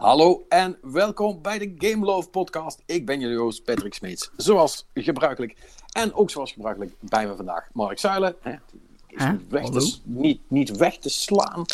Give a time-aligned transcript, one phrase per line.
[0.00, 2.82] Hallo en welkom bij de Game Love podcast.
[2.86, 5.56] Ik ben jullie host Patrick Smeets, zoals gebruikelijk.
[5.92, 8.36] En ook zoals gebruikelijk bij me vandaag Mark Zuilen.
[8.40, 11.64] Hè, die is niet, weg te, niet, niet weg te slaan.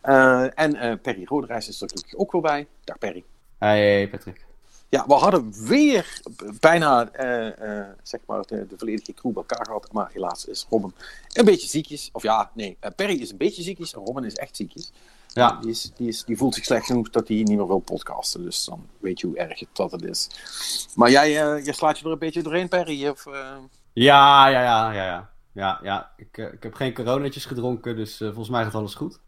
[0.00, 2.66] Eh, en eh, Perry Roderijs is er natuurlijk ook wel bij.
[2.84, 3.24] Dag Perry.
[3.58, 4.44] Hey Patrick.
[4.88, 6.20] Ja, we hadden weer
[6.60, 9.92] bijna eh, zeg maar de, de volledige crew bij elkaar gehad.
[9.92, 10.94] Maar helaas is Robin
[11.32, 12.08] een beetje ziekjes.
[12.12, 14.92] Of ja, nee, Perry is een beetje ziekjes en Robin is echt ziekjes.
[15.36, 15.58] Ja.
[15.60, 18.42] Die, is, die, is, die voelt zich slecht genoeg dat hij niet meer wil podcasten.
[18.42, 20.28] Dus dan weet je hoe erg het dat het is.
[20.94, 23.08] Maar jij, eh, jij slaat je er een beetje doorheen, Perry?
[23.08, 23.56] Of, eh,
[23.92, 25.30] Ja, ja, ja, ja, ja.
[25.52, 26.12] Ja, ja.
[26.16, 29.20] Ik, eh, ik heb geen coronetjes gedronken, dus volgens mij gaat alles goed.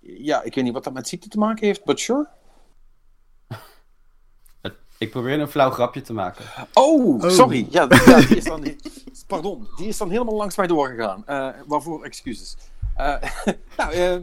[0.00, 2.28] Ja, ik weet niet wat dat met ziekte te maken heeft, but sure.
[4.98, 6.44] Ik probeer een flauw grapje te maken.
[6.72, 7.30] Oh, Oh.
[7.30, 7.66] sorry.
[7.70, 8.64] Ja, ja, die is dan,
[9.26, 11.26] pardon, die is dan helemaal langs mij doorgegaan.
[11.26, 12.56] Eh, waarvoor excuses.
[12.96, 13.22] Eh,
[13.76, 14.16] nou, eh,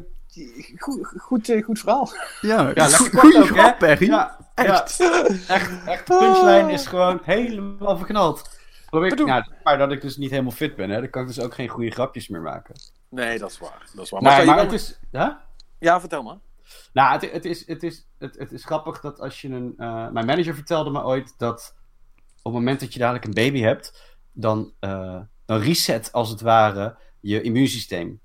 [0.78, 2.10] goed, goed, eh, goed verhaal.
[2.42, 3.54] Ja, Ja, go- lekker kort goeie ook, hè?
[3.54, 4.06] grap, Perry.
[4.08, 4.98] Ja, Echt.
[4.98, 6.08] Ja, echt, echt.
[6.08, 8.58] De punchline is gewoon helemaal verknald.
[8.90, 11.00] Probeer, nou, maar dat ik dus niet helemaal fit ben, hè.
[11.00, 12.76] Dan kan ik dus ook geen goede grapjes meer maken.
[13.10, 13.90] Nee, dat is waar.
[13.96, 14.22] Dat is waar.
[14.22, 15.00] Maar, het is...
[15.12, 15.30] Huh?
[15.80, 16.38] Ja, vertel maar.
[16.94, 19.74] Nou, het, het, is, het, is, het, het is grappig dat als je een.
[19.78, 21.76] eh, mijn manager vertelde me ooit dat
[22.38, 26.42] op het moment dat je dadelijk een baby hebt, dan, eh, dan reset als het
[26.42, 28.20] ware je immuunsysteem.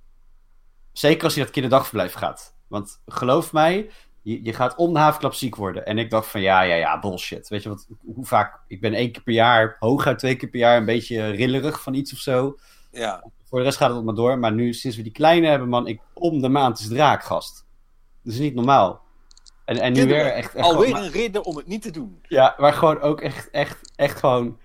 [0.95, 2.55] Zeker als je het kinderdagverblijf gaat.
[2.67, 3.91] Want geloof mij,
[4.23, 5.87] je, je gaat om de havenklap ziek worden.
[5.87, 7.49] En ik dacht van ja, ja, ja, bullshit.
[7.49, 8.61] Weet je wat, hoe vaak?
[8.67, 11.95] Ik ben één keer per jaar, hooguit twee keer per jaar, een beetje rillerig van
[11.95, 12.57] iets of zo.
[12.91, 13.25] Ja.
[13.45, 14.39] Voor de rest gaat het maar door.
[14.39, 17.67] Maar nu, sinds we die kleine hebben, man, ik om de maand is draakgast.
[18.23, 19.03] Dat is niet normaal.
[19.65, 20.55] En, en nu weer echt...
[20.55, 22.21] echt Alweer gewoon- een reden om het niet te doen.
[22.29, 24.59] Ja, maar gewoon ook echt, echt, echt gewoon...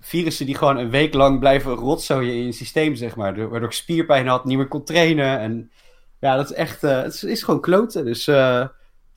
[0.00, 3.48] Virussen die gewoon een week lang blijven rotzooien in je systeem, zeg maar.
[3.48, 5.38] Waardoor ik spierpijn had, niet meer kon trainen.
[5.38, 5.70] En
[6.20, 6.84] ja, dat is echt...
[6.84, 8.04] eh, het is, is gewoon kloten.
[8.04, 8.66] Dus eh,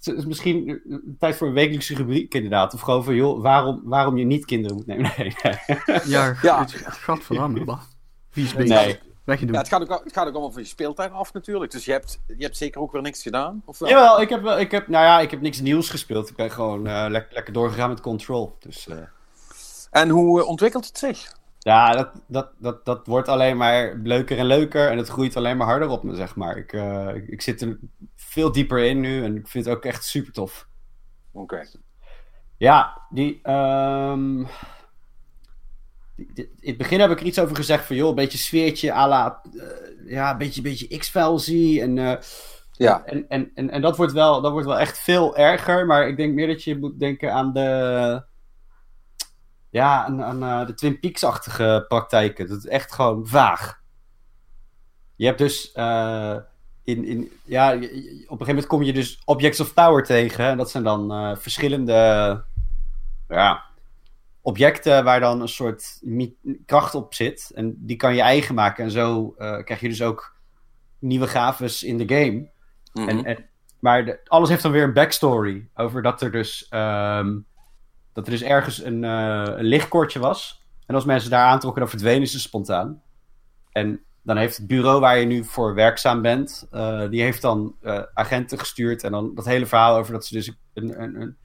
[0.04, 0.81] het is misschien
[1.20, 2.73] tijd voor een wekelijkse rubriek, inderdaad.
[2.73, 5.11] Of gewoon van, joh, waarom, waarom je niet kinderen moet nemen.
[5.17, 5.34] Nee,
[6.05, 6.60] Ja, Ja.
[6.60, 7.67] het gaat veranderen.
[7.67, 7.80] man.
[8.33, 8.86] Wie is bezig?
[8.86, 8.99] nee.
[9.26, 11.72] Ja, het, gaat ook, het gaat ook allemaal van je speeltijd af natuurlijk.
[11.72, 13.61] Dus je hebt, je hebt zeker ook weer niks gedaan.
[13.66, 13.89] Of wel?
[13.89, 16.30] Jawel, ik heb, ik heb, nou ja, ik heb niks nieuws gespeeld.
[16.30, 18.55] Ik ben gewoon eh, lekker, lekker doorgegaan met Control.
[18.60, 18.98] Dus eh,
[19.93, 21.42] En hoe eh, ontwikkelt het zich?
[21.59, 24.89] ja, dat, dat, dat, dat wordt alleen maar leuker en leuker.
[24.89, 26.58] En het groeit alleen maar harder op me, zeg maar.
[26.58, 27.77] Ik, eh, ik, ik zit er
[28.15, 30.67] veel dieper in nu en ik vind het ook echt super tof.
[31.31, 31.65] Oké.
[32.58, 34.43] Ja, die, ehm,
[36.15, 38.37] die- die- In het begin heb ik er iets over gezegd van, joh, een beetje
[38.37, 41.48] sfeertje à la, eh, ja, een beetje, beetje X-Files
[41.80, 42.20] en...
[42.77, 43.04] Ja.
[43.05, 45.86] En, en, en, en dat, wordt wel, dat wordt wel echt veel erger.
[45.86, 48.23] Maar ik denk meer dat je moet denken aan de.
[49.73, 52.48] Ja, aan, aan eh, de Twin Peaks-achtige praktijken.
[52.48, 53.82] Dat is echt gewoon vaag.
[55.16, 55.72] Je hebt dus.
[55.72, 56.38] eh,
[56.84, 60.45] in, in, ja, op een gegeven moment kom je dus Objects of Power tegen.
[60.45, 62.44] En dat zijn dan eh, verschillende.
[63.28, 63.64] Ja,
[64.42, 66.00] objecten waar dan een soort
[66.66, 67.52] kracht op zit.
[67.55, 68.84] En die kan je eigen maken.
[68.84, 70.36] En zo krijg je dus ook
[71.00, 72.50] nieuwe gaves in de game.
[72.94, 73.10] Mhm.
[73.10, 73.45] En, en,
[73.80, 75.67] maar de- alles heeft dan weer een backstory.
[75.76, 77.38] Over dat er dus, ehm,
[78.13, 80.61] dat er dus ergens een, eh, een lichtkoordje was.
[80.85, 83.01] En als mensen daar aantrokken, dan verdwenen ze spontaan.
[83.71, 87.75] En dan heeft het bureau waar je nu voor werkzaam bent, eh, die heeft dan
[87.81, 89.03] eh, agenten gestuurd.
[89.03, 91.37] En dan dat hele verhaal over dat ze dus een, een,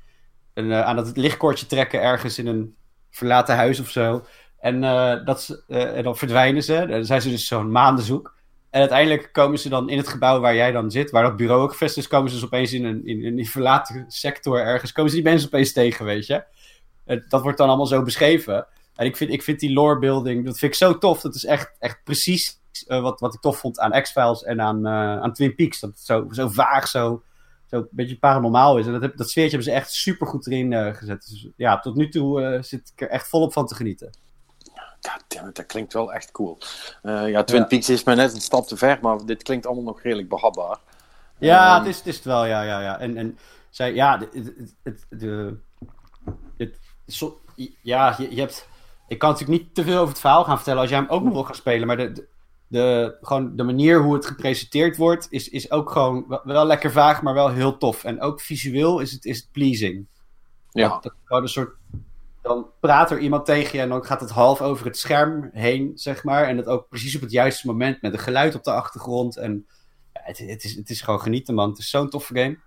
[0.54, 2.76] een, aan het lichtkoordje trekken ergens in een
[3.10, 4.24] verlaten huis of zo.
[4.58, 4.80] En,
[5.24, 6.86] dat ze, en dan verdwijnen ze.
[6.86, 8.38] Dan zijn ze dus zo'n maandenzoek.
[8.70, 11.62] En uiteindelijk komen ze dan in het gebouw waar jij dan zit, waar dat bureau
[11.62, 15.10] ook gevestigd is, komen ze dus opeens in een, in, in verlaten sector ergens, komen
[15.10, 16.44] ze die mensen opeens tegen, weet je.
[17.28, 18.66] Dat wordt dan allemaal zo beschreven.
[18.94, 21.20] En ik vind, ik vind die lore building, dat vind ik zo tof.
[21.20, 24.86] Dat is echt, echt precies eh, wat, wat ik tof vond aan X-Files en aan,
[24.86, 25.80] eh, aan Twin Peaks.
[25.80, 27.22] Dat het zo, zo vaag, zo,
[27.66, 28.86] zo een beetje paranormaal is.
[28.86, 31.26] En dat, heb, dat sfeertje hebben ze echt super goed erin eh, gezet.
[31.28, 34.10] Dus ja, tot nu toe zit ik er echt volop van te genieten.
[35.00, 36.58] Goddammit, dat klinkt wel echt cool.
[37.02, 37.66] Ja, Twin Ja.
[37.66, 40.78] Peaks is maar net een stap te ver, maar dit klinkt allemaal nog redelijk behapbaar.
[41.38, 42.98] Ja, Ehm, het, is, het is het wel, ja, ja, ja.
[42.98, 43.38] En, en
[43.70, 44.52] zij, ja, het,
[44.82, 45.56] het, de,
[46.56, 46.78] het,
[47.08, 47.40] zo-
[47.82, 48.68] ja, je, je hebt,
[49.08, 51.22] ik kan natuurlijk niet te veel over het verhaal gaan vertellen als jij hem ook
[51.22, 52.28] nog wil gaan spelen, maar de, de,
[52.68, 56.92] de, gewoon de manier hoe het gepresenteerd wordt, is, is ook gewoon wel, wel lekker
[56.92, 58.04] vaag, maar wel heel tof.
[58.04, 60.06] En ook visueel is het, is het pleasing.
[60.70, 60.88] Ja.
[60.88, 61.76] Dat, dat gewoon een soort,
[62.42, 65.92] dan praat er iemand tegen je en dan gaat het half over het scherm heen,
[65.94, 66.44] zeg maar.
[66.44, 69.36] En dat ook precies op het juiste moment met een geluid op de achtergrond.
[69.36, 69.66] En
[70.12, 71.68] ja, het, het, is, het is gewoon genieten, man.
[71.68, 72.58] Het is zo'n toffe game.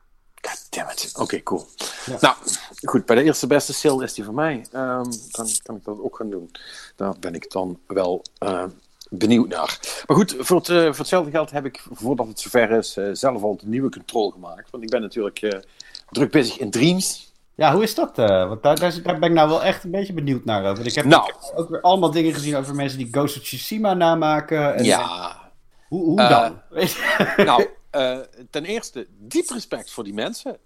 [0.41, 1.11] Goddammit.
[1.19, 1.65] Oké, cool.
[2.05, 2.17] Ja.
[2.21, 2.35] Nou,
[2.83, 4.65] goed, bij de eerste beste sale is die voor mij.
[4.71, 6.51] Ehm, dan kan ik dat ook gaan doen.
[6.95, 8.63] Daar ben ik dan wel eh,
[9.09, 9.79] benieuwd naar.
[10.07, 13.57] Maar goed, voor, het, voor hetzelfde geld heb ik, voordat het zover is, zelf al
[13.57, 14.69] de nieuwe control gemaakt.
[14.71, 15.63] Want ik ben natuurlijk
[16.09, 17.33] druk bezig in Dreams.
[17.55, 18.15] Ja, hoe is dat?
[18.15, 20.61] Want daar, daar, ben ik nou wel echt een beetje benieuwd naar.
[20.61, 21.31] Want ik heb nou.
[21.55, 24.75] ook weer allemaal dingen gezien over mensen die Ghost of Tsushima namaken.
[24.75, 25.37] En, ja.
[25.87, 26.61] hoe, hoe dan?
[27.45, 30.57] nou, uh, ten eerste, diep respect voor die mensen.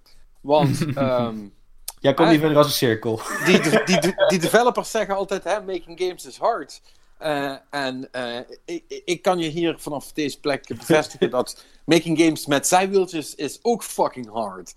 [0.42, 0.98] Want...
[0.98, 1.54] Um,
[2.00, 3.22] Jij komt niet verder als een cirkel.
[3.46, 6.82] Die, die, die, die developers zeggen altijd, hè, making games is hard.
[7.22, 12.46] Uh, en uh, ik, ik, kan je hier vanaf deze plek bevestigen dat making games
[12.46, 14.74] met zijwieltjes is ook fucking hard.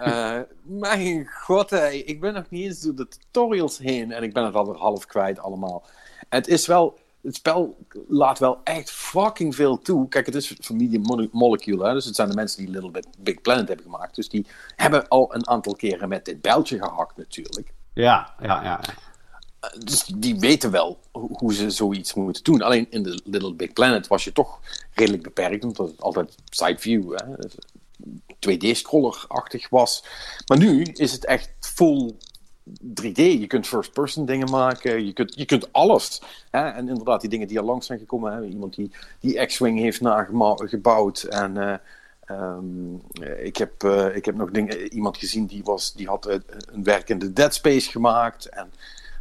[0.00, 4.32] Uh, mijn god, hey, ik ben nog niet eens door de tutorials heen en ik
[4.32, 5.84] ben het alweer half kwijt allemaal.
[6.28, 7.76] Het is wel, het spel
[8.08, 10.08] laat wel echt fucking veel toe.
[10.08, 11.92] Kijk, het is van Molecule, hè?
[11.92, 14.14] dus het zijn de mensen die Little Bit Big Planet hebben gemaakt.
[14.14, 14.46] Dus die
[14.76, 17.72] hebben al een aantal keren met dit bijltje gehakt natuurlijk.
[17.94, 18.80] Ja, ja, ja.
[19.78, 22.62] Dus die weten wel hoe ze zoiets moeten doen.
[22.62, 24.60] Alleen in de Little Big Planet was je toch
[24.94, 27.18] redelijk beperkt, omdat het altijd side view,
[28.48, 30.04] 2D-scroller-achtig was.
[30.46, 32.14] Maar nu is het echt full
[32.70, 33.14] 3D.
[33.14, 36.22] Je kunt first-person dingen maken, je kunt, je kunt alles.
[36.50, 36.68] Hè?
[36.68, 38.44] En inderdaad, die dingen die al langs zijn gekomen, hè?
[38.44, 41.56] iemand die, die X-Wing heeft nagebouwd en...
[41.56, 41.74] Uh,
[42.30, 43.00] Um,
[43.42, 47.32] ik, heb, uh, ik heb nog dingen, iemand gezien die, was, die had een werkende
[47.32, 48.48] Dead Space gemaakt.
[48.48, 48.72] En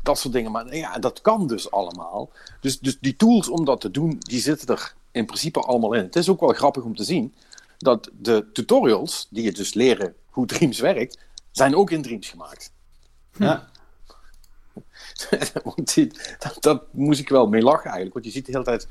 [0.04, 0.52] dat soort dingen.
[0.52, 2.30] Maar ja, dat kan dus allemaal.
[2.60, 6.04] Dus, dus die tools om dat te doen, die zitten er in principe allemaal in.
[6.04, 7.34] Het is ook wel grappig om te zien
[7.78, 11.20] dat de tutorials, die je dus leren hoe Dreams werkt,
[11.52, 12.72] zijn ook in Dreams gemaakt.
[13.38, 13.70] Ja.
[16.40, 18.14] dat, dat moest ik wel mee lachen eigenlijk.
[18.14, 18.88] Want je ziet de hele tijd.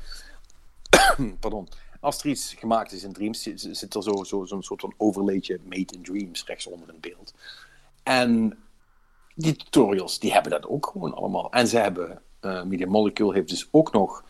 [1.39, 1.67] Pardon.
[1.99, 5.59] Als er iets gemaakt is in Dreams, zit er zo'n zo, zo soort van overlaytje
[5.63, 7.33] Made in Dreams rechtsonder in beeld.
[8.03, 8.57] En
[9.35, 11.51] die tutorials, die hebben dat ook gewoon allemaal.
[11.51, 14.23] En ze hebben, uh, Media Molecule heeft dus ook nog,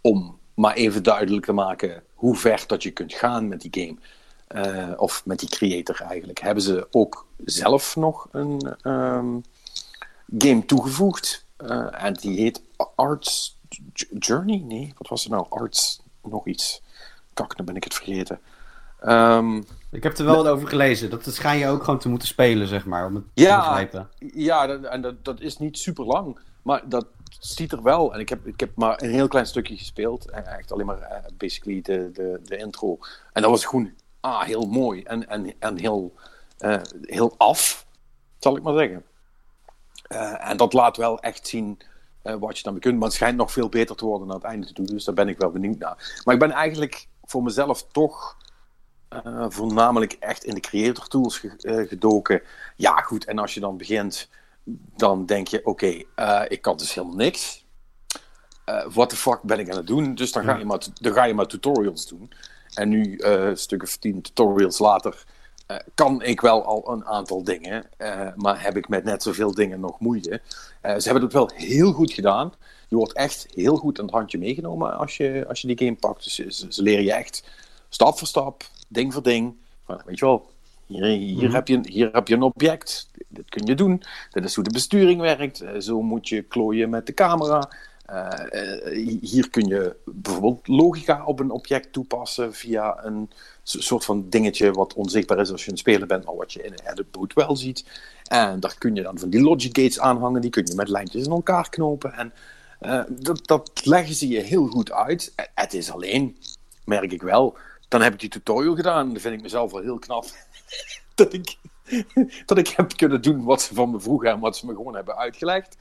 [0.00, 3.96] om maar even duidelijk te maken hoe ver dat je kunt gaan met die game,
[4.66, 9.44] uh, of met die creator eigenlijk, hebben ze ook zelf nog een um,
[10.38, 11.46] game toegevoegd.
[11.58, 12.62] Uh, en die heet
[12.94, 13.58] Arts
[14.18, 14.62] Journey?
[14.66, 15.46] Nee, wat was het nou?
[15.48, 16.82] Arts nog iets.
[17.34, 18.40] Kak, dan ben ik het vergeten.
[19.06, 21.10] Um, ik heb er wel wat over gelezen.
[21.10, 24.08] Dat schijn je ook gewoon te moeten spelen, zeg maar, om het ja, te begrijpen.
[24.18, 26.38] Ja, en dat, dat is niet super lang.
[26.62, 27.06] Maar dat
[27.40, 28.14] ziet er wel.
[28.14, 30.30] En ik heb, ik heb maar een heel klein stukje gespeeld.
[30.30, 32.98] Echt alleen maar uh, basically de, de, de intro.
[33.32, 35.02] En dat was gewoon ah, heel mooi.
[35.02, 36.14] En, en, en heel,
[36.58, 37.86] uh, heel af,
[38.38, 39.04] zal ik maar zeggen.
[40.14, 41.78] Uh, en dat laat wel echt zien
[42.22, 42.94] wat je dan kunt.
[42.94, 44.86] Maar het schijnt nog veel beter te worden naar het einde toe.
[44.86, 46.20] Dus daar ben ik wel benieuwd naar.
[46.24, 48.36] Maar ik ben eigenlijk voor mezelf toch
[49.26, 52.42] uh, voornamelijk echt in de creator tools eh, gedoken.
[52.76, 54.28] Ja, goed, en als je dan begint,
[54.96, 56.02] dan denk je: oké,
[56.48, 57.66] ik kan dus helemaal niks.
[58.92, 60.14] Wat de fuck ben ik aan het doen?
[60.14, 62.32] Dus dan ga, je maar, dan ga je maar tutorials doen.
[62.74, 65.24] En nu, een stuk of tien tutorials later,
[65.94, 67.86] kan ik wel al een aantal dingen.
[68.36, 70.40] maar heb ik met net zoveel dingen nog moeite.
[70.82, 72.52] ze hebben het wel heel goed gedaan.
[72.88, 75.96] Je wordt echt heel goed aan het handje meegenomen als je, als je die game
[75.96, 76.24] pakt.
[76.24, 77.44] Dus ze, ze leren je echt
[77.88, 79.54] stap voor stap ding voor ding.
[79.86, 80.46] weet je wel,
[80.86, 81.54] hier, hier, mhm.
[81.54, 83.08] heb je, hier heb je een object.
[83.28, 84.02] Dit kun je doen.
[84.30, 85.60] Dit is hoe de besturing werkt.
[85.60, 87.70] Eh, zo moet je klooien met de camera.
[88.10, 93.30] Uh, hier kun je bijvoorbeeld logica op een object toepassen via een
[93.64, 96.72] soort van dingetje wat onzichtbaar is als je een speler bent, maar wat je in
[96.72, 97.84] een edit boot wel ziet.
[98.24, 101.24] En daar kun je dan van die logic gates aanhangen, die kun je met lijntjes
[101.24, 102.12] in elkaar knopen.
[102.12, 102.32] En
[102.80, 105.32] uh, dat, dat leggen ze je heel goed uit.
[105.54, 106.36] Het is alleen,
[106.84, 107.56] merk ik wel,
[107.88, 109.06] dan heb ik die tutorial gedaan.
[109.06, 110.24] En dan vind ik mezelf wel heel knap.
[111.14, 111.56] dat, ik,
[112.46, 114.94] dat ik heb kunnen doen wat ze van me vroegen en wat ze me gewoon
[114.94, 115.76] hebben uitgelegd.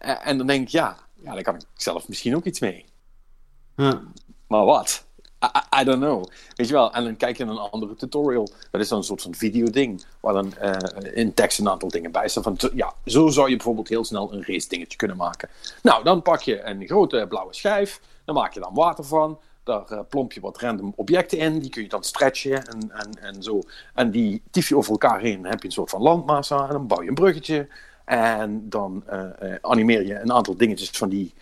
[0.00, 2.84] Uh, en dan denk ik, ja, ja, daar kan ik zelf misschien ook iets mee.
[4.46, 5.04] Maar wat?
[5.42, 6.24] I, I, don't know.
[6.54, 8.48] Weet je wel, en dan kijk je naar een andere tutorial.
[8.70, 10.04] Dat is dan een soort van video-ding.
[10.20, 10.72] Waar dan uh,
[11.14, 12.42] in tekst een aantal dingen bij staan.
[12.42, 15.48] Van, ja, zo zou je bijvoorbeeld heel snel een race dingetje kunnen maken.
[15.82, 18.00] Nou, dan pak je een grote blauwe schijf.
[18.24, 19.38] Dan maak je dan water van.
[19.64, 23.10] Daar uh, plomp je wat random objecten in, die kun je dan stretchen en, en,
[23.20, 23.60] en zo.
[23.94, 26.72] En die tief je over elkaar heen, dan heb je een soort van landmassa en
[26.72, 27.68] dan bouw je een bruggetje.
[28.04, 31.34] En dan uh, animeer je een aantal dingetjes van die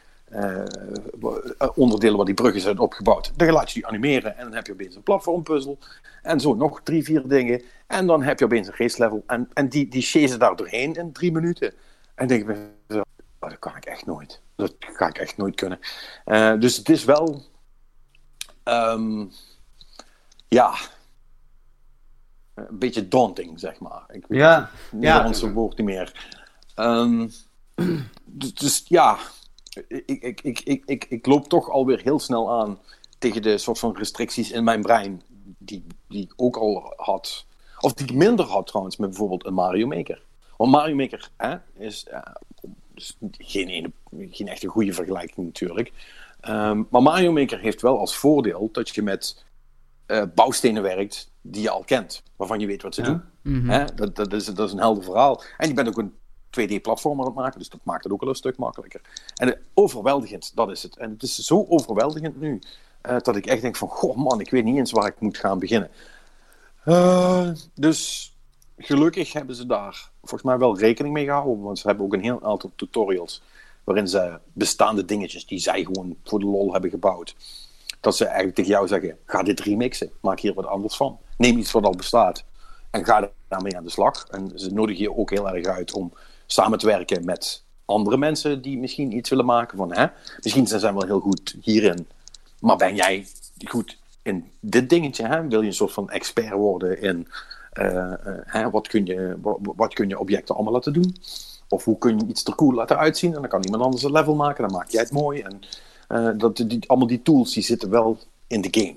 [1.74, 3.32] onderdelen waar die bruggen zijn opgebouwd.
[3.36, 5.78] Dan laat je die animeren en dan heb je opeens een platformpuzzel.
[6.22, 7.62] En zo nog drie, vier dingen.
[7.86, 9.22] En dan heb je opeens een race level.
[9.26, 11.74] En, en die, die chasen daar doorheen in drie minuten.
[12.14, 12.56] En denk ik
[12.88, 13.00] oh,
[13.38, 14.40] dat kan ik echt nooit.
[14.56, 15.78] Dat ga ik echt nooit kunnen.
[16.60, 17.48] dus het is wel
[18.64, 19.30] Um,
[20.48, 20.74] ja,
[22.54, 24.04] een beetje daunting, zeg maar.
[24.08, 25.52] Ik weet ja, het Nederlandse ja.
[25.52, 26.32] woord niet meer.
[26.76, 27.30] Um,
[28.24, 29.18] dus, dus, ja,
[29.88, 32.78] ik, ik, ik, ik, ik, ik loop toch alweer heel snel aan
[33.18, 35.22] tegen de soort van restricties in mijn brein
[35.58, 37.46] die, die ik ook al had.
[37.80, 40.22] Of die ik minder had trouwens met bijvoorbeeld een Mario Maker.
[40.56, 42.06] Want Mario Maker hè, is,
[42.94, 43.92] is geen, ene,
[44.30, 45.92] geen echte goede vergelijking natuurlijk.
[46.48, 49.44] Um, maar Mario Maker heeft wel als voordeel dat je met
[50.06, 52.22] uh, bouwstenen werkt die je al kent.
[52.36, 53.22] Waarvan je weet wat ze doen.
[53.42, 53.68] Mhm.
[53.68, 53.84] Hè?
[53.94, 55.42] Dat, dat, is, dat is een helder verhaal.
[55.56, 56.14] En je bent ook een
[56.50, 59.00] 2D-platformer aan het maken, dus dat maakt het ook wel een stuk makkelijker.
[59.34, 60.96] En overweldigend, dat is het.
[60.96, 62.58] En het is zo overweldigend nu,
[63.08, 65.38] uh, dat ik echt denk van, goh man, ik weet niet eens waar ik moet
[65.38, 65.90] gaan beginnen.
[66.84, 68.32] Uh, dus
[68.78, 72.22] gelukkig hebben ze daar volgens mij wel rekening mee gehouden, want ze hebben ook een
[72.22, 73.42] heel aantal tutorials
[73.84, 77.36] waarin ze bestaande dingetjes die zij gewoon voor de lol hebben gebouwd,
[78.00, 81.18] dat ze eigenlijk tegen jou zeggen, ga dit remixen, maak hier wat anders van.
[81.36, 82.44] Neem iets wat al bestaat
[82.90, 84.26] en ga daarmee aan de slag.
[84.30, 86.12] En ze nodigen je ook heel erg uit om
[86.52, 90.06] samen te werken met andere mensen die misschien iets willen maken van, hè,
[90.42, 92.06] misschien zijn ze wel heel goed hierin,
[92.60, 93.26] maar ben jij
[93.64, 95.48] goed in dit dingetje, hè?
[95.48, 97.28] wil je een soort van expert worden in
[97.78, 98.12] uh, uh,
[98.44, 99.36] hè, wat, kun je,
[99.76, 101.16] wat, kun je objecten allemaal laten doen?
[101.68, 103.34] Of hoe kun je iets er cool laten uitzien?
[103.34, 105.40] En dan kan iemand anders een level maken, dan maak jij het mooi.
[105.40, 105.60] En
[106.08, 108.96] uh, dat, die, allemaal die tools die zitten wel in de game.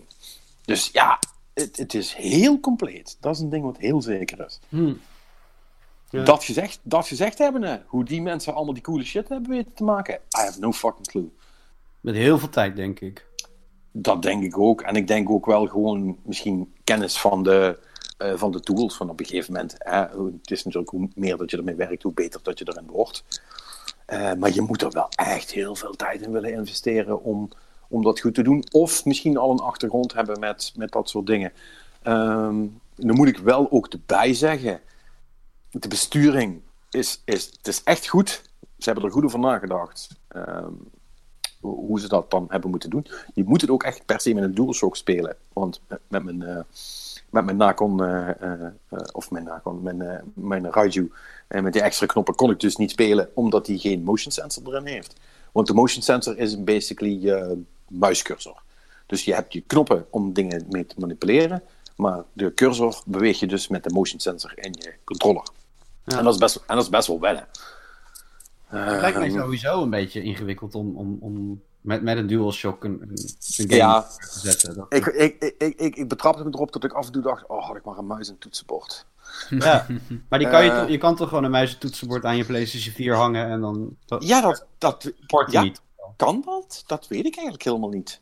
[0.65, 1.19] Dus ja,
[1.53, 3.17] het, het is heel compleet.
[3.19, 4.59] Dat is een ding wat heel zeker is.
[4.69, 4.99] Hmm.
[6.13, 6.23] Ja.
[6.23, 9.83] Dat, gezegd, dat gezegd hebben, hoe die mensen allemaal die coole shit hebben weten te
[9.83, 11.29] maken, I have no fucking clue.
[11.99, 13.25] Met heel veel tijd, denk ik.
[13.91, 14.81] Dat denk ik ook.
[14.81, 17.79] En ik denk ook wel gewoon misschien kennis van de,
[18.19, 18.95] uh, van de tools.
[18.95, 19.75] Van op een gegeven moment.
[19.77, 19.99] Hè,
[20.41, 23.23] het is natuurlijk hoe meer dat je ermee werkt, hoe beter dat je erin wordt.
[24.07, 27.49] Uh, maar je moet er wel echt heel veel tijd in willen investeren om,
[27.87, 28.63] om dat goed te doen.
[28.71, 31.51] Of misschien al een achtergrond hebben met, met dat soort dingen.
[32.03, 34.81] Um, dan moet ik wel ook erbij zeggen.
[35.79, 38.41] De besturing is, is, het is echt goed.
[38.77, 40.07] Ze hebben er goed over nagedacht.
[40.35, 40.91] Um,
[41.59, 43.07] hoe ze dat dan hebben moeten doen.
[43.33, 45.35] Je moet het ook echt per se met een DualShock spelen.
[45.53, 46.59] Want met mijn, uh,
[47.29, 51.11] met mijn Nacon, uh, uh, of mijn Nacon, mijn, mijn Raiju,
[51.47, 54.67] en met die extra knoppen kon ik dus niet spelen, omdat die geen motion sensor
[54.67, 55.19] erin heeft.
[55.51, 58.61] Want de motion sensor is basically je muiscursor.
[59.05, 61.63] Dus je hebt je knoppen om dingen mee te manipuleren,
[61.95, 65.47] maar de cursor beweeg je dus met de motion sensor in je controller.
[66.05, 66.17] Ja.
[66.17, 67.47] En, dat is best, en dat is best wel wennen.
[68.65, 73.01] Het lijkt mij sowieso een beetje ingewikkeld om, om, om met, met een DualShock een,
[73.01, 74.75] een game ja, te zetten.
[74.75, 74.85] Dat...
[74.93, 77.65] Ik, ik, ik, ik, ik betrapte me erop dat ik af en toe dacht, oh
[77.65, 79.05] had ik maar een muis en toetsenbord.
[79.49, 79.85] Ja,
[80.29, 82.45] maar die kan je, uh, je kan toch gewoon een muis en toetsenbord aan je
[82.45, 83.95] PlayStation 4 hangen en dan...
[84.05, 84.65] Dat, ja, dat...
[84.77, 85.11] dat
[85.49, 85.81] ja, niet.
[86.15, 86.83] Kan dat?
[86.87, 88.21] Dat weet ik eigenlijk helemaal niet.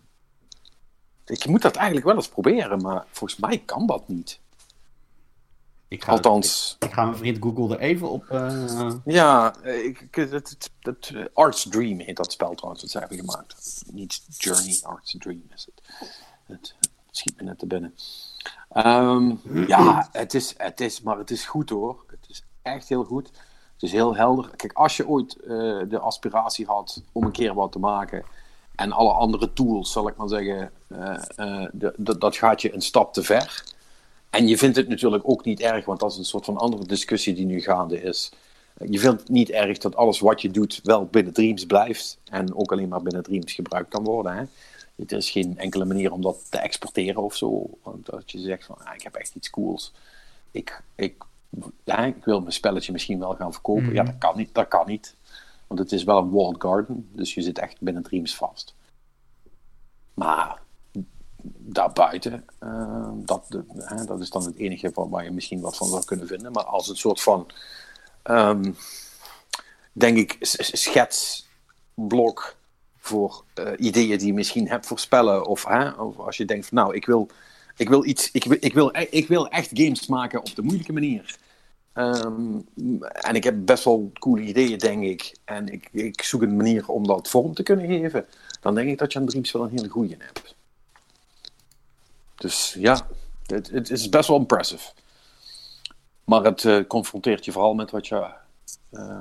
[1.25, 4.39] Ik moet dat eigenlijk wel eens proberen, maar volgens mij kan dat niet.
[5.91, 6.75] Ik ga, Althans.
[6.79, 8.25] Ik, ik, ga mijn vriend Google er even op.
[8.31, 8.93] Uh...
[9.05, 13.83] Ja, ik, het, het, Arts Dream heet dat spel trouwens, dat ze hebben gemaakt.
[13.91, 16.10] Niet Journey, Arts Dream is het.
[16.45, 16.75] Het,
[17.12, 17.95] schiet me net te binnen.
[18.74, 22.03] Um, ja, het is, het is, maar het is goed hoor.
[22.07, 23.27] Het is echt heel goed.
[23.74, 24.50] Het is heel helder.
[24.55, 25.50] Kijk, als je ooit uh,
[25.89, 28.24] de aspiratie had om een keer wat te maken.
[28.75, 33.13] En alle andere tools, zal ik maar zeggen, uh, de, dat gaat je een stap
[33.13, 33.63] te ver.
[34.31, 36.85] En je vindt het natuurlijk ook niet erg, want dat is een soort van andere
[36.85, 38.31] discussie die nu gaande is.
[38.89, 42.55] Je vindt het niet erg dat alles wat je doet wel binnen Dreams blijft en
[42.55, 44.35] ook alleen maar binnen Dreams gebruikt kan worden.
[44.35, 44.43] Hè?
[45.05, 47.69] Er is geen enkele manier om dat te exporteren of zo.
[47.83, 49.93] Want dat je zegt van, ah, ik heb echt iets cools.
[50.51, 51.23] Ik, ik,
[51.83, 53.83] ja, ik wil mijn spelletje misschien wel gaan verkopen.
[53.83, 53.93] Mm.
[53.93, 54.53] Ja, dat kan niet.
[54.53, 55.15] Dat kan niet.
[55.67, 58.75] Want het is wel een walled garden, dus je zit echt binnen Dreams vast.
[60.13, 60.61] Maar
[61.57, 63.45] daarbuiten, uh, dat,
[63.77, 66.51] hè, dat is dan het enige van, waar je misschien wat van zou kunnen vinden.
[66.51, 67.48] Maar als een soort van,
[68.24, 68.75] um,
[69.91, 70.38] denk ik,
[70.71, 72.55] schetsblok
[72.98, 75.45] voor uh, ideeën die je misschien hebt voorspellen.
[75.45, 77.29] Of, hè, of als je denkt van nou, ik wil,
[77.77, 80.93] ik wil iets, ik wil, ik, wil, ik wil echt games maken op de moeilijke
[80.93, 81.38] manier.
[81.93, 82.67] Um,
[83.01, 85.38] en ik heb best wel coole ideeën, denk ik.
[85.45, 88.25] En ik, ik zoek een manier om dat vorm te kunnen geven.
[88.62, 90.55] Dan denk ik dat je aan Dreams wel een hele goede hebt.
[92.41, 93.07] Dus ja,
[93.45, 94.91] het, het is best wel impressive.
[96.24, 98.27] Maar het uh, confronteert je vooral met wat je,
[98.91, 99.19] uh,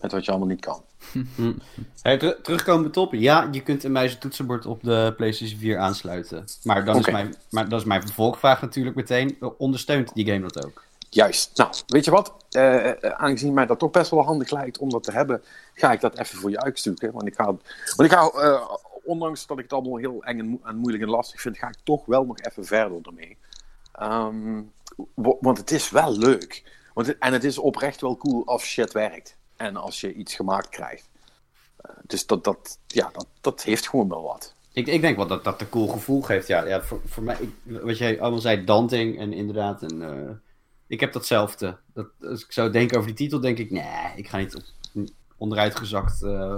[0.00, 0.82] met wat je allemaal niet kan.
[2.02, 5.78] Hey, ter terugkomend op, ja, je kunt een muis en toetsenbord op de PlayStation 4
[5.78, 6.44] aansluiten.
[6.62, 7.12] Maar dan okay.
[7.12, 10.84] is, mijn, maar dat is mijn vervolgvraag natuurlijk meteen, ondersteunt die game dat ook?
[11.10, 11.56] Juist.
[11.56, 12.34] Nou, weet je wat?
[12.50, 15.42] Uh, aangezien mij dat toch best wel handig lijkt om dat te hebben,
[15.74, 17.12] ga ik dat even voor je uitzoeken.
[17.12, 17.44] Want ik ga,
[17.96, 18.60] want ik ga uh,
[19.06, 21.68] ondanks dat ik het allemaal heel eng en, mo en, moeilijk en lastig vind, ga
[21.68, 23.38] ik toch wel nog even verder ermee.
[24.02, 24.72] Um,
[25.14, 26.74] want het is wel leuk.
[26.94, 29.36] Want en het is oprecht wel cool als shit werkt.
[29.56, 31.08] En als je iets gemaakt krijgt.
[32.02, 34.54] dus dat, dat, ja, dat, dat heeft gewoon wel wat.
[34.72, 36.46] Ik, ik denk wel dat dat een cool gevoel geeft.
[36.46, 39.82] Ja, ja voor, voor mij, ik, wat jij allemaal zei, Danting en inderdaad.
[39.82, 40.30] En, uh,
[40.86, 41.76] ik heb datzelfde.
[41.92, 44.62] Dat, als ik zo denk over die titel, denk ik, nee, ik ga niet op,
[45.36, 46.54] onderuitgezakt uh,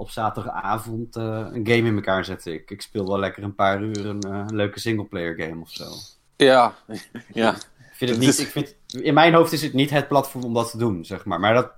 [0.00, 2.52] op zaterdagavond uh, een game in elkaar zetten.
[2.52, 5.84] Ik, ik speel wel lekker een paar uur een, een leuke singleplayer game of zo.
[6.36, 6.74] Ja,
[7.32, 7.54] ja.
[7.54, 10.54] Ik vind het niet, ik vind, in mijn hoofd is het niet het platform om
[10.54, 11.40] dat te doen, zeg maar.
[11.40, 11.70] Maar dat,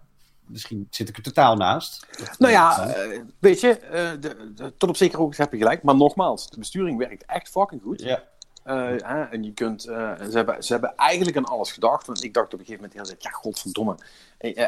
[0.47, 2.07] misschien zit ik er totaal naast.
[2.38, 5.83] Nou ja, uh, weet je, uh, de, de, tot op zekere hoogte heb je gelijk.
[5.83, 8.02] Maar nogmaals, de besturing werkt echt fucking goed.
[8.02, 8.23] Ja.
[8.66, 12.07] Uh, en je kunt, ze, hebben, ze hebben eigenlijk aan alles gedacht.
[12.07, 13.97] Want ik dacht op een gegeven moment, heel ja, godverdomme.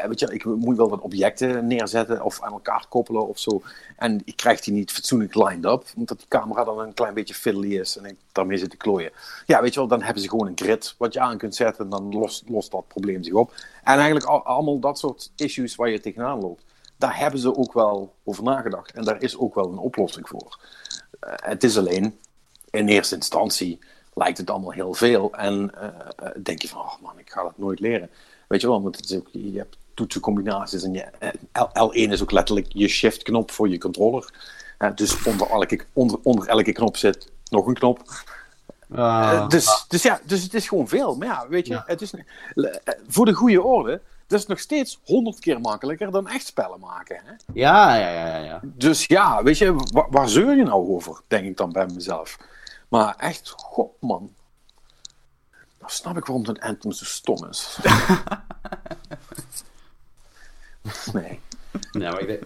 [0.07, 3.61] weet je, ik moet wel wat objecten neerzetten of aan elkaar koppelen of zo.
[3.97, 5.83] En ik krijg die niet fatsoenlijk lined up.
[5.95, 9.11] Omdat die camera dan een klein beetje fiddly is en ik daarmee zit te klooien.
[9.45, 11.83] Ja, weet je wel, dan hebben ze gewoon een grid wat je aan kunt zetten.
[11.83, 13.53] En dan lost, dat probleem zich op.
[13.83, 16.63] En eigenlijk al, allemaal dat soort issues waar je tegenaan loopt.
[16.97, 18.91] Daar hebben ze ook wel over nagedacht.
[18.91, 20.59] En daar is ook wel een oplossing voor.
[21.25, 22.19] Het is alleen,
[22.75, 23.79] in eerste instantie
[24.13, 25.33] lijkt het allemaal heel veel.
[25.33, 28.09] En uh, denk je van, oh man, ik ga dat nooit leren.
[28.47, 31.05] Weet je wel, want het is ook, je hebt toetsencombinaties en je,
[31.57, 34.33] L1 is ook letterlijk je shift-knop voor je controller.
[34.79, 38.01] Uh, dus onder elke, onder, onder elke knop zit nog een knop.
[38.91, 41.15] Uh, dus, dus ja, dus het is gewoon veel.
[41.15, 41.83] Maar ja, weet je, ja.
[41.85, 42.13] het is,
[43.07, 47.21] voor de goede orde, dat is nog steeds honderd keer makkelijker dan echt spellen maken.
[47.23, 47.31] Hè?
[47.53, 48.59] Ja, ja, ja, ja.
[48.63, 52.37] Dus ja, weet je, waar, waar zeur je nou over, denk ik dan bij mezelf.
[52.87, 54.33] Maar echt, god man.
[55.77, 57.77] Dan snap ik waarom zo'n Anthem zo stom is.
[61.13, 61.39] nee.
[61.91, 62.43] Nou, maar ik denk...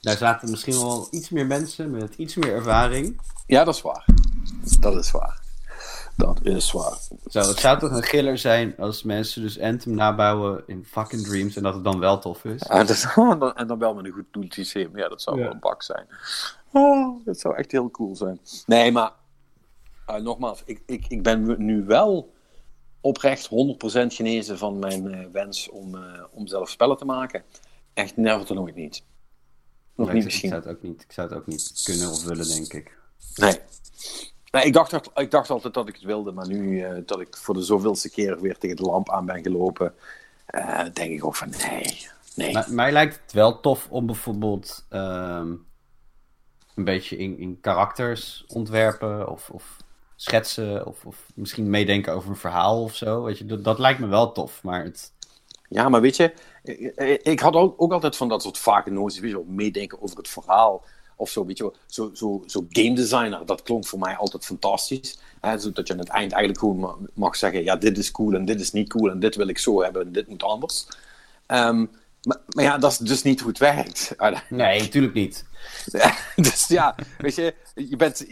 [0.00, 3.20] Daar zaten misschien wel iets meer mensen met iets meer ervaring.
[3.46, 4.04] Ja, dat is waar.
[4.80, 5.40] Dat is waar.
[6.16, 6.98] Dat is waar.
[7.26, 11.56] Zo, het zou toch een giller zijn als mensen dus Anthem nabouwen in fucking Dreams
[11.56, 12.62] en dat het dan wel tof is.
[12.68, 13.12] Ja, dat,
[13.54, 14.96] en dan wel met een goed doelsysteem.
[14.96, 15.42] Ja, dat zou ja.
[15.42, 16.06] wel een bak zijn.
[16.72, 18.40] Oh, dat zou echt heel cool zijn.
[18.66, 19.12] Nee, maar
[20.10, 22.34] uh, nogmaals, ik, ik, ik ben nu wel
[23.00, 23.50] oprecht 100%
[24.06, 27.42] genezen van mijn uh, wens om, uh, om zelf spellen te maken.
[27.94, 29.02] Echt never nooit niet.
[29.94, 30.48] Nog nee, niet misschien.
[30.48, 32.98] Ik zou, het ook niet, ik zou het ook niet kunnen of willen, denk ik.
[33.34, 33.58] Nee.
[34.56, 37.36] Nee ik, dacht, ik dacht altijd dat ik het wilde, maar nu uh, dat ik
[37.36, 39.94] voor de zoveelste keer weer tegen de lamp aan ben gelopen,
[40.92, 42.08] denk ik ook van nee.
[42.34, 42.52] nee.
[42.52, 45.66] Maar, mij lijkt het wel tof om bijvoorbeeld um,
[46.74, 49.76] een beetje in, in karakters ontwerpen of, of
[50.16, 53.22] schetsen of, of misschien meedenken over een verhaal of zo.
[53.22, 55.12] Weet je, dat, dat lijkt me wel tof, maar het...
[55.68, 59.36] Ja, maar weet je, ik, ik had ook, ook, altijd van dat soort vage noties,
[59.46, 60.84] meedenken over het verhaal
[61.16, 61.74] of zo, weet je wel.
[61.86, 65.18] Zo, zo, zo game designer, dat klonk voor mij altijd fantastisch.
[65.40, 68.44] Hè, zodat je aan het eind eigenlijk gewoon mag zeggen, ja, dit is cool en
[68.44, 70.86] dit is niet cool en dit wil ik zo hebben en dit moet anders.
[71.46, 71.90] Um,
[72.26, 74.14] maar, maar, ja, dat is dus niet hoe het werkt.
[74.48, 75.44] Nee, natuurlijk niet.
[76.36, 78.26] dus ja, weet je, je bent,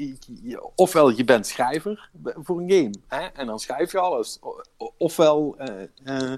[0.74, 4.38] ofwel je bent schrijver voor een game, hè, en dan schrijf je alles.
[4.98, 6.32] Ofwel uh, uh,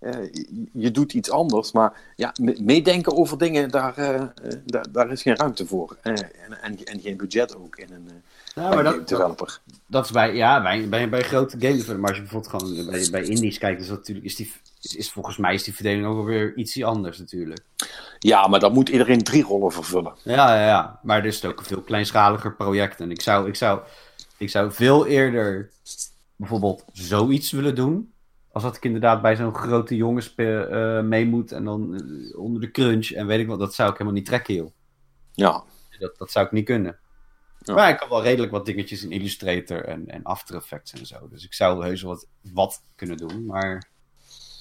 [0.00, 0.32] uh,
[0.72, 3.94] je doet iets anders, maar ja, meedenken over dingen, daar,
[4.64, 5.96] daar, daar, is geen ruimte voor.
[6.02, 6.32] En,
[6.62, 8.22] en, en, geen budget ook in een
[8.54, 9.46] ja, maar dat, developer.
[9.64, 12.86] Dat, dat, is bij, ja, bij, bij, bij grote games, maar als je bijvoorbeeld gewoon
[12.90, 15.74] bij, bij indies kijkt, is, dat natuurlijk, is, die, is, is volgens mij is die
[15.74, 17.60] verdeling ook weer iets anders natuurlijk.
[18.18, 20.14] Ja, maar dan moet iedereen drie rollen vervullen.
[20.22, 21.00] Ja, ja, ja.
[21.02, 23.00] maar er is ook een veel kleinschaliger project.
[23.00, 23.80] En ik zou, ik, zou,
[24.36, 25.70] ik zou veel eerder
[26.36, 28.12] bijvoorbeeld zoiets willen doen.
[28.58, 32.60] Als dat ik inderdaad bij zo'n grote jongens uh, mee moet en dan uh, onder
[32.60, 34.70] de crunch en weet ik wat, dat zou ik helemaal niet trekken, joh.
[35.32, 35.64] Ja.
[35.98, 36.98] Dat, dat zou ik niet kunnen.
[37.58, 37.74] Ja.
[37.74, 41.28] Maar ik kan wel redelijk wat dingetjes in Illustrator en, en After Effects en zo.
[41.28, 43.88] Dus ik zou heus wat, wat kunnen doen, maar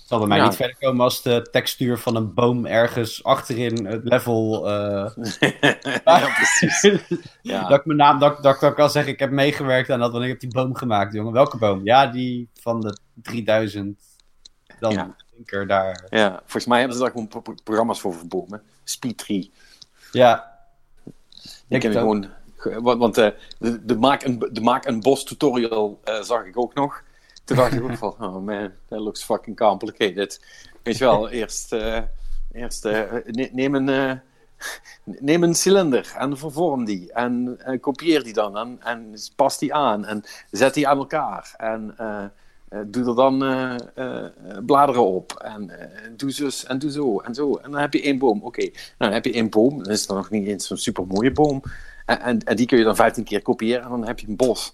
[0.07, 0.43] zal bij mij ja.
[0.43, 4.67] niet verder komen als de textuur van een boom ergens achterin het level.
[4.69, 5.09] Uh...
[6.05, 6.81] ja, precies.
[7.41, 7.67] ja.
[7.67, 10.11] Dat ik mijn naam, dat, dat, dat ik kan zeggen, ik heb meegewerkt aan dat,
[10.11, 11.33] want ik heb die boom gemaakt, jongen.
[11.33, 11.81] Welke boom?
[11.83, 13.99] Ja, die van de 3000.
[14.79, 15.15] Dan Ja.
[15.35, 16.05] linker daar.
[16.09, 18.61] Ja, volgens mij hebben ze daar gewoon pro- programma's voor verboden.
[18.83, 19.51] Speed 3.
[20.11, 20.57] Ja.
[21.67, 21.91] Ik ook.
[21.91, 22.29] gewoon.
[22.55, 26.45] ge- Want, want eh, de, de, maak een, de maak een bos tutorial eh, zag
[26.45, 27.03] ik ook nog.
[27.47, 30.41] Toen dacht ik ook van, oh man, that looks fucking complicated.
[30.83, 32.01] Weet je wel, eerst, eh,
[32.51, 34.13] eerst eh, ne- neem, een, eh,
[35.19, 37.13] neem een cilinder en vervorm die.
[37.13, 41.53] En kopieer die dan en, en pas die aan en zet die aan elkaar.
[41.57, 41.95] En
[42.85, 43.39] doe er dan
[44.65, 45.33] bladeren op.
[45.33, 45.71] En
[46.17, 47.55] doe zus en doe zo en zo.
[47.55, 48.43] En dan heb je één boom.
[48.43, 49.83] Oké, nou, dan heb je één boom.
[49.83, 51.61] Dan is het nog niet eens zo'n super mooie boom.
[52.05, 54.35] En, en, en die kun je dan 15 keer kopiëren en dan heb je een
[54.35, 54.73] bos.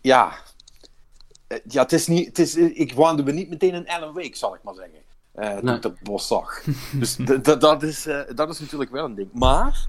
[0.00, 0.32] Ja.
[1.54, 2.26] Eh, Ja, het is niet.
[2.26, 4.98] Het is, ik waande me niet meteen een Alan Wake, zal ik maar zeggen.
[5.32, 6.62] eh, toen ik dat bos zag.
[7.00, 7.16] dus
[7.58, 9.32] dat, is, eh, dat is natuurlijk wel een ding.
[9.32, 9.86] Maar,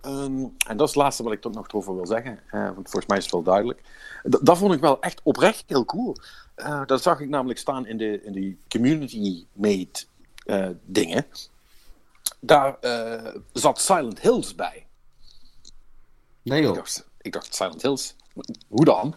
[0.00, 3.06] ehm, en dat is het laatste wat ik tot nog over wil zeggen, want volgens
[3.06, 3.80] mij is het wel duidelijk.
[4.22, 6.16] Dat vond ik wel echt oprecht heel cool.
[6.86, 9.88] Dat zag ik namelijk staan in de, in die community-made
[10.46, 11.26] eh, dingen.
[12.40, 12.76] Daar
[13.52, 14.86] zat Silent Hills bij.
[16.42, 16.74] Nee Ik joh.
[16.74, 18.16] dacht, ik dacht Silent Hills.
[18.68, 19.14] Hoe dan?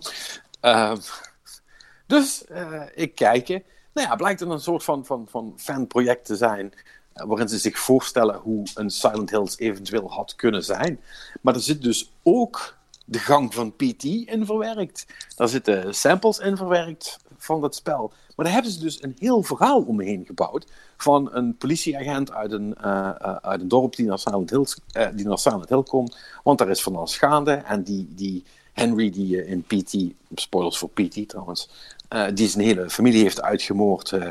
[2.07, 3.63] Dus eh, ik kijken.
[3.93, 6.73] Nou ja, blijkt het een soort van, van, van fanproject te zijn.
[7.13, 10.99] eh, waarin ze zich voorstellen hoe een Silent Hills eventueel had kunnen zijn.
[11.41, 15.05] Maar er zit dus ook de gang van PT in verwerkt.
[15.35, 18.11] Daar zitten samples in verwerkt van dat spel.
[18.35, 20.67] Maar daar hebben ze dus een heel verhaal omheen gebouwd.
[20.97, 23.09] Van een politieagent uit een, eh,
[23.41, 24.79] uit een dorp die naar, Silent Hills,
[25.15, 26.17] die naar Silent Hill komt.
[26.43, 27.51] Want daar is van alles gaande.
[27.51, 28.43] En die, die
[28.73, 29.95] Henry die in PT,
[30.35, 31.69] spoilers voor PT trouwens,
[32.07, 34.11] eh, die zijn hele familie heeft uitgemoord.
[34.11, 34.27] eh,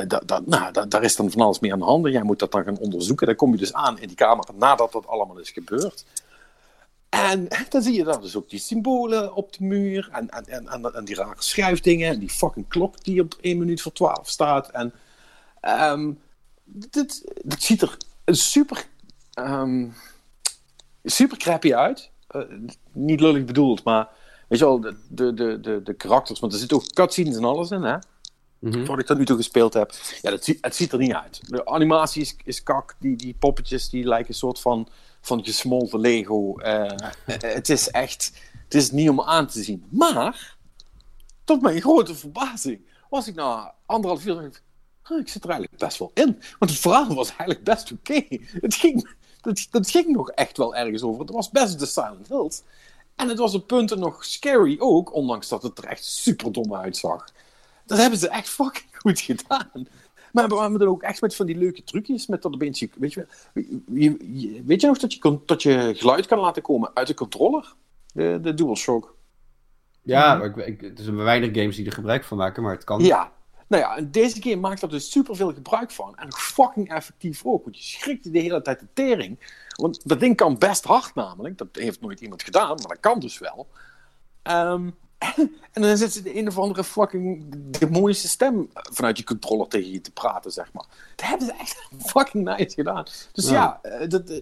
[0.00, 0.08] eh,
[0.44, 2.06] nou, da- daar is dan van alles mee aan de hand.
[2.06, 3.26] Jij moet dat dan gaan onderzoeken.
[3.26, 6.04] Dan kom je dus aan in die kamer nadat dat allemaal is gebeurd.
[7.08, 10.08] En dan zie je daar dus ook die symbolen op de muur.
[10.12, 12.08] En, en, en, die rare schrijfdingen.
[12.10, 14.68] En die fucking klok die op 1 minuut voor 12 staat.
[14.70, 14.92] En
[15.60, 16.12] ehm,
[16.64, 17.24] dit,
[17.58, 18.86] ziet er super,
[19.32, 19.86] ehm,
[21.04, 22.10] super crappy uit.
[22.92, 24.08] Niet lullig bedoeld, maar
[24.48, 26.40] weet je wel, de, de, de, de, de karakters.
[26.40, 27.96] Want er zitten ook cutscenes en alles in, hè?
[28.64, 28.84] Mhm.
[28.84, 29.94] Wat ik tot nu toe gespeeld heb.
[30.22, 31.40] Ja, dat, het ziet er niet uit.
[31.48, 32.96] De animatie is, is kak.
[32.98, 34.88] Die, die poppetjes die lijken een soort van,
[35.20, 36.56] van gesmolten Lego.
[36.56, 38.32] Eh, eh, het is echt.
[38.64, 39.84] Het is niet om aan te zien.
[39.90, 40.56] Maar,
[41.44, 42.80] tot mijn grote verbazing,
[43.10, 44.34] was ik na anderhalf uur.
[44.34, 44.62] dacht ik,
[45.08, 46.42] "Huh, ik zit er eigenlijk best wel in.
[46.58, 48.24] Want het verhaal was eigenlijk best oké.
[48.60, 51.20] Het ging, dat, dat ging nog echt wel ergens over.
[51.20, 52.62] Het was best de Silent Hills.
[53.16, 56.74] En het was op punten nog scary ook, ondanks dat het er echt super dom
[56.74, 57.24] uitzag.
[57.86, 59.70] Dat hebben ze echt fucking goed gedaan.
[60.32, 62.26] Maar we hebben er ook echt met van die leuke trucjes.
[62.26, 63.64] Met dat opeens, je- weet je, wel,
[63.98, 67.06] je- je- weet je nog dat je, kon- dat je geluid kan laten komen uit
[67.06, 67.74] de controller?
[68.14, 69.14] De, de DualShock.
[70.02, 72.84] Ja, maar ik, ik, er zijn weinig games die er gebruik van maken, maar het
[72.84, 73.04] kan.
[73.04, 73.32] Ja.
[73.66, 76.16] Nou ja, en deze game maakt er dus super veel gebruik van.
[76.16, 77.64] En fucking effectief ook.
[77.64, 79.38] Want je schrikt je de hele tijd de tering.
[79.76, 81.58] Want dat ding kan best hard namelijk.
[81.58, 83.66] Dat heeft nooit iemand gedaan, maar dat kan dus wel.
[84.42, 84.90] Ehm,
[85.72, 87.44] en dan zit ze de een of andere fucking
[87.78, 90.86] demonische stem vanuit je controller tegen je te praten, zeg maar.
[91.16, 93.04] Dat hebben ze echt fucking nice gedaan.
[93.32, 94.38] Dus ja, eh, dat, eh,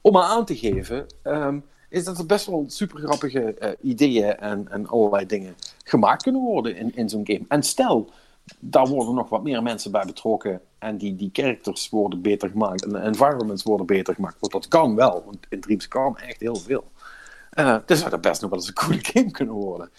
[0.00, 4.36] om maar aan te geven, ehm, is dat er best wel super grappige eh, ideeën
[4.36, 7.44] en, en allerlei dingen gemaakt kunnen worden in, in zo'n game.
[7.48, 8.10] En stel,
[8.58, 12.84] daar worden nog wat meer mensen bij betrokken en die, die characters worden beter gemaakt
[12.84, 14.36] en de environments worden beter gemaakt.
[14.40, 16.90] Want dat kan wel, want in Dreams kan echt heel veel.
[17.50, 19.90] Eh dus zou dat best nog wel eens een coole game kunnen worden.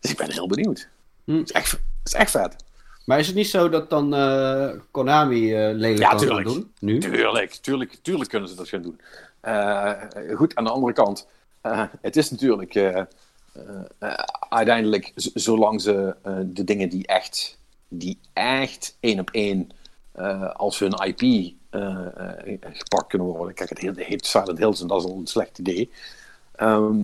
[0.00, 0.88] Dus ik ben heel benieuwd.
[1.24, 1.36] Hm.
[1.36, 2.56] Het, is echt, het is echt vet.
[3.04, 6.72] Maar is het niet zo dat dan eh, Konami eh lelijk Ja, kan doen?
[6.80, 6.98] Nu?
[6.98, 9.00] Tuurlijk, tuurlijk, tuurlijk kunnen ze dat gaan doen.
[10.36, 11.26] Goed, aan de andere kant,
[12.00, 13.02] het is natuurlijk
[14.48, 19.70] uiteindelijk, zolang ze de dingen die echt, die echt één op één
[20.12, 21.20] eh, als hun IP
[21.70, 22.06] eh,
[22.46, 23.54] eh, gepakt kunnen worden.
[23.54, 25.90] Kijk, het heet- Silent Hills en dat is al een slecht idee.
[26.54, 27.00] Ehm,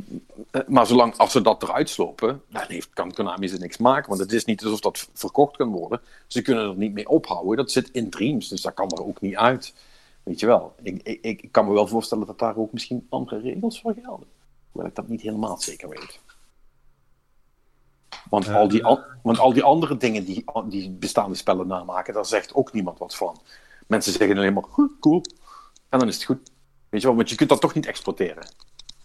[0.51, 4.09] eh, maar zolang als ze dat eruit slopen, dan heeft, kan Konami ze niks maken.
[4.09, 6.01] Want het is niet alsof dat verkocht kan worden.
[6.27, 7.57] Ze kunnen er niet mee ophouden.
[7.57, 9.75] Dat zit in Dreams, dus dat kan er ook niet uit.
[10.23, 10.75] Weet je wel.
[10.83, 14.27] Ik, ik, ik kan me wel voorstellen dat daar ook misschien andere regels voor gelden.
[14.73, 16.21] Hoewel ik dat niet helemaal zeker weet.
[18.31, 22.27] Want, al, die, an- want al die andere dingen die, die bestaande spellen namaken, daar
[22.27, 23.41] zegt ook niemand wat van.
[23.87, 25.23] Mensen zeggen alleen maar, "Huh, cool.
[25.89, 26.51] En dan is het goed.
[26.89, 28.47] Weet je wel, want je kunt dat toch niet exporteren.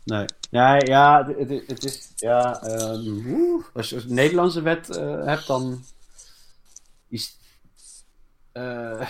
[0.04, 0.26] Nee.
[0.52, 2.12] Ja, ja het, het- het is.
[2.16, 5.84] Ja, ehm, als je een Nederlandse wet eh, hebt, dan.
[7.08, 7.38] Is,
[8.52, 9.10] eh,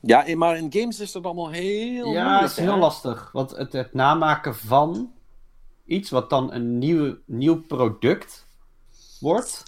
[0.00, 3.30] Ja, eh, maar in games is dat allemaal heel ja, moeilijk, het is heel lastig.
[3.32, 5.12] Want het, het namaken van
[5.84, 8.46] iets wat dan een nieuw, nieuw product
[9.20, 9.62] wordt.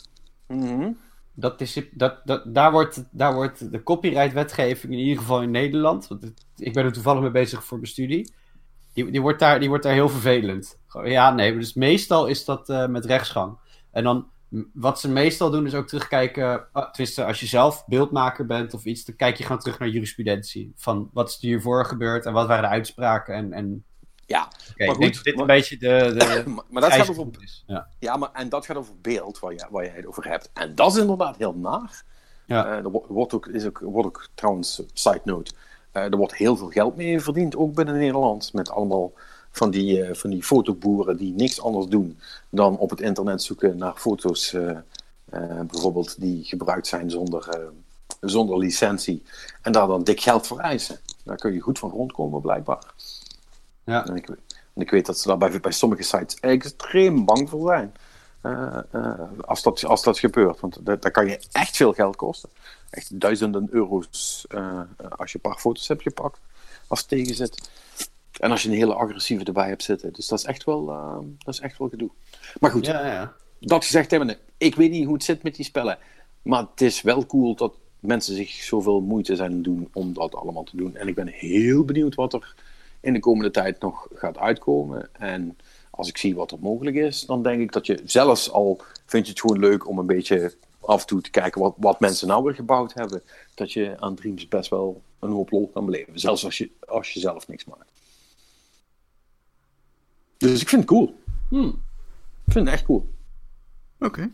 [0.46, 0.92] Mhm.
[1.34, 6.08] Dat is, dat, dat, daar, wordt, daar wordt de copyright-wetgeving, in ieder geval in Nederland,
[6.08, 8.32] want het- ik ben er toevallig mee bezig voor mijn studie,
[8.92, 10.78] die, die, wordt, daar, die wordt daar heel vervelend.
[11.04, 13.58] Ja, nee, dus meestal is dat eh, met rechtsgang.
[13.90, 14.26] En dan,
[14.72, 18.84] wat ze meestal doen, is ook terugkijken, ah, tenminste, als je zelf beeldmaker bent of
[18.84, 20.72] iets, dan kijk je gewoon terug naar jurisprudentie.
[20.76, 23.52] Van wat is er hiervoor gebeurd en wat waren de uitspraken en...
[23.52, 23.84] en
[24.30, 24.48] Ja,
[24.86, 27.26] Maar goed, dit maar- een beetje de, de maar, maar dat gaat over.
[27.66, 27.86] Ja.
[27.98, 30.50] Ja, maar, en dat gaat over beeld, waar, je, waar jij het over hebt.
[30.52, 32.02] En dat is inderdaad heel naar.
[32.46, 32.66] Ja.
[32.66, 35.52] Eh, er wo- wordt ook, is ook, wordt ook trouwens, side note,
[35.92, 38.52] eh, er wordt heel veel geld mee verdiend, ook binnen Nederland.
[38.52, 39.12] Met allemaal
[39.50, 42.18] van die, eh, van die fotoboeren die niks anders doen
[42.50, 47.66] dan op het internet zoeken naar foto's, eh, eh, bijvoorbeeld, die gebruikt zijn zonder, eh,
[48.20, 49.22] zonder licentie
[49.62, 50.98] en daar dan dik geld voor eisen.
[51.24, 52.82] Daar kun je goed van rondkomen, blijkbaar.
[53.90, 54.06] Ja.
[54.06, 57.68] En ik, en ik weet dat ze daar bij, bij sommige sites extreem bang voor
[57.68, 57.94] zijn.
[58.42, 60.60] Uh, uh, als, dat, als dat gebeurt.
[60.60, 62.50] Want dat, dat, kan je echt veel geld kosten.
[62.90, 64.80] Echt duizenden euro's uh,
[65.16, 66.38] als je een paar foto's hebt gepakt.
[66.86, 67.70] Als het tegen zit.
[68.40, 70.12] En als je een hele agressieve erbij hebt zitten.
[70.12, 70.86] Dus dat is echt wel,
[71.38, 72.10] dat is echt wel gedoe.
[72.60, 73.32] Maar goed, ja, ja.
[73.60, 75.98] dat gezegd hebben, ik weet niet hoe het zit met die spellen.
[76.42, 80.64] Maar het is wel cool dat mensen zich zoveel moeite zijn doen om dat allemaal
[80.64, 80.96] te doen.
[80.96, 82.54] En ik ben heel benieuwd wat er
[83.00, 85.08] in de komende tijd nog gaat uitkomen.
[85.12, 85.56] En
[85.90, 89.26] als ik zie wat er mogelijk is, dan denk ik dat je zelfs al vind
[89.26, 92.28] je het gewoon leuk om een beetje af en toe te kijken wat, wat mensen
[92.28, 93.22] nou weer gebouwd hebben,
[93.54, 96.18] dat je aan Dreams best wel een hoop lol kan beleven.
[96.18, 97.90] Zelfs als je, als je zelf niks maakt.
[100.36, 101.14] Dus ik vind het cool.
[101.48, 101.82] Hmm.
[102.44, 103.10] Ik vind het echt cool.
[103.98, 104.06] Oké.
[104.06, 104.30] Okay.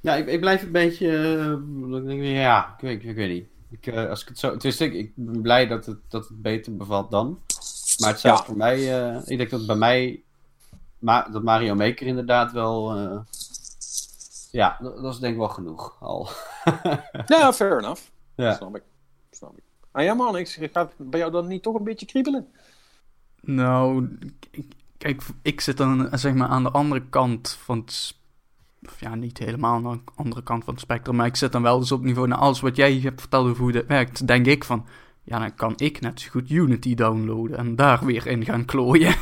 [0.00, 1.06] Ja, ik, ik, blijf een beetje.
[1.06, 3.46] Uh, ja, ik weet, ik weet niet.
[3.70, 6.76] Ik, uh, als ik het zo, ik, ik ben blij dat het, dat het beter
[6.76, 7.38] bevalt dan.
[8.02, 8.44] Maar het zou ja.
[8.44, 8.78] voor mij.
[9.14, 10.22] Uh, ik denk dat bij mij.
[10.98, 12.96] Ma dat Mario Maker inderdaad wel.
[14.50, 16.28] ja, dat, dat, is denk ik wel genoeg al.
[17.26, 18.02] ja, fair enough.
[18.34, 18.54] Ja.
[18.54, 18.82] Snap ik.
[19.30, 19.62] Snap ik.
[19.90, 22.48] Ah ja, man, ik, gaat bij jou dan niet toch een beetje kriebelen?
[23.40, 24.08] Nou,
[24.98, 28.14] kijk, ik zit dan zeg maar aan de andere kant van het
[28.98, 31.78] ja, niet helemaal aan de andere kant van het spectrum, maar ik zit dan wel
[31.78, 34.64] dus op niveau naar alles wat jij hebt verteld over hoe dat werkt, denk ik
[34.64, 34.86] van,
[35.22, 39.14] ja, dan kan ik net zo goed Unity downloaden en daar weer in gaan klooien.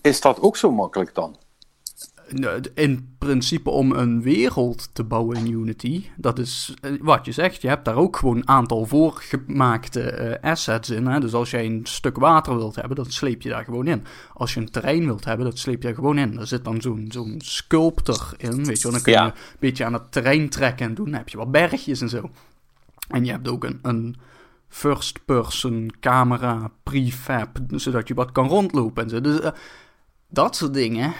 [0.00, 1.36] Is dat ook zo makkelijk dan?
[2.74, 7.62] In principe om een wereld te bouwen in Unity, dat is wat je zegt.
[7.62, 11.06] Je hebt daar ook gewoon een aantal voorgemaakte uh, assets in.
[11.06, 11.20] Hè?
[11.20, 14.04] Dus als jij een stuk water wilt hebben, dan sleep je daar gewoon in.
[14.34, 16.38] Als je een terrein wilt hebben, dat sleep je daar gewoon in.
[16.38, 18.92] Er zit dan zo'n zo'n sculptor in, weet je wel.
[18.92, 19.26] Dan kun je ja.
[19.26, 21.04] een beetje aan het terrein trekken en doen.
[21.04, 22.30] Dan heb je wat bergjes en zo.
[23.08, 24.16] En je hebt ook een, een
[24.72, 29.20] first-person camera prefab, zodat je wat kan rondlopen en zo.
[29.20, 29.50] Dus uh,
[30.28, 31.12] dat soort dingen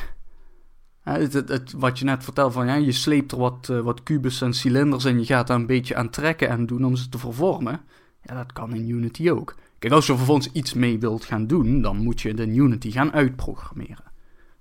[1.03, 4.03] het, het, het, wat je net vertelde van ja, je sleept er wat, uh, wat
[4.03, 7.09] kubus en cilinders en je gaat daar een beetje aan trekken en doen om ze
[7.09, 7.81] te vervormen.
[8.23, 9.55] Ja, dat kan in Unity ook.
[9.79, 12.91] Kijk, als je vervolgens iets mee wilt gaan doen, dan moet je het in Unity
[12.91, 14.13] gaan uitprogrammeren.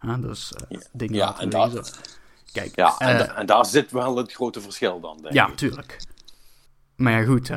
[0.01, 1.69] Ja, dus uh, dingen ja, en daar,
[2.51, 5.55] Kijk, ja, en, en, daar zit wel het grote verschil dan, denk ja, ik.
[5.55, 6.01] tuurlijk.
[6.95, 7.51] Maar ja, goed,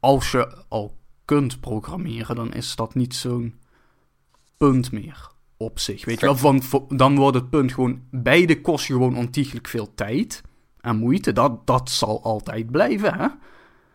[0.00, 3.54] als je al kunt programmeren, dan is dat niet zo'n
[4.56, 6.04] punt meer op zich.
[6.04, 10.42] Weet je wel, van, dan wordt het punt gewoon, beide kosten gewoon ontiegelijk veel tijd
[10.80, 11.32] en moeite.
[11.32, 13.26] Dat, dat zal altijd blijven, hè?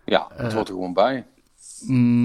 [0.06, 1.26] Ja, het uh, hoort er gewoon bij.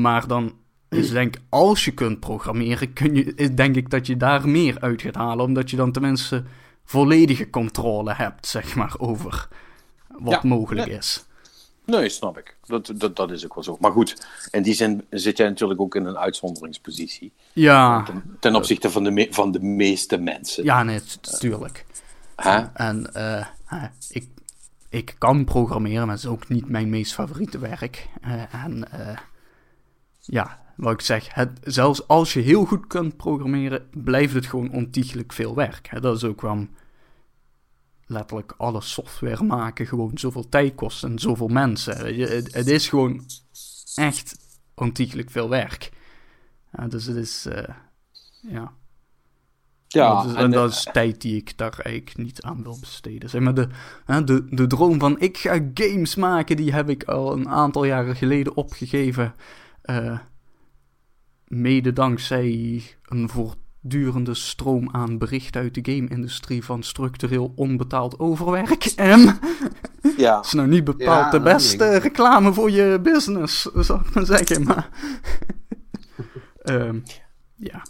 [0.00, 0.52] Maar dan
[0.88, 4.80] is denk ik, als je kunt programmeren, kun je, denk ik dat je daar meer
[4.80, 5.44] uit gaat halen.
[5.44, 6.44] Omdat je dan tenminste
[6.84, 9.48] volledige controle hebt, zeg maar, over
[10.18, 10.96] wat ja, mogelijk nee.
[10.96, 11.24] is.
[11.90, 12.56] Nee, snap ik.
[12.66, 13.76] Dat, dat, dat is ook wel zo.
[13.80, 17.32] Maar goed, in die zin zit jij natuurlijk ook in een uitzonderingspositie.
[17.52, 18.02] Ja.
[18.02, 20.64] Ten, ten opzichte van de, me, van de meeste mensen.
[20.64, 21.00] Ja, nee,
[21.38, 21.86] tuurlijk.
[22.36, 22.64] Huh?
[22.74, 23.46] En uh,
[24.10, 24.28] ik,
[24.88, 28.08] ik kan programmeren, maar het is ook niet mijn meest favoriete werk.
[28.24, 29.16] Uh, en uh,
[30.20, 34.72] ja, wat ik zeg, het, zelfs als je heel goed kunt programmeren, blijft het gewoon
[34.72, 35.88] ontiegelijk veel werk.
[35.90, 36.00] Hè?
[36.00, 36.70] Dat is ook waarom
[38.10, 42.20] letterlijk alle software maken gewoon zoveel tijd kost en zoveel mensen.
[42.20, 43.24] Het, het is gewoon
[43.94, 44.36] echt
[44.74, 45.90] ontiegelijk veel werk.
[46.72, 47.62] Ja, dus het is, uh,
[48.40, 48.72] ja.
[49.86, 53.30] Ja, dat is, en, dat is tijd die ik daar eigenlijk niet aan wil besteden.
[53.30, 53.68] Zeg maar, de,
[54.24, 58.16] de, de droom van ik ga games maken, die heb ik al een aantal jaren
[58.16, 59.34] geleden opgegeven.
[59.84, 60.18] Uh,
[61.44, 63.28] mede dankzij een
[63.80, 68.84] voortdurende stroom aan berichten uit de game-industrie van structureel onbetaald overwerk.
[68.96, 69.38] En
[70.16, 70.40] ja.
[70.44, 74.62] is nou niet bepaald Ja, de beste reclame voor je business, zou ik maar zeggen.
[74.62, 74.88] Maar
[76.62, 76.98] Ehm,
[77.56, 77.82] ja.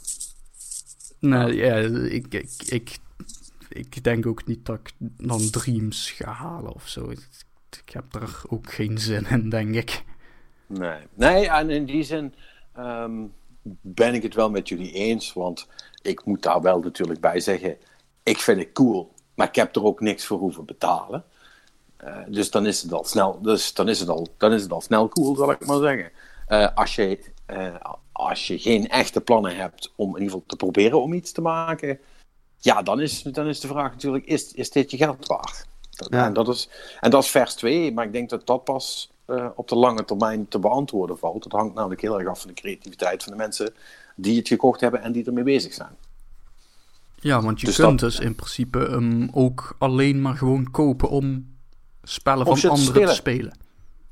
[1.18, 1.74] Nee, ja,
[2.08, 2.98] ik, ik, ik,
[3.68, 7.10] ik denk ook niet dat ik dan Dreams ga halen of zo.
[7.10, 7.28] Ik,
[7.84, 10.04] ik heb er ook geen zin in, denk ik.
[10.66, 12.34] Nee, nee en in die zin
[12.74, 13.22] ehm,
[13.80, 15.32] ben ik het wel met jullie eens.
[15.32, 15.66] Want
[16.02, 17.76] ik moet daar wel natuurlijk bij zeggen:
[18.22, 21.24] ik vind het cool, maar ik heb er ook niks voor hoeven betalen.
[21.96, 24.72] Eh, dus dan is het al snel, dus dan is het al, dan is het
[24.72, 26.10] al snel cool, zal ik maar zeggen.
[26.46, 27.74] Eh, als, je, eh,
[28.12, 31.40] als je geen echte plannen hebt om in ieder geval te proberen om iets te
[31.40, 31.98] maken,
[32.58, 35.66] ja, dan is, dan is de vraag natuurlijk: is, is dit je geld waard?
[35.90, 36.24] Dat, Ja.
[36.24, 36.68] en, dat is,
[37.00, 40.04] en dat is vers 2, maar ik denk dat dat pas eh, op de lange
[40.04, 41.42] termijn te beantwoorden valt.
[41.42, 43.74] Dat hangt namelijk heel erg af van de creativiteit van de mensen
[44.16, 45.96] die het gekocht hebben en die ermee bezig zijn.
[47.14, 51.08] Ja, want je Dus kunt dat- dus in principe hem ook alleen maar gewoon kopen
[51.08, 51.56] om
[52.02, 53.56] spellen Om van anderen te spelen.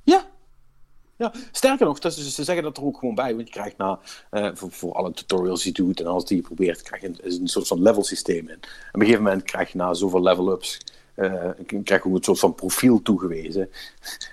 [0.02, 0.26] Ja.
[1.16, 3.34] Ja, sterker nog, dat is, ze zeggen dat er ook gewoon bij.
[3.34, 3.98] Want je krijgt na,
[4.30, 7.08] eh, voor, voor alle tutorials die je doet en alles die je probeert, krijg je
[7.08, 8.48] een, een soort van level systeem in.
[8.48, 10.80] En op een gegeven moment krijg je na zoveel level-ups,
[11.18, 11.50] eh,
[11.84, 13.70] krijg je ook een soort van profiel toegewezen.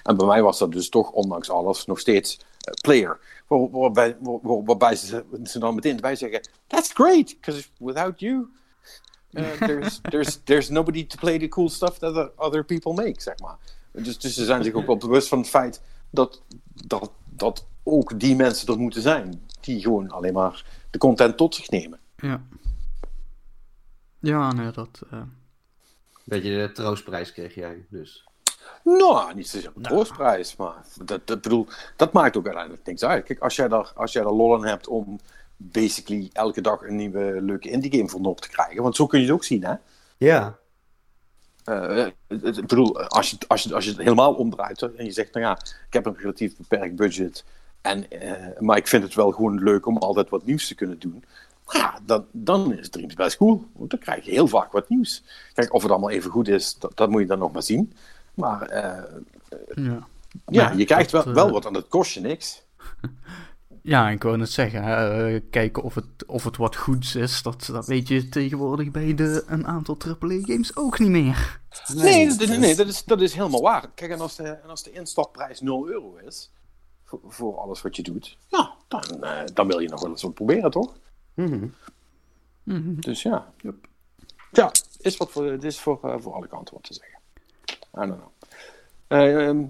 [0.04, 3.20] En bij mij was dat dus toch, ondanks alles, nog steeds eh, player.
[3.48, 8.48] Waar- Waarbij, waar- waarbij ze, ze dan meteen bij zeggen, that's great, because without you,
[9.32, 13.40] uh, there's, there's, there's nobody to play the cool stuff that other- people make, zeg
[13.40, 13.58] maar.
[13.92, 16.42] Dus, dus ze zijn zich ook wel bewust van het feit dat,
[16.86, 19.44] dat, dat ook die mensen er moeten zijn.
[19.62, 22.00] Die gewoon alleen maar de content tot zich nemen.
[22.18, 22.42] Ja.
[24.20, 25.02] Ja, nee, dat...
[25.12, 25.22] eh,
[26.26, 28.24] Beetje de troostprijs kreeg jij, dus.
[28.84, 33.26] Nou, niet zozeer een troostprijs, maar dat, dat, bedoel, dat maakt ook uiteindelijk niks uit.
[33.26, 35.20] Kijk, als jij daar, als jij daar lol aan hebt om
[35.58, 39.20] basically elke dag een nieuwe leuke indie game voor op te krijgen, want zo kun
[39.20, 39.74] je het ook zien, hè?
[40.18, 40.58] Ja.
[41.64, 45.06] Eh, het- ik bedoel, als je, als, je, als je het helemaal omdraait hè, en
[45.06, 45.58] je zegt, nou ja,
[45.88, 47.44] ik heb een relatief beperkt budget,
[47.82, 51.00] en, eh, maar ik vind het wel gewoon leuk om altijd wat nieuws te kunnen
[51.00, 51.24] doen.
[51.68, 53.66] Ja, dan, dan is Dreams best cool.
[53.74, 55.24] Want dan krijg je heel vaak wat nieuws.
[55.54, 57.94] Kijk, of het allemaal even goed is, dat, dat moet je dan nog maar zien.
[58.34, 59.04] Maar eh,
[59.76, 60.08] ja.
[60.46, 62.64] ja, Maar je krijgt dat, wel, eh, wel wat en dat kost je niks.
[63.86, 67.42] Ja, ik wou net zeggen, hè, eh, kijken of het, of het wat goeds is,
[67.42, 71.60] dat, dat weet je tegenwoordig bij de, een aantal AAA-games ook niet meer.
[71.94, 73.90] Nee, dat, nee, nee, dat, is, dat is helemaal waar.
[73.96, 76.52] Kijk, en als de, en als de instapprijs 0 euro is,
[77.04, 80.22] voor, voor alles wat je doet, ja, dan, eh, dan wil je nog wel eens
[80.22, 80.94] wat proberen, toch?
[81.36, 83.00] Mhm.
[83.00, 83.54] Dus ja.
[83.58, 83.76] Yep.
[84.52, 87.20] Ja, is wat voor, het is voor, eh, voor alle kanten wat te zeggen.
[87.98, 88.32] I don't know.
[89.08, 89.64] Eh, ehm,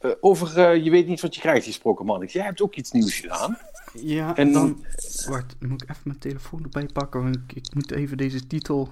[0.00, 2.24] eh, over je weet niet wat je krijgt gesproken, man.
[2.26, 3.58] Jij hebt ook iets nieuws gedaan.
[3.92, 4.84] Ja, En- dan...
[5.28, 8.88] Wacht, moet ik even mijn telefoon erbij pakken, want ik, ik moet even deze titel...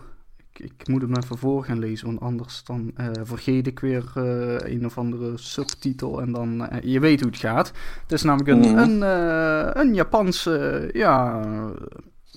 [0.53, 4.13] Ik, ik moet hem even voor gaan lezen, want anders dan eh, vergeet ik weer
[4.15, 6.69] eh, een of andere subtitel en dan...
[6.83, 7.73] je weet hoe het gaat.
[8.03, 8.79] Het is namelijk een, Mhm.
[8.79, 11.43] een, eh, een Japanse, ja...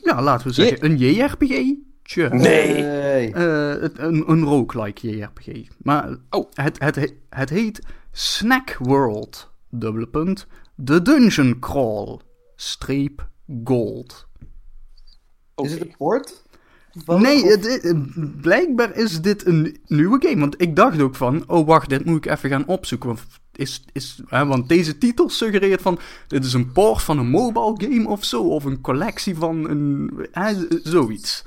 [0.04, 1.76] Ja, laten we zeggen, een JRPG.
[2.04, 2.30] Tje.
[2.30, 3.34] Nee.
[3.34, 5.68] Eh, het- een, een roguelike JRPG.
[5.78, 6.50] Maar Oh.
[6.54, 7.80] het, het, he- het heet
[8.12, 10.48] Snack World, dubbele punt,
[10.84, 12.20] The Dungeon Crawl,
[12.56, 13.28] streep
[13.64, 14.28] gold.
[15.56, 16.44] Is het een port?
[17.06, 20.40] Nee, het, het- blijkbaar is dit een nieuwe game.
[20.40, 23.08] Want ik dacht ook van, oh wacht, dit moet ik even gaan opzoeken.
[23.08, 23.22] Want,
[23.56, 27.76] is, is, hè, want deze titel suggereert van, dit is een port van een mobile
[27.92, 28.42] game of zo.
[28.44, 31.44] Of een collectie van een, hè, zoiets.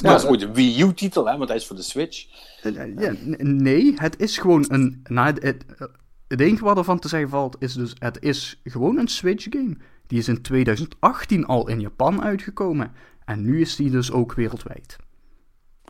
[0.00, 2.26] dat is de Wii U-titel, hè, want hij is voor de Switch.
[2.62, 5.00] Eh, Ja, n- nee, het is gewoon een.
[5.08, 5.64] Nou, het, het,
[6.28, 9.76] het enige wat ervan te zeggen valt is dus: het is gewoon een Switch game.
[10.06, 12.92] Die is in 2018 al in Japan uitgekomen.
[13.24, 14.96] En nu is die dus ook wereldwijd.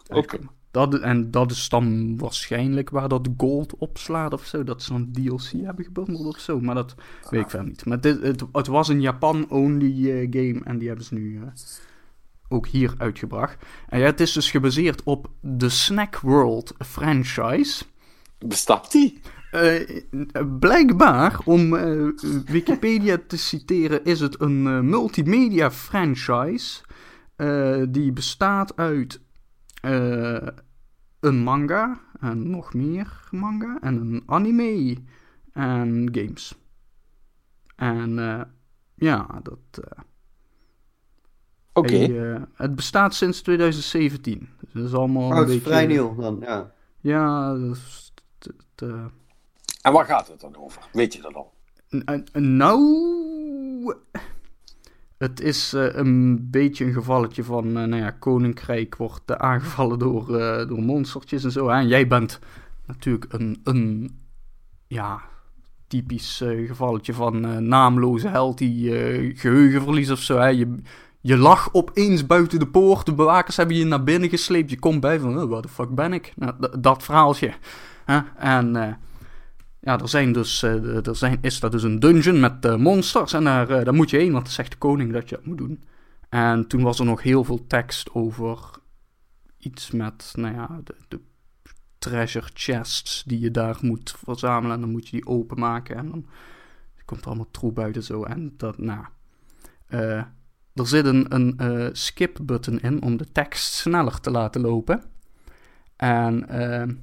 [0.09, 0.39] Oké.
[0.75, 4.65] Dat, en dat is dan waarschijnlijk waar dat gold opslaat of zo.
[4.65, 6.61] Dat ze dan DLC hebben gebundeld of zo.
[6.61, 6.95] Maar dat
[7.31, 7.85] weet ik verder niet.
[7.85, 10.61] Maar het, het, het was een Japan-only eh, game.
[10.65, 11.49] En die hebben ze nu eh,
[12.49, 13.65] ook hier uitgebracht.
[13.89, 17.85] En ja, het is dus gebaseerd op de Snack World franchise.
[18.39, 19.21] Bestaat die?
[19.51, 19.81] Eh,
[20.59, 21.71] blijkbaar, om
[22.45, 26.83] Wikipedia te citeren, is het een multimedia franchise.
[27.37, 29.21] Eh, die bestaat uit
[29.81, 30.47] eh,
[31.21, 34.97] een manga en nog meer manga en een anime
[35.53, 36.55] en games.
[37.77, 38.43] En eh,
[38.95, 39.59] ja, dat.
[39.85, 40.01] eh,
[41.73, 42.47] Oké.
[42.55, 44.49] het bestaat sinds 2017.
[44.61, 45.69] Dus dat is allemaal Oh, een het is beetje.
[45.71, 46.73] vrij nieuw dan, ja.
[47.01, 48.13] Ja, dat is.
[48.39, 48.83] het-
[49.83, 50.89] En waar gaat het dan over?
[50.93, 51.53] Weet je dat al?
[51.97, 52.25] N-
[52.57, 53.97] Nou,
[55.25, 59.99] het is eh, een beetje een gevalletje van, eh, nou ja, Koninkrijk wordt eh, aangevallen
[59.99, 60.27] door,
[60.69, 61.69] door monstertjes en zo.
[61.69, 61.75] hè.
[61.75, 62.39] En jij bent
[62.87, 64.11] natuurlijk een, een
[64.87, 65.21] ja,
[65.87, 70.39] typisch gevalletje van naamloze held die eh, geheugenverlies of zo.
[70.39, 70.47] Hè.
[70.49, 70.75] Je,
[71.21, 74.71] je lag opeens buiten de poort, de bewakers hebben je naar binnen gesleept.
[74.71, 76.33] Je komt bij van, oh, waar de fuck ben ik?
[76.37, 77.55] Nou, dat verhaaltje.
[78.05, 78.21] Hè.
[78.37, 78.99] En...
[79.85, 83.33] ja, er, zijn dus, eh, er zijn, is daar dus een dungeon met eh, monsters.
[83.33, 85.59] En daar, eh, daar moet je heen, want zegt de koning dat je dat moet
[85.59, 85.85] doen.
[86.29, 88.59] En toen was er nog heel veel tekst over
[89.59, 91.21] iets met, nou ja, de, de
[91.99, 94.75] treasure chests die je daar moet verzamelen.
[94.75, 95.97] En dan moet je die openmaken.
[95.97, 96.27] En dan
[97.05, 98.23] komt er allemaal troep uit en zo.
[98.23, 99.05] En dat, nou.
[99.89, 105.03] er zit een, een skip-button in om de tekst sneller te laten lopen.
[105.97, 106.49] En.
[106.49, 106.95] eh,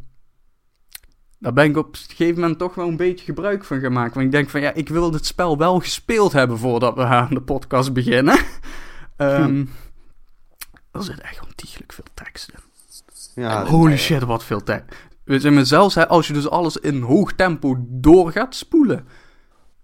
[1.41, 4.13] daar ben ik op een gegeven moment toch wel een beetje gebruik van gemaakt.
[4.13, 7.27] Want ik denk van ja, ik wil dit spel wel gespeeld hebben voordat we aan
[7.29, 8.39] de podcast beginnen.
[9.17, 9.65] Ehm,
[10.91, 12.59] Er zit echt ontiegelijk veel tekst in.
[13.43, 14.97] ja Holy shit, wat veel tekst.
[15.25, 19.07] Maar zelfs hè, als je dus alles in hoog tempo door gaat spoelen,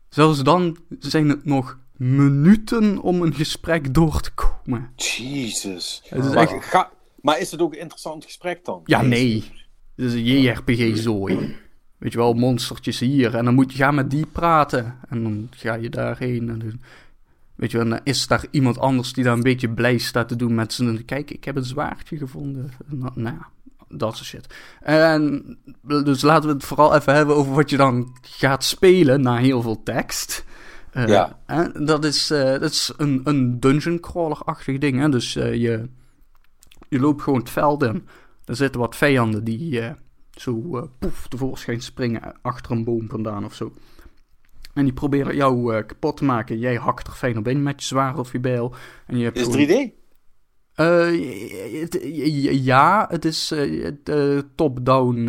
[0.09, 4.91] zelfs dan zijn het nog minuten om een gesprek door te komen.
[4.95, 6.01] Jesus.
[6.09, 6.91] Het is maar, ga-
[7.21, 8.81] maar is het ook een interessant gesprek dan?
[8.85, 9.51] Ja, nee.
[9.97, 11.55] Is een JRPG-zooi.
[11.97, 13.35] Weet je wel, monstertjes hier.
[13.35, 14.95] En dan moet je gaan met die praten.
[15.09, 16.49] En dan ga je daarheen.
[16.49, 16.79] En dan,
[17.55, 20.35] weet je wel, dan is daar iemand anders die daar een beetje blij staat te
[20.35, 21.05] doen met zijn...
[21.05, 22.71] Kijk, ik heb een zwaardje gevonden.
[23.15, 23.47] Nou ja,
[23.89, 24.55] dat soort shit.
[24.81, 29.37] En dus laten we het vooral even hebben over wat je dan gaat spelen na
[29.37, 30.45] heel veel tekst.
[30.91, 31.39] Eh, Ja.
[31.45, 34.99] en dat is, eh, dat is een, een dungeon crawler-achtig ding.
[34.99, 35.09] Hè?
[35.09, 35.89] Dus eh, je,
[36.89, 38.07] je loopt gewoon het veld in.
[38.47, 39.91] Er zitten wat vijanden die eh,
[40.31, 43.73] zo eh, poef tevoorschijn springen achter een boom vandaan of zo.
[44.73, 46.59] En die proberen jou eh, kapot te maken.
[46.59, 48.75] Jij hakt er fijn op in met je zwaard of je bijl.
[49.07, 49.95] En je hebt Is het gewoon- 3D?
[50.73, 51.99] eh, het-
[52.63, 55.25] ja, het is eh, top-down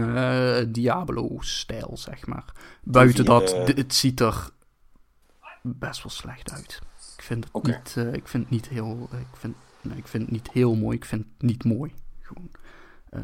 [0.72, 2.52] Diablo-stijl, zeg maar.
[2.82, 4.50] Buiten dat, het ziet er
[5.62, 6.80] best wel slecht uit.
[7.16, 9.08] Ik vind het, niet, ik vind het niet heel...
[9.12, 11.92] Ik vind, nee, ik vind het niet heel mooi, ik vind het niet mooi.
[12.20, 12.50] Gewoon.
[13.10, 13.22] Eh,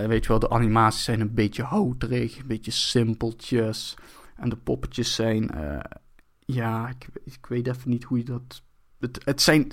[0.00, 3.94] eh, weet je wel, de animaties zijn een beetje houterig, een beetje simpeltjes.
[4.36, 5.50] En de poppetjes zijn...
[5.50, 5.98] eh,
[6.44, 8.62] ja, ik, ik weet even niet hoe je dat...
[9.00, 9.72] Het, het zijn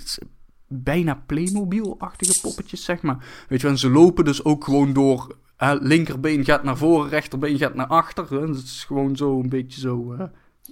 [0.67, 3.45] bijna Playmobil-achtige poppetjes, zeg maar.
[3.49, 5.38] Weet je wel, en ze lopen dus ook gewoon door...
[5.80, 8.30] linkerbeen gaat naar voren, rechterbeen gaat naar achter.
[8.30, 8.47] Hè?
[8.47, 10.15] Het is gewoon zo een beetje zo...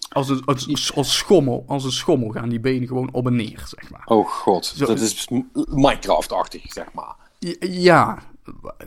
[0.09, 3.63] als, een, als, als, schommel, als een schommel gaan die benen gewoon op en neer,
[3.65, 4.05] zeg maar.
[4.05, 5.29] Oh god, Zo- dat is
[5.65, 7.15] Minecraft-achtig, zeg maar.
[7.59, 8.19] Ja,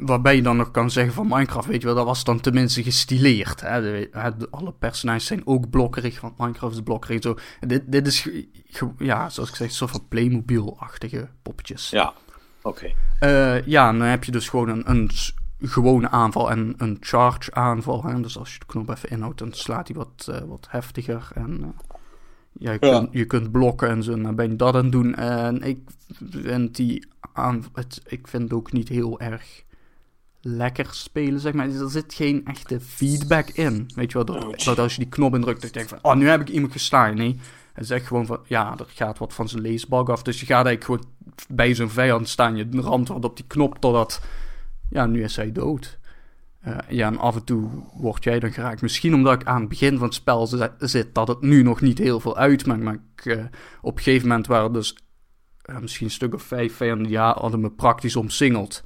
[0.00, 2.82] waarbij je dan nog kan zeggen van Minecraft, weet je wel, dat was dan tenminste
[2.82, 3.60] gestileerd.
[3.60, 3.80] Hè?
[3.80, 7.22] De, hè, de- alle personages zijn ook blokkerig, want Minecraft is blokkerig.
[7.22, 7.34] Zo.
[7.60, 8.28] Dit, dit is,
[8.98, 11.90] ja, zoals ik zeg, een soort van Playmobil-achtige poppetjes.
[11.90, 12.12] Ja,
[12.62, 12.92] oké.
[13.20, 15.10] Eh, ja, en dan heb je dus gewoon een, een
[15.60, 18.04] gewone aanval en een charge aanval.
[18.04, 18.20] Hè?
[18.20, 21.28] Dus als je de knop even inhoudt, dan slaat hij wat, eh, wat heftiger.
[21.34, 21.87] En eh,
[22.58, 22.78] ja, je.
[22.78, 24.20] Kunt, je kunt blokken en zo.
[24.20, 25.14] Dan ben je dat aan het doen.
[25.14, 25.78] En ik
[26.30, 29.62] vind, die aan, het, ik vind het ook niet heel erg
[30.40, 31.68] lekker spelen, zeg maar.
[31.68, 33.90] Er zit geen echte feedback in.
[33.94, 35.98] Weet je wel, dat, dat als je die knop indrukt, dat je denkt van...
[36.02, 37.16] Oh, nu heb ik iemand geslagen.
[37.16, 37.38] Nee,
[37.72, 38.40] het is echt gewoon van...
[38.46, 40.22] Ja, er gaat wat van zijn leesbalk af.
[40.22, 42.56] Dus je gaat eigenlijk gewoon bij zo'n vijand staan.
[42.56, 44.20] Je ramt wat op die knop totdat...
[44.90, 45.97] Ja, nu is hij dood.
[46.58, 48.82] Eh, ja, en af en toe word jij dan geraakt.
[48.82, 51.80] Misschien omdat ik aan het begin van het spel zi- zit, dat het nu nog
[51.80, 52.82] niet heel veel uitmaakt.
[52.82, 53.44] Maar ik, eh,
[53.80, 54.96] op een gegeven moment waren dus
[55.62, 58.84] eh, misschien een stuk of vijf vijanden ha- hadden me praktisch omsingeld.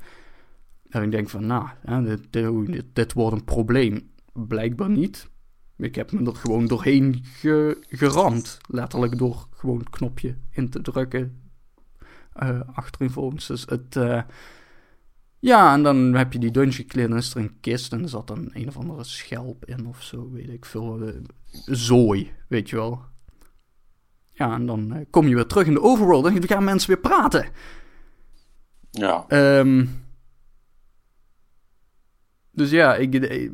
[0.88, 1.68] En ik denk van, nou,
[2.04, 4.10] dit, dit, dit wordt een probleem.
[4.32, 5.30] Blijkbaar niet.
[5.76, 8.58] Ik heb me er gewoon doorheen ge- geramd.
[8.68, 11.40] Letterlijk door gewoon het knopje in te drukken.
[12.74, 13.46] achterin volgens.
[13.46, 13.96] Dus het...
[15.42, 18.08] ja, en dan heb je die dungeon en dan is er een kist en er
[18.08, 21.00] zat dan een of andere schelp in of zo, weet ik veel.
[21.06, 21.14] eh,
[21.64, 23.02] zooi, weet je wel.
[24.32, 26.88] Ja, en dan eh, kom je weer terug in de overworld en dan gaan mensen
[26.88, 27.46] weer praten.
[28.90, 29.24] Ja.
[29.28, 29.86] Ehm,
[32.50, 33.50] dus ja, ik, eh,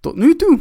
[0.00, 0.60] tot nu toe.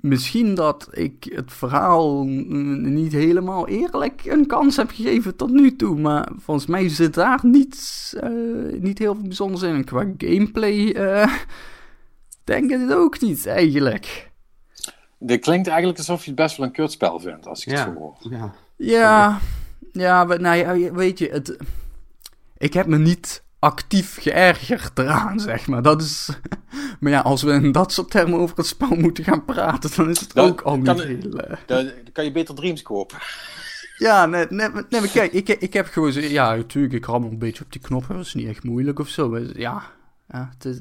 [0.00, 5.98] Misschien dat ik het verhaal niet helemaal eerlijk een kans heb gegeven tot nu toe.
[6.00, 8.30] Maar volgens mij zit daar niets, eh,
[8.80, 9.74] niet heel veel bijzonders in.
[9.74, 11.32] En qua gameplay eh,
[12.44, 14.30] denk ik het ook niet eigenlijk.
[15.18, 17.86] Dit klinkt eigenlijk alsof je het best wel een kutspel vindt, als ik het zo
[17.90, 17.94] Ja.
[17.94, 18.16] hoor.
[18.30, 18.54] ja.
[18.76, 19.38] Ja,
[19.92, 21.56] ja, we- nou ja, weet je, het,
[22.58, 25.82] ik heb me niet actief geërgerd eraan, zeg maar.
[25.82, 26.28] Dat is,
[27.00, 30.08] maar ja, als we in dat soort termen over het spel moeten gaan praten, dan
[30.10, 31.32] is het Dan ook al niet kan- heel...
[31.38, 33.18] eh, Dan kan je beter Dreams kopen.
[33.98, 37.30] Ja, nee, nee, nee, maar kijk, ik, ik heb gewoon zo, ja, natuurlijk, ik rammel
[37.30, 39.28] een beetje op die knoppen, dat is niet echt moeilijk of zo.
[39.28, 39.82] maar ja,
[40.28, 40.80] ja het is,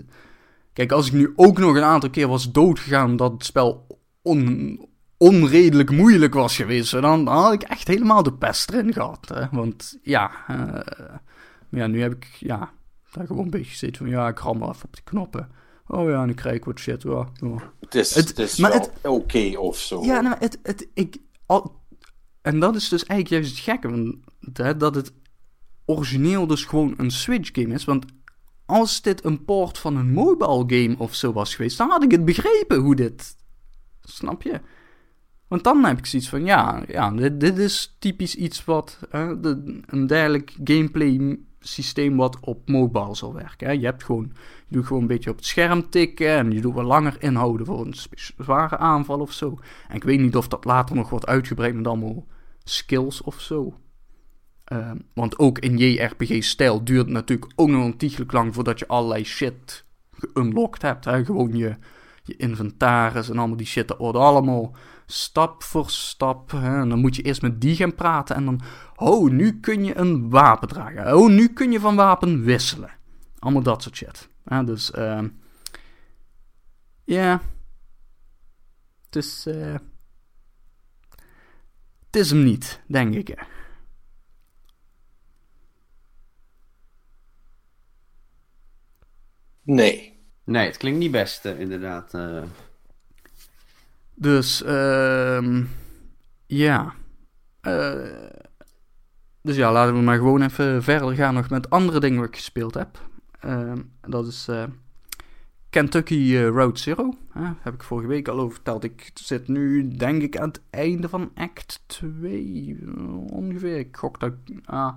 [0.74, 3.88] kijk, als ik nu ook nog een aantal keer was doodgegaan omdat het spel
[4.22, 4.80] on,
[5.18, 9.30] onredelijk moeilijk was geweest, dan, dan had ik echt helemaal de pest erin gehad.
[9.34, 9.46] Hè?
[9.52, 11.16] Want ja, eh,
[11.70, 12.72] maar ja, nu heb ik, ja,
[13.12, 15.50] daar gewoon een beetje zitten van, ja, ik rammel even op die knoppen.
[15.88, 17.72] Oh ja, en krijg ik wat shit, ja, ja.
[17.80, 20.04] Het is, Het- het, is maar wel oké of zo.
[20.04, 21.80] Ja, nou, het, het, ik, al,
[22.42, 24.16] en dat is dus eigenlijk juist het gekke, want,
[24.54, 25.14] hè, dat het
[25.86, 27.86] origineel dus gewoon een Switch game is.
[27.86, 28.06] Want
[28.66, 32.12] als dit een port van een mobile game of zo was geweest, dan had ik
[32.12, 33.36] het begrepen hoe dit.
[34.02, 34.60] Snap je?
[35.48, 39.40] Want dan heb ik zoiets van, ja, ja dit, dit is typisch iets wat, hè,
[39.40, 43.68] de, een dergelijk gameplay systeem wat op mobile zal werken.
[43.68, 43.74] Hè.
[43.74, 44.32] Je hebt gewoon,
[44.68, 47.66] je doet gewoon een beetje op het scherm tikken en je doet wat langer inhouden
[47.66, 47.96] voor een
[48.38, 49.60] zware aanval of zo.
[49.88, 52.26] En ik weet niet of dat later nog wordt uitgebreid met allemaal
[52.64, 53.74] skills of zo.
[54.64, 59.24] Ehm, want ook in JRPG-stijl duurt het natuurlijk ook nog ontiegelijk lang voordat je allerlei
[59.24, 61.08] shit geunlocked hebt.
[61.26, 61.76] Gewoon je,
[62.24, 64.76] je inventaris en allemaal die shit, dat allemaal
[65.12, 66.52] stap voor stap.
[66.52, 66.80] Hè?
[66.82, 68.62] En dan moet je eerst met die gaan praten en dan,
[68.96, 71.18] oh, nu kun je een wapen dragen.
[71.18, 72.92] Oh, nu kun je van wapen wisselen.
[73.40, 74.30] Allemaal dat soort shit.
[74.44, 74.64] Hè?
[74.64, 75.28] Dus, ehm
[77.04, 77.42] ja.
[79.06, 79.76] Het is, eh
[82.06, 83.28] het is hem niet, denk ik.
[83.28, 83.36] hè.
[89.64, 90.18] Nee.
[90.44, 92.14] Nee, het klinkt niet best, eh, inderdaad.
[94.20, 95.64] Dus, ehm
[96.46, 96.94] ja.
[97.62, 97.94] Eh,
[99.42, 102.36] dus ja, laten we maar gewoon even verder gaan nog met andere dingen wat ik
[102.36, 103.02] gespeeld heb.
[103.40, 104.64] Ehm, dat is eh,
[105.70, 107.14] Kentucky eh, Road Zero.
[107.60, 108.84] Heb ik vorige week al over verteld.
[108.84, 112.78] Ik zit nu, denk ik, aan het einde van act 2.
[112.82, 113.78] eh, ongeveer.
[113.78, 114.34] Ik gok dat
[114.66, 114.94] ah,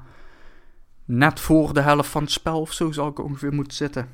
[1.05, 4.09] net voor de helft van het spel of zo zal ik ongeveer moeten zitten.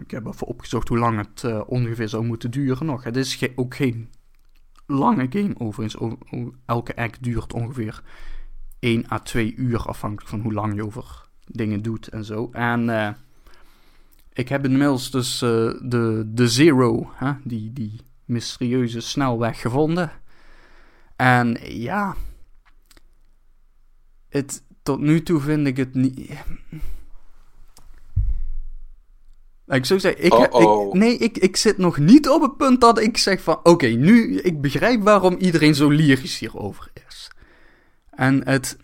[0.00, 3.04] Ik heb even opgezocht hoe lang het ongeveer zou moeten duren nog.
[3.04, 4.08] Het is ook geen
[4.92, 6.12] lange game overigens.
[6.66, 8.02] Elke act duurt ongeveer
[8.78, 12.48] 1 à 2 uur afhankelijk van hoe lang je over dingen doet en zo.
[12.52, 13.12] En eh,
[14.32, 15.48] ik heb inmiddels dus eh,
[15.82, 20.10] de, de Zero, hè, die, die mysterieuze snelweg gevonden.
[21.16, 22.16] En ja,
[24.28, 26.30] het, tot nu toe vind ik het niet...
[29.72, 33.16] Ik zou zeggen, ik, nee, ik, ik zit nog niet op het punt dat ik
[33.16, 33.60] zeg van...
[33.62, 37.30] Oké, nu, ik begrijp waarom iedereen zo lyrisch hierover is.
[38.10, 38.76] En het...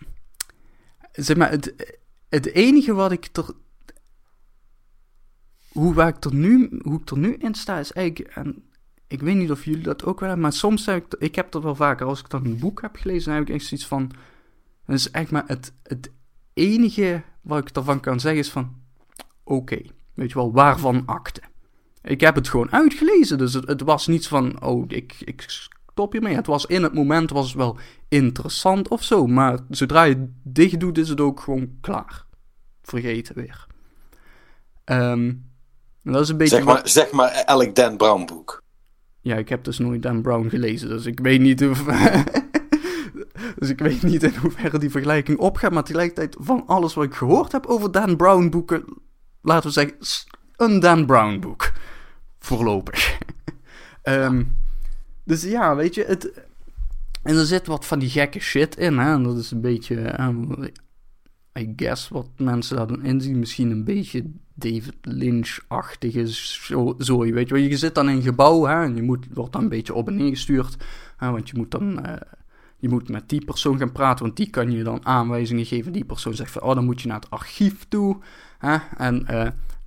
[1.11, 1.95] Zeg maar, het,
[2.29, 3.53] het enige wat ik er...
[5.71, 8.35] Hoe, waar ik er nu, hoe ik er nu in sta is eigenlijk...
[8.35, 8.63] En
[9.07, 11.19] ik weet niet of jullie dat ook wel hebben, maar soms heb ik...
[11.19, 13.55] Ik heb dat wel vaker, als ik dan een boek heb gelezen, dan heb ik
[13.55, 14.11] echt zoiets van...
[14.85, 16.11] Dat is eigenlijk maar het, het
[16.53, 18.77] enige wat ik ervan kan zeggen is van...
[19.43, 19.81] Oké,
[20.19, 21.41] weet je wel, waarvan akte?
[22.01, 24.63] Ik heb het gewoon uitgelezen, dus het, het was niets van...
[24.63, 26.35] Oh, ik, ik stop hiermee.
[26.35, 30.29] Het was in het moment was het wel interessant of zo, maar zodra je het
[30.43, 32.25] dicht doet, is het ook gewoon klaar.
[32.81, 33.67] Vergeten weer.
[34.83, 35.33] Ehm,
[36.03, 36.55] dat is een beetje...
[36.55, 38.63] Zeg wat- maar, zeg maar elk Dan Brown boek.
[39.21, 41.83] Ja, ik heb dus nooit Dan Brown gelezen, dus ik weet niet of...
[43.57, 47.13] dus ik weet niet in hoeverre die vergelijking opgaat, maar tegelijkertijd van alles wat ik
[47.13, 48.83] gehoord heb over Dan Brown boeken,
[49.41, 49.97] laten we zeggen,
[50.57, 51.71] een Dan Brown boek.
[52.39, 53.17] Voorlopig.
[54.01, 54.43] Ehm,
[55.23, 56.31] dus ja, weet je, het...
[57.23, 59.13] En er zit wat van die gekke shit in, hè.
[59.13, 59.95] En dat is een beetje...
[60.01, 60.29] eh,
[61.59, 63.39] I guess wat mensen daar dan inzien.
[63.39, 67.69] Misschien een beetje David Lynch-achtige zo- zooi, weet je.
[67.69, 70.07] Je zit dan in een gebouw, hè, en je moet, wordt dan een beetje op
[70.07, 70.77] en neer gestuurd.
[71.17, 72.05] Hè, want je moet dan...
[72.05, 72.21] eh,
[72.77, 75.91] je moet met die persoon gaan praten, want die kan je dan aanwijzingen geven.
[75.91, 78.17] Die persoon zegt van, oh, dan moet je naar het archief toe.
[78.59, 78.77] Hè?
[78.97, 79.25] En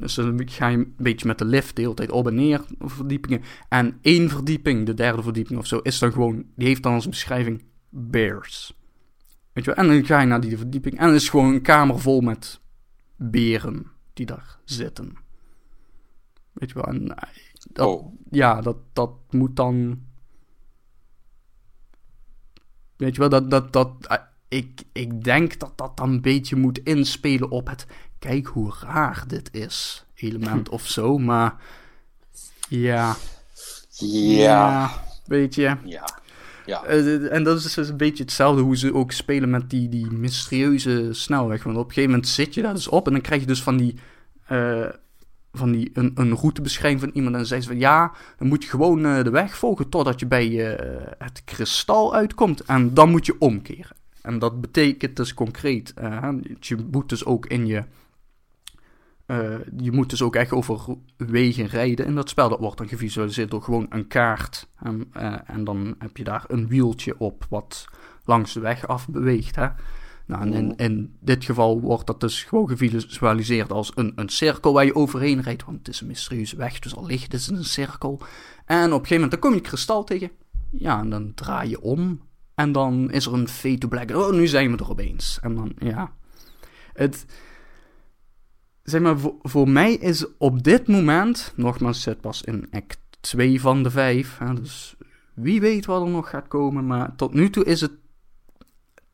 [0.03, 2.65] dus dan ga je een beetje met de lift de hele tijd op en neer
[2.79, 3.43] verdiepingen.
[3.69, 7.09] En één verdieping, de derde verdieping of zo, is dan gewoon, die heeft dan als
[7.09, 8.79] beschrijving bears.
[9.53, 9.85] Weet je wel?
[9.85, 12.61] En dan ga je naar die verdieping en dan is gewoon een kamer vol met
[13.17, 15.17] beren die daar zitten.
[16.53, 16.85] Weet je wel?
[16.85, 17.29] En, eh,
[17.73, 18.15] dat, Oh.
[18.31, 20.01] Ja, dat, dat moet dan
[22.97, 24.17] Weet je wel, dat, dat, dat, eh,
[24.49, 27.87] ik, ik denk dat dat dan een beetje moet inspelen op het,
[28.23, 31.55] kijk hoe raar dit is, element of zo, maar
[32.69, 33.17] ja,
[33.99, 34.91] Ja.
[35.27, 35.77] weet je.
[35.85, 36.21] Ja.
[36.67, 36.85] Ja.
[36.85, 40.11] Eh, en dat is dus een beetje hetzelfde hoe ze ook spelen met die, die
[40.11, 41.63] mysterieuze snelweg.
[41.63, 43.63] Want op een gegeven moment zit je daar dus op en dan krijg je dus
[43.63, 43.95] van die,
[44.47, 44.89] eh,
[45.53, 47.35] van die een, een routebeschrijving van iemand.
[47.35, 50.27] En dan ze van ja, dan moet je gewoon eh, de weg volgen totdat je
[50.27, 50.47] bij
[51.19, 52.61] het kristal uitkomt.
[52.61, 53.97] En dan moet je omkeren.
[54.23, 55.95] En dat betekent dus concreet,
[56.61, 57.85] je moet dus ook in je...
[59.33, 62.49] eh, je moet dus ook echt over wegen rijden in dat spel.
[62.49, 64.69] Dat wordt dan gevisualiseerd door gewoon een kaart.
[64.79, 67.85] En, eh, en dan heb je daar een wieltje op wat
[68.25, 69.57] langs de weg af beweegt.
[69.57, 69.69] Hè?
[70.27, 74.73] Nou, en in, in dit geval wordt dat dus gewoon gevisualiseerd als een, een cirkel
[74.73, 75.65] waar je overheen rijdt.
[75.65, 78.21] Want het is een mysterieuze weg, dus al ligt het is een cirkel.
[78.65, 80.31] En op een gegeven moment dan kom je kristal tegen.
[80.71, 82.21] Ja, en dan draai je om.
[82.55, 84.11] En dan is er een fade to black.
[84.11, 85.39] Oh, nu zijn we er opeens.
[85.43, 86.13] En dan, ja.
[86.93, 87.25] Het
[88.83, 93.61] zeg maar, voor, voor mij is op dit moment, nogmaals, zit pas in act 2
[93.61, 94.97] van de 5, hè, dus
[95.35, 97.93] wie weet wat er nog gaat komen, maar tot nu toe is het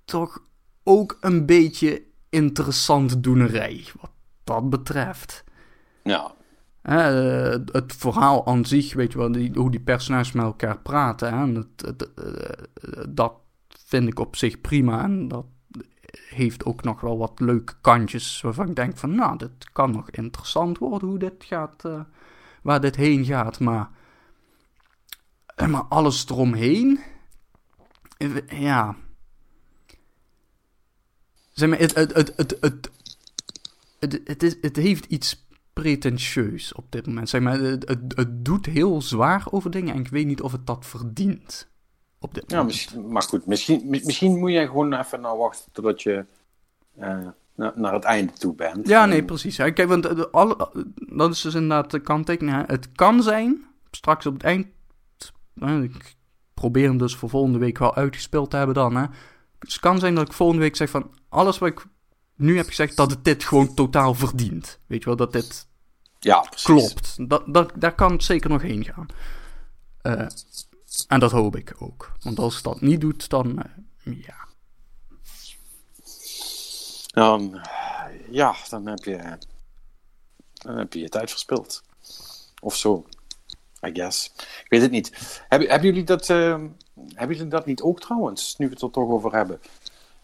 [0.05, 0.43] toch
[0.83, 4.11] ook een beetje interessant doenerij, wat
[4.45, 5.45] dat betreft.
[6.03, 6.35] Ja.
[6.83, 10.79] Hè, eh, het verhaal aan zich, weet je wel, die, hoe die personages met elkaar
[10.79, 13.33] praten, hè, het, het, eh, dat
[13.69, 15.45] vind ik op zich prima en dat
[16.29, 20.11] heeft ook nog wel wat leuke kantjes waarvan ik denk van, nou, dit kan nog
[20.11, 22.01] interessant worden hoe dit gaat, uh,
[22.63, 23.61] waar dit heen gaat.
[23.61, 23.91] Maar,
[25.69, 27.01] maar alles eromheen,
[28.49, 28.97] ja.
[31.53, 32.91] Zeg maar, het, het, het, het, het,
[33.99, 37.29] het, het, is, het heeft iets pretentieus op dit moment.
[37.29, 40.53] Zeg maar, het, het, het, doet heel zwaar over dingen en ik weet niet of
[40.53, 41.69] het dat verdient.
[42.21, 46.03] Op dit ja, misschien, maar goed, misschien, misschien moet je gewoon even nou wachten totdat
[46.03, 46.25] je
[46.99, 48.89] uh, naar, naar het einde toe bent.
[48.89, 49.57] Ja, nee, precies.
[49.57, 52.67] Kijk, want alle, dat is dus inderdaad de kanttekening.
[52.67, 54.67] Het kan zijn, straks op het eind.
[55.83, 56.17] ik
[56.55, 58.97] probeer hem dus voor volgende week wel uitgespeeld te hebben dan.
[58.97, 59.07] Hè.
[59.59, 61.87] Het kan zijn dat ik volgende week zeg van alles wat ik
[62.37, 64.81] nu heb gezegd, dat het dit gewoon totaal verdient.
[64.87, 65.69] Weet je wel, dat dit
[66.19, 67.29] ja, klopt.
[67.29, 69.07] Dat, dat, daar kan het zeker nog heen gaan.
[70.03, 70.27] Uh,
[71.07, 72.13] en dat hoop ik ook.
[72.21, 73.63] Want als dat niet doet, dan
[74.05, 74.47] uh, ja.
[77.07, 77.61] Dan,
[78.31, 79.39] ja, dan heb je,
[80.53, 81.83] dan heb je je tijd verspild.
[82.61, 83.07] Of zo.
[83.87, 84.33] I guess.
[84.37, 85.41] Ik weet het niet.
[85.49, 86.59] Hebben, hebben, jullie dat, uh,
[87.13, 89.61] hebben jullie dat niet ook trouwens, nu we het er toch over hebben?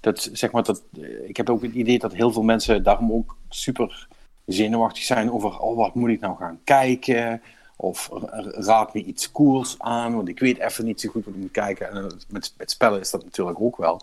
[0.01, 0.83] Dat, zeg maar, dat,
[1.27, 4.09] ik heb ook het idee dat heel veel mensen daarom ook super
[4.47, 7.43] zenuwachtig zijn over, oh, wat moet ik nou gaan kijken?
[7.77, 8.09] Of
[8.53, 11.51] raad me iets cools aan, want ik weet even niet zo goed wat ik moet
[11.51, 11.91] kijken.
[11.91, 14.01] En met, met spellen is dat natuurlijk ook wel.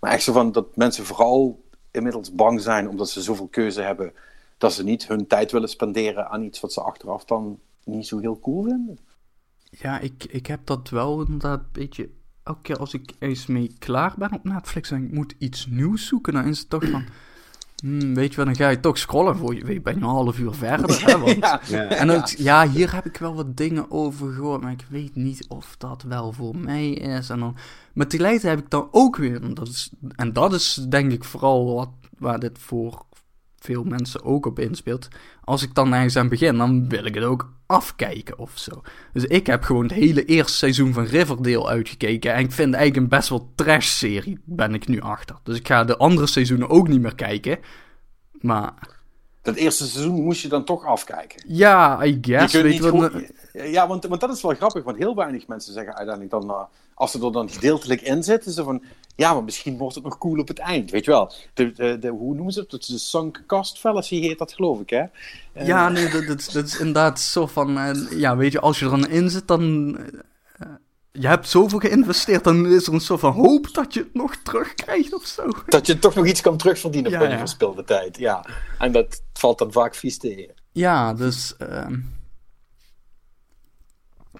[0.00, 4.12] Maar echt zo van dat mensen vooral inmiddels bang zijn omdat ze zoveel keuze hebben,
[4.58, 8.18] dat ze niet hun tijd willen spenderen aan iets wat ze achteraf dan niet zo
[8.18, 8.98] heel cool vinden.
[9.70, 12.10] Ja, ik, ik heb dat wel inderdaad een beetje.
[12.42, 16.06] Elke keer als ik eens mee klaar ben op Netflix en ik moet iets nieuws
[16.06, 17.04] zoeken, dan is het toch van.
[17.76, 19.36] Hmm, weet je wat, dan ga je toch scrollen.
[19.36, 21.00] Voor je weet, ben je een half uur verder.
[21.06, 21.36] Hè, want,
[21.68, 25.16] ja, en dan, ja, hier heb ik wel wat dingen over gehoord, maar ik weet
[25.16, 27.30] niet of dat wel voor mij is.
[27.30, 27.56] En dan,
[27.92, 31.24] maar tegelijkertijd heb ik dan ook weer, en dat is, en dat is denk ik
[31.24, 33.04] vooral wat, waar dit voor
[33.66, 35.08] veel mensen ook op inspeelt.
[35.44, 38.82] Als ik dan ergens aan begin, dan wil ik het ook afkijken of zo.
[39.12, 42.32] Dus ik heb gewoon het hele eerste seizoen van Riverdale uitgekeken.
[42.32, 45.36] En ik vind eigenlijk een best wel trash-serie, ben ik nu achter.
[45.42, 47.58] Dus ik ga de andere seizoenen ook niet meer kijken.
[48.40, 48.72] Maar...
[49.42, 51.44] Dat eerste seizoen moest je dan toch afkijken?
[51.46, 52.52] Ja, I guess.
[52.52, 53.12] Je wat,
[53.52, 54.84] Ja, want, want dat is wel grappig.
[54.84, 56.50] Want heel weinig mensen zeggen uiteindelijk dan...
[56.50, 56.62] Uh,
[56.96, 58.82] als ze er dan gedeeltelijk in zitten, ze van...
[59.16, 61.32] Ja, maar misschien wordt het nog cool op het eind, weet je wel.
[61.54, 62.86] De, de, de hoe noemen ze het?
[62.86, 65.02] De sunk cost fallacy heet dat, geloof ik, hè?
[65.54, 67.78] Uh, ja, nee, dat, dat, dat, is inderdaad zo van...
[67.78, 69.96] Uh, ja, weet je, als je er dan in zit, dan...
[69.98, 70.68] Uh,
[71.12, 74.36] je hebt zoveel geïnvesteerd, dan is er een soort van hoop dat je het nog
[74.36, 75.48] terugkrijgt of zo.
[75.66, 78.44] Dat je toch nog iets kan terugverdienen ja, van je verspilde tijd, ja.
[78.78, 80.54] En dat valt dan vaak vies tegen.
[80.72, 81.56] Ja, dus...
[81.56, 81.98] Ehm,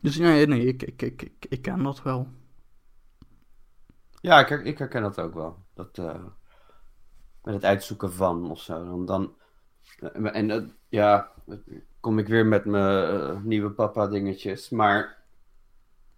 [0.00, 2.28] dus nee, nee ik, ik, ik, ik, ik ken dat wel.
[4.27, 5.57] Ja, ik, ik herken dat ook wel.
[5.74, 6.14] Dat, uh,
[7.43, 8.85] met het uitzoeken van of zo.
[8.85, 9.35] Dan, dan,
[9.99, 11.33] eh, en uh, ja,
[12.01, 14.70] kom ik weer met mijn nieuwe papa dingetjes.
[14.70, 15.22] Maar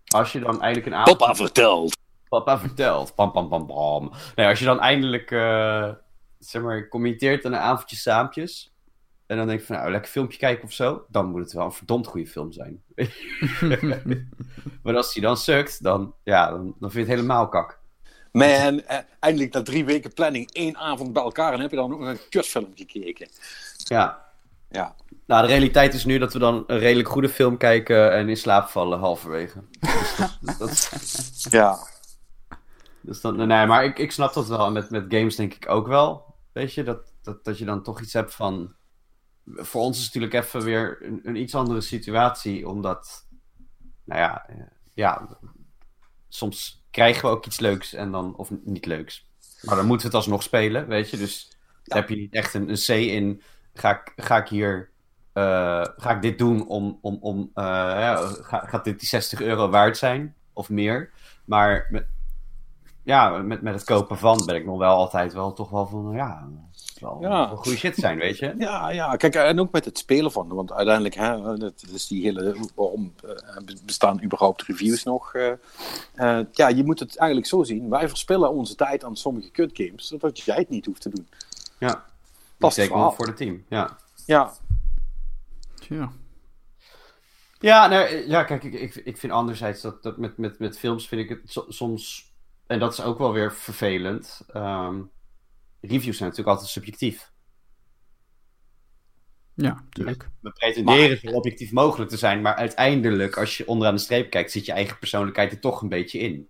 [0.07, 1.19] als je dan eindelijk een avond...
[1.19, 1.97] Papa vertelt!
[2.29, 3.15] Papa vertelt.
[3.15, 4.13] Pam, pam, pam, pam.
[4.35, 5.29] Nee, als je dan eindelijk,
[6.39, 8.75] zeg maar, commenteert aan een avondje saampjes.
[9.27, 11.05] En dan denk ik van, nou, lekker filmpje kijken of zo.
[11.09, 12.83] Dan moet het wel een verdomd goede film zijn.
[14.83, 17.79] maar als die dan sukt, dan, ja, dan, dan vind je het helemaal kak.
[18.33, 21.93] Man, eh, eindelijk na drie weken planning één avond bij elkaar en heb je dan
[21.93, 23.29] ook een kutfilm gekeken.
[23.77, 24.27] Ja.
[24.71, 24.95] Ja.
[25.27, 28.37] Nou, de realiteit is nu dat we dan een redelijk goede film kijken en in
[28.37, 29.63] slaap vallen halverwege.
[30.41, 30.91] dus dat,
[31.51, 31.79] Ja.
[33.01, 34.67] Dus dan, nee, maar ik, ik snap dat wel.
[34.67, 36.35] En met, met games denk ik ook wel.
[36.53, 38.75] Weet je, dat, dat, dat je dan toch iets hebt van.
[39.45, 43.27] Voor ons is het natuurlijk even weer een, een iets andere situatie, omdat.
[44.05, 44.47] Nou ja,
[44.95, 45.39] ja,
[46.29, 49.27] soms krijgen we ook iets leuks en dan, of niet leuks.
[49.63, 51.17] Maar dan moeten we het alsnog spelen, weet je.
[51.17, 51.53] Dus
[51.85, 53.43] heb je niet echt een, een C in,
[53.75, 54.91] ga ik, ga ik hier,
[55.35, 59.69] uh, ga ik dit doen om, om, om uh, ja, gaat dit die 60 euro
[59.69, 61.11] waard zijn of meer?
[61.45, 62.07] Maar met,
[63.03, 66.13] ja, met, met het kopen van ben ik nog wel altijd wel toch wel van,
[66.13, 66.49] ja,
[67.01, 67.47] wel, ja.
[67.47, 68.55] goede shit zijn, weet je.
[68.59, 72.23] Ja, ja, kijk, en ook met het spelen van, want uiteindelijk, hè, dat is die
[72.23, 73.31] hele, waarom uh,
[73.85, 75.35] bestaan überhaupt reviews nog?
[75.35, 75.53] Uh,
[76.17, 80.07] uh, ja, je moet het eigenlijk zo zien, wij verspillen onze tijd aan sommige kutgames,
[80.07, 81.29] zodat jij het niet hoeft te doen.
[81.79, 82.05] Ja,
[82.57, 83.97] dat is wel voor het team, ja.
[84.27, 84.53] Ja.
[85.89, 86.13] Ja.
[87.61, 91.09] Ja, nou, ja, kijk, ik, ik, ik vind anderzijds dat, dat met, met, met films
[91.09, 92.33] vind ik het soms,
[92.67, 95.11] en dat is ook wel weer vervelend, um,
[95.81, 97.33] reviews zijn natuurlijk altijd subjectief.
[99.55, 100.29] Ja, natuurlijk.
[100.41, 104.51] We pretenderen zo objectief mogelijk te zijn, maar uiteindelijk, als je onderaan de streep kijkt,
[104.53, 106.49] zit je eigen persoonlijkheid er toch een beetje in.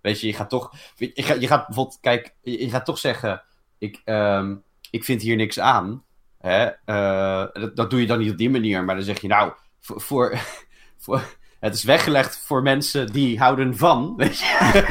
[0.00, 3.42] Weet je, je gaat toch, je gaat, je gaat bijvoorbeeld, kijk, je gaat toch zeggen,
[3.78, 4.56] ik, ehm,
[4.90, 6.04] ik vind hier niks aan.
[6.38, 6.64] Hè?
[6.64, 9.52] Eh, dat, dat doe je dan niet op die manier, maar dan zeg je nou,
[9.80, 10.38] voor, voor,
[11.04, 14.16] voor- het is weggelegd voor mensen die houden van.
[14.16, 14.46] Weet je?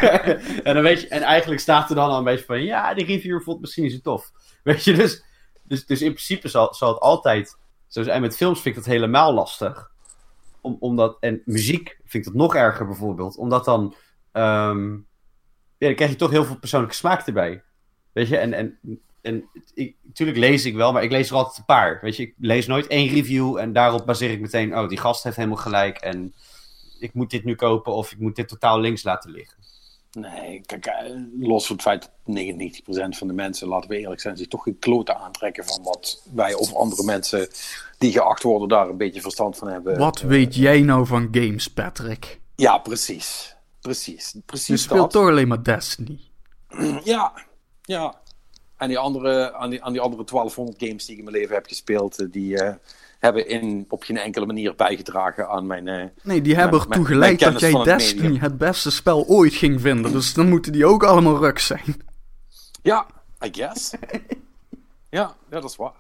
[0.64, 3.06] en, dan weet je, en eigenlijk staat er dan al een beetje van, ja, die
[3.06, 4.32] reviewer vond misschien niet zo tof.
[4.64, 5.24] Weet je, dus,
[5.64, 7.58] dus, dus in principe zal, zal het altijd
[7.88, 8.22] zo zijn.
[8.22, 9.92] Met films vind ik dat helemaal lastig.
[10.62, 13.38] Om, omdat, en muziek vind ik dat nog erger bijvoorbeeld.
[13.38, 13.96] Omdat dan,
[14.32, 14.74] ja,
[15.78, 17.64] dan krijg je toch heel veel persoonlijke smaak erbij.
[18.12, 18.80] Weet je, en, en,
[19.22, 22.00] en ik, natuurlijk lees ik wel, maar ik lees er altijd een paar.
[22.02, 25.24] Weet je, ik lees nooit één review en daarop baseer ik meteen, oh, die gast
[25.24, 26.34] heeft helemaal gelijk en
[27.04, 29.58] ik moet dit nu kopen of ik moet dit totaal links laten liggen.
[30.12, 34.22] Nee, kijk, eh, los van het feit dat 99% van de mensen, laten we eerlijk
[34.22, 37.48] zijn, zich toch geen kloten aantrekken van wat wij of andere mensen
[37.98, 39.98] die geacht worden daar een beetje verstand van hebben.
[39.98, 42.40] Wat weet jij nou van games, Patrick?
[42.56, 43.56] Ja, precies.
[43.82, 44.32] Precies.
[44.32, 45.12] Je Precies speelt dat.
[45.12, 46.20] toch alleen maar Destiny.
[47.04, 47.34] Ja,
[47.82, 48.22] ja.
[48.78, 51.56] En die andere, aan, die, aan die andere 1200 games die ik in mijn leven
[51.56, 52.76] heb gespeeld, eh, die eh,
[53.24, 55.88] hebben in, op geen enkele manier bijgedragen aan mijn...
[55.88, 58.42] eh, Nee, die hebben Mijn- ertoe geleid dat jij het Destiny medium.
[58.42, 60.12] het beste spel ooit ging vinden.
[60.12, 62.04] Dus dan moeten die ook allemaal ruk zijn.
[62.82, 63.06] Ja,
[63.46, 63.92] I guess.
[65.10, 65.94] ja, ja, dat is waar.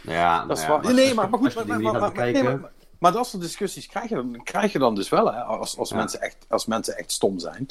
[0.00, 0.94] Ja, Dat is nou ja, waar.
[0.94, 2.60] Nee, maar, maar goed, maar, maar, nee, maar,
[2.98, 5.90] maar dat soort discussies krijg je, dan- krijg je dan dus wel, hè, als, als,
[5.90, 5.96] Ja.
[5.96, 7.66] mensen, echt, als mensen echt stom zijn.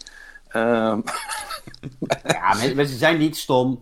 [0.47, 0.99] Ehm,
[2.23, 3.81] Ja, men- mensen zijn niet stom.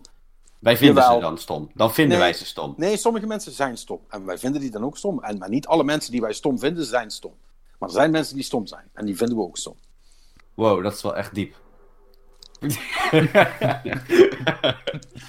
[0.62, 1.18] Wij vinden Jawel.
[1.18, 1.70] ze dan stom.
[1.74, 2.26] Dan vinden Nee.
[2.28, 2.74] wij ze stom.
[2.76, 4.00] nee, sommige mensen zijn stom.
[4.08, 5.22] En wij vinden die dan ook stom.
[5.22, 7.34] En, maar niet alle mensen die wij stom vinden, zijn stom.
[7.78, 8.84] Maar er zijn mensen die stom zijn.
[8.94, 9.76] En die vinden we ook stom.
[10.54, 11.54] Wow, dat is wel echt diep.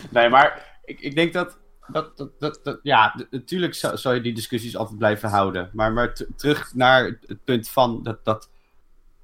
[0.09, 1.57] nee, maar ik, ik denk dat.
[1.87, 5.69] dat, dat, dat, dat- ja, natuurlijk zou, zou je die discussies altijd blijven houden.
[5.73, 8.25] Maar, maar terug naar het, punt van dat.
[8.25, 8.49] dat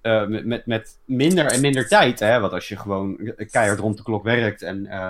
[0.01, 3.97] eh, met, met, met minder en minder tijd, hè, want als je gewoon keihard rond
[3.97, 5.09] de klok werkt en eh,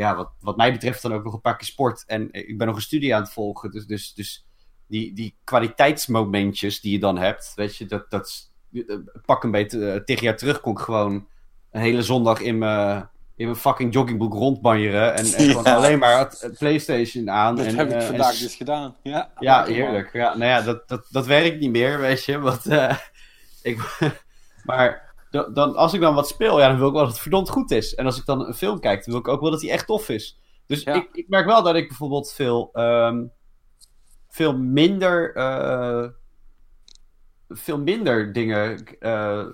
[0.00, 2.66] ja, wat, wat mij betreft dan ook nog een paar keer sport en ik ben
[2.66, 4.46] nog een studie aan het volgen, dus, dus, dus
[4.86, 9.90] die, die kwaliteitsmomentjes die je dan hebt, weet je, dat, dat eh, pak een beetje
[9.90, 11.28] eh, tegen jaar terug kon ik gewoon
[11.70, 15.74] een hele zondag in mijn, in mijn fucking joggingbroek rondbanjeren en, en Ja.
[15.74, 17.56] alleen maar het, het PlayStation aan.
[17.56, 18.96] Dat en, heb ik eh, vandaag dus gedaan.
[19.02, 20.12] Ja, ja, heerlijk.
[20.12, 22.38] Ja, nou ja, dat, dat, dat werkt niet meer, weet je.
[22.38, 22.96] Want, eh,
[23.62, 23.78] ik,
[24.64, 27.20] maar da- dan, als ik dan wat speel, ja, dan wil ik wel dat het
[27.20, 27.94] verdomd goed is.
[27.94, 29.86] En als ik dan een film kijk, dan wil ik ook wel dat die echt
[29.86, 30.38] tof is.
[30.66, 30.94] Dus Ja.
[30.94, 33.24] ik, ik merk wel dat ik bijvoorbeeld veel, ehm,
[34.28, 35.34] veel minder...
[35.34, 36.06] eh,
[37.48, 39.46] veel minder dingen eh,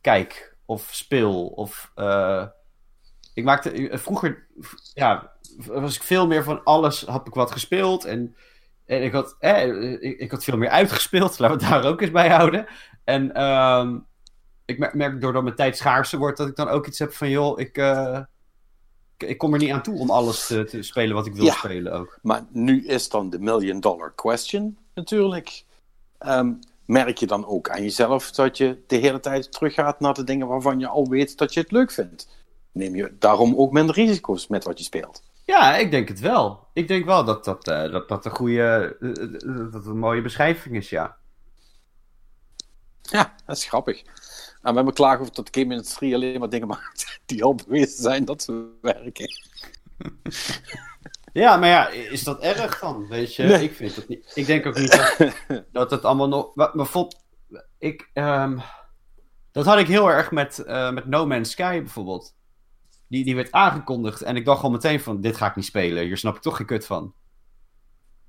[0.00, 1.46] kijk of speel.
[1.46, 2.46] Of, eh,
[3.34, 4.46] ik maakte vroeger,
[4.94, 5.32] ja,
[5.66, 8.36] was ik veel meer van alles, had ik wat gespeeld en,
[8.86, 12.00] en ik, had, eh, ik, ik had veel meer uitgespeeld, laten we het daar ook
[12.00, 12.66] eens bij houden.
[13.04, 13.98] En ehm,
[14.68, 17.58] ik merk, doordat mijn tijd schaarser wordt, dat ik dan ook iets heb van, joh,
[17.60, 18.20] ik, eh,
[19.16, 21.44] ik, ik kom er niet aan toe om alles te, te spelen wat ik wil
[21.44, 21.52] Ja.
[21.52, 22.18] spelen ook.
[22.22, 25.64] Maar nu is dan de million dollar question natuurlijk.
[26.18, 26.52] Ehm,
[26.86, 30.46] merk je dan ook aan jezelf dat je de hele tijd teruggaat naar de dingen
[30.46, 32.28] waarvan je al weet dat je het leuk vindt?
[32.72, 35.22] Neem je daarom ook minder risico's met wat je speelt?
[35.44, 36.66] Ja, ik denk het wel.
[36.72, 40.76] Ik denk wel dat dat, eh, dat, dat een goede, eh, dat een mooie beschrijving
[40.76, 41.16] is, ja.
[43.02, 44.02] Ja, dat is grappig.
[44.62, 48.02] En we hebben klagen over dat de game-industrie alleen maar dingen maakt die al bewezen
[48.02, 49.30] zijn dat ze werken.
[51.32, 53.08] Ja, maar ja, is dat erg dan?
[53.08, 53.62] Weet je, Nee.
[53.62, 54.32] ik vind het niet.
[54.34, 55.32] Ik denk ook niet dat,
[55.72, 56.54] dat het allemaal nog.
[56.54, 56.72] Maar,
[57.78, 58.58] ik, ehm,
[59.52, 62.36] dat had ik heel erg met, eh, met No Man's Sky bijvoorbeeld.
[63.08, 66.04] Die, die werd aangekondigd en ik dacht al meteen van: dit ga ik niet spelen.
[66.04, 67.14] Hier snap ik toch geen kut van.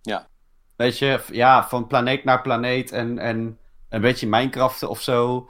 [0.01, 0.29] Ja.
[0.75, 3.59] Weet je, ja, van planeet naar planeet en, en
[3.89, 5.49] een beetje Minecraft of zo.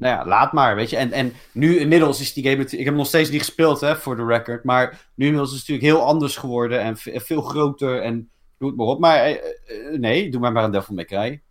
[0.00, 0.96] Nou ja, laat maar, weet je.
[0.96, 2.62] En, en nu inmiddels is die game...
[2.62, 4.64] Ik heb hem nog steeds niet gespeeld, hè, voor de record.
[4.64, 6.80] Maar nu inmiddels is het natuurlijk heel anders geworden.
[6.80, 9.00] En ve- veel groter en doe het maar op.
[9.00, 11.42] Maar eh, eh, nee, doe maar maar een Devil May Cry.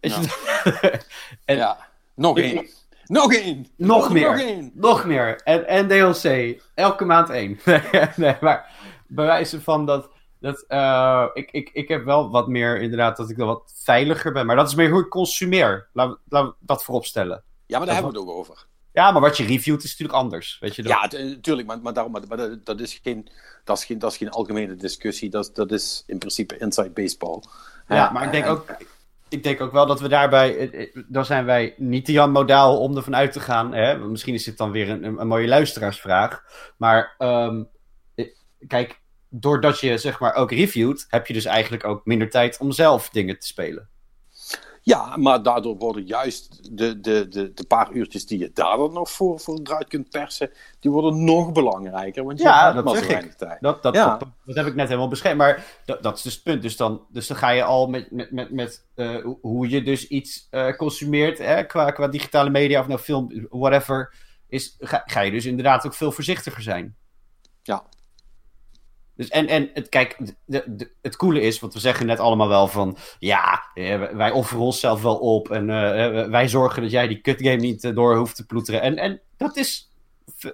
[0.00, 1.00] Weet je?
[1.44, 1.78] en ja,
[2.14, 2.66] nog één.
[3.04, 3.66] Nog één!
[3.76, 4.30] Nog meer.
[4.30, 4.70] Nog één!
[4.74, 5.40] nog meer.
[5.42, 6.56] En, en DLC.
[6.74, 7.58] Elke maand één.
[8.16, 8.70] nee, maar
[9.06, 10.10] bewijzen van dat...
[10.40, 14.32] dat eh, ik, ik, ik heb wel wat meer, inderdaad, dat ik dan wat veiliger
[14.32, 14.46] ben.
[14.46, 15.88] Maar dat is meer hoe ik consumeer.
[15.92, 17.44] Laten we dat voorop stellen.
[17.66, 18.66] Ja, maar daar hebben we het ook over.
[18.92, 20.56] Ja, maar wat je reviewt is natuurlijk anders.
[20.60, 20.92] Weet je dat?
[21.12, 23.28] Ja, natuurlijk, maar, maar, daarom, maar, maar dat, is geen,
[23.64, 25.30] dat, is geen, dat is geen algemene discussie.
[25.30, 27.42] Dat, is- dat is in principe inside baseball.
[27.88, 28.66] Ja, maar ik denk en- ook,
[29.28, 32.78] ik denk ook wel dat we daarbij, eh, eh, dan zijn wij niet Jan Modaal
[32.80, 33.74] om ervan uit te gaan.
[33.74, 33.98] Hè?
[33.98, 36.42] Misschien is dit dan weer een, een, een mooie luisteraarsvraag.
[36.76, 37.62] Maar ehm,
[38.14, 38.26] eh,
[38.66, 42.72] kijk, doordat je zeg maar ook reviewt, heb je dus eigenlijk ook minder tijd om
[42.72, 43.88] zelf dingen te spelen.
[44.86, 48.92] Ja, maar daardoor worden juist de, de, de, de paar uurtjes die je daar dan
[48.92, 52.24] nog voor, voor eruit kunt persen, die worden nog belangrijker.
[52.24, 53.32] Want je Ja, hebt dat maar zo zeg ik.
[53.32, 53.60] tijd.
[53.60, 54.16] Dat, dat, Ja.
[54.18, 55.38] dat, dat heb ik net helemaal beschreven.
[55.38, 56.62] Maar dat, dat is dus het punt.
[56.62, 59.82] Dus dan, dus dan ga je al met, met, met, met eh, hoe- hoe je
[59.82, 64.14] dus iets eh, consumeert hè, qua, qua digitale media of nou film, whatever.
[64.48, 66.96] Is, ga, ga je dus inderdaad ook veel voorzichtiger zijn.
[67.62, 67.84] Ja.
[69.16, 72.48] Dus en, en het, kijk, de, de, het coole is, want we zeggen net allemaal
[72.48, 72.96] wel van...
[73.18, 75.50] Ja, eh, wij offeren onszelf wel op.
[75.50, 78.80] En eh, wij zorgen dat jij die kutgame niet eh, door hoeft te ploeteren.
[78.82, 79.92] En, en dat is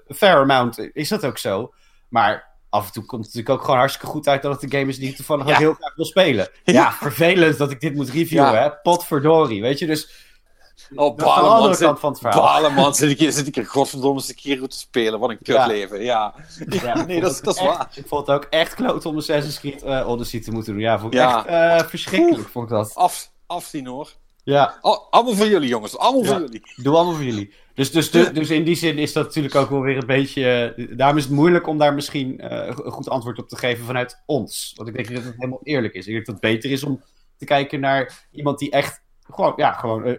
[0.09, 1.75] fair amount, is dat ook zo.
[2.09, 4.43] Maar af en toe komt het natuurlijk ook gewoon hartstikke goed uit...
[4.43, 5.53] dat het een game is die ik toevallig Ja.
[5.53, 6.49] ook heel graag wil spelen.
[6.65, 6.93] Ja, Ja.
[6.93, 8.63] vervelend dat ik dit moet reviewen, Ja.
[8.63, 8.71] hè.
[8.83, 9.87] Potverdorie, weet je.
[9.87, 10.31] Dus
[10.95, 11.79] Oh, dat is de balen, andere man.
[11.79, 12.43] kant van het verhaal.
[12.43, 12.95] Balen, man.
[12.95, 15.21] Zit ik, zit ik er godverdomme een keer goed te spelen.
[15.21, 16.03] Wat een kutleven.
[16.03, 16.35] Ja.
[16.69, 17.89] Ja, nee, dat is, dat is waar.
[17.95, 20.83] Ik vond het ook echt kloot om Assassin's Creed eh, Odyssey te moeten doen.
[20.83, 21.47] Ja, vond ik Ja.
[21.47, 22.95] echt eh, verschrikkelijk, vond ik dat.
[22.95, 24.11] Af, afzien hoor.
[24.45, 25.99] Ja, Al- allemaal voor jullie, jongens.
[25.99, 26.63] Allemaal voor jullie.
[26.77, 27.55] Doe allemaal voor jullie.
[27.75, 30.73] Dus, dus, dus, dus in die zin is dat natuurlijk ook wel weer een beetje.
[30.77, 34.23] eh, daarom is het moeilijk om daar misschien een goed antwoord op te geven vanuit
[34.27, 34.73] ons.
[34.77, 36.07] Want ik denk dat het helemaal eerlijk is.
[36.07, 37.03] Ik denk dat het beter is om
[37.37, 39.03] te kijken naar iemand die echt.
[39.31, 40.19] Gewoon, ja, gewoon.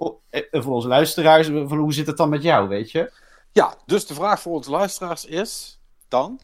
[0.00, 2.90] Eh, o- eh, voor onze luisteraars, eh, van hoe zit het dan met jou, weet
[2.90, 3.12] je?
[3.52, 6.40] Ja, dus de vraag voor onze luisteraars is dan.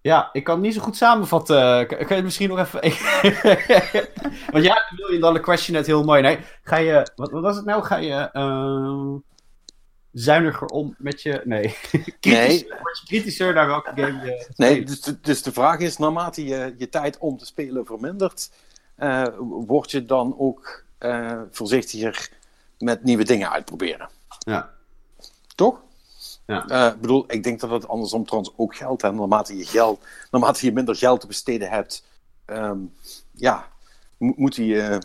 [0.00, 1.86] Ja, ik kan het niet zo goed samenvatten.
[1.86, 2.80] Kan je het misschien nog even.
[4.52, 6.22] Want ja, wil je dan de question net heel mooi.
[6.22, 7.10] Nee, ga je.
[7.16, 7.82] Wat, wat was het nou?
[7.82, 8.14] Ga je.
[8.32, 9.14] eh,
[10.12, 11.40] zuiniger om met je.
[11.44, 11.76] Nee.
[12.20, 14.46] Kritisch, Word je kritischer naar welke game je.
[14.56, 18.50] Nee, dus de, dus de vraag is: naarmate je je tijd om te spelen vermindert,
[18.96, 19.24] eh,
[19.66, 22.30] word je dan ook eh, voorzichtiger
[22.78, 24.08] met nieuwe dingen uitproberen?
[24.38, 24.70] Ja.
[25.54, 25.80] Toch?
[26.46, 26.66] Ja.
[26.68, 29.02] Eh, Ik bedoel, ik denk dat het andersom trouwens ook geldt.
[29.02, 29.12] Hè?
[29.12, 32.04] Naarmate, je geld, naarmate je minder geld te besteden hebt,
[32.44, 32.78] ehm,
[33.30, 33.68] ja,
[34.16, 35.00] mo- moeten je,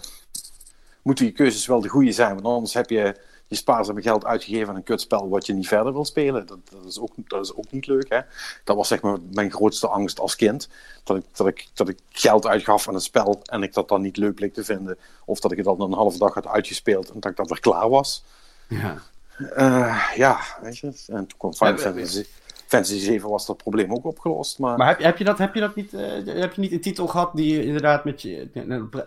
[1.02, 2.34] moeten je keuzes wel de goede zijn.
[2.34, 5.94] Want anders heb je je spaarzame geld uitgegeven aan een kutspel wat je niet verder
[5.94, 6.46] wil spelen.
[6.46, 8.10] Dat, dat, is, ook, dat is ook niet leuk.
[8.10, 8.20] Hè?
[8.64, 10.70] Dat was zeg maar mijn grootste angst als kind.
[11.04, 14.02] Dat ik, dat, ik, dat ik geld uitgaf aan een spel en ik dat dan
[14.02, 14.98] niet leuk bleek te vinden.
[15.26, 17.60] Of dat ik het dan een halve dag had uitgespeeld en dat ik dat weer
[17.60, 18.24] klaar was.
[18.68, 18.98] Ja.
[19.56, 20.88] Eh, ja, weet je.
[21.08, 22.24] En toen kwam Final Ja, Fantasy,
[22.66, 24.60] Fantasy 7 was dat probleem ook opgelost.
[24.60, 25.94] Maar, Maar heb, heb, je dat, heb je dat niet.
[25.94, 28.50] eh, heb je niet een titel gehad die je inderdaad met je.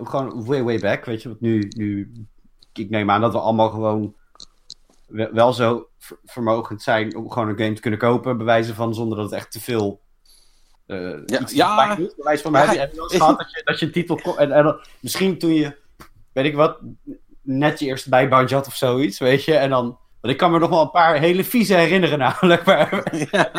[0.02, 1.28] Gewoon way, way back, weet je?
[1.28, 1.68] Want nu.
[1.76, 2.12] nu
[2.72, 4.14] ik neem aan dat we allemaal gewoon.
[5.10, 8.94] We- Wel zo ver- vermogend zijn om gewoon een game te kunnen kopen, bewijzen van
[8.94, 10.00] zonder dat het echt te veel.
[10.86, 11.96] eh Ja, ja.
[12.16, 13.92] Bewijs van, Ja, heb je, heb je wel eens gehad dat je, dat je een
[13.92, 14.38] titel.
[14.38, 15.76] En, en misschien toen je.
[16.32, 16.78] Weet ik wat.
[17.42, 19.56] Net je eerste bijbandje had of zoiets, weet je?
[19.56, 19.98] En dan.
[20.20, 22.64] Want ik kan me nog wel een paar hele vieze herinneren, namelijk.
[22.64, 23.28] Maar je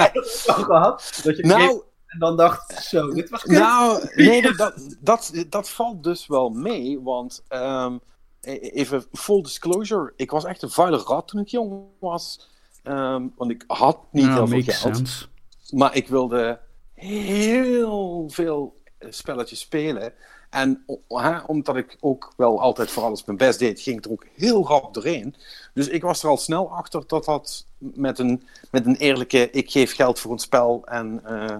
[0.45, 1.19] dat ook gehad?
[1.23, 3.57] Dat je nou, en dan dacht, zo, dit was kut.
[3.57, 6.99] nou nee, dat, dat, dat, valt dus wel mee.
[7.01, 7.97] Want ehm,
[8.41, 12.49] even full disclosure: ik was echt een vuile rat toen ik jong was.
[12.83, 14.95] Ehm, want ik had niet Ja, heel veel geld.
[14.95, 15.25] sense.
[15.69, 16.59] Maar ik wilde
[16.93, 20.13] heel veel eh, spelletjes spelen.
[20.49, 20.85] En
[21.47, 24.67] omdat ik ook wel altijd voor alles mijn best deed, ging ik er ook heel
[24.67, 25.35] rap doorheen.
[25.73, 29.71] Dus ik was er al snel achter dat dat met een, met een eerlijke, ik
[29.71, 31.57] geef geld voor een spel en, eh,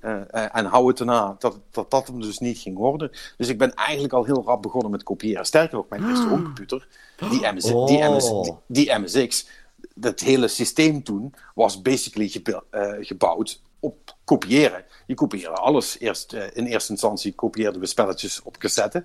[0.00, 3.10] en hou het erna, dat, dat dat hem dus niet ging worden.
[3.36, 5.44] Dus ik ben eigenlijk al heel rap begonnen met kopiëren.
[5.46, 6.88] Sterker nog, mijn eerste computer,
[7.30, 9.48] die, MS, die, MS, die, die MSX,
[9.94, 14.84] dat hele systeem toen was basically gebe- eh, gebouwd op kopiëren.
[15.06, 15.98] Je kopieerde alles.
[15.98, 19.04] Eerst, eh, in eerste instantie kopieerden we spelletjes op cassette.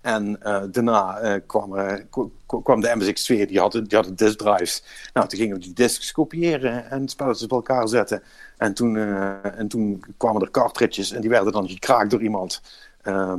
[0.00, 4.82] En eh, daarna eh, kwam, de MSX2, die hadden, die hadden disk drives.
[5.12, 8.22] Nou, toen gingen we die disks kopiëren en spelletjes bij elkaar zetten.
[8.56, 12.62] En toen, eh, en toen kwamen er cartridges en die werden dan gekraakt door iemand.
[13.02, 13.38] Ehm,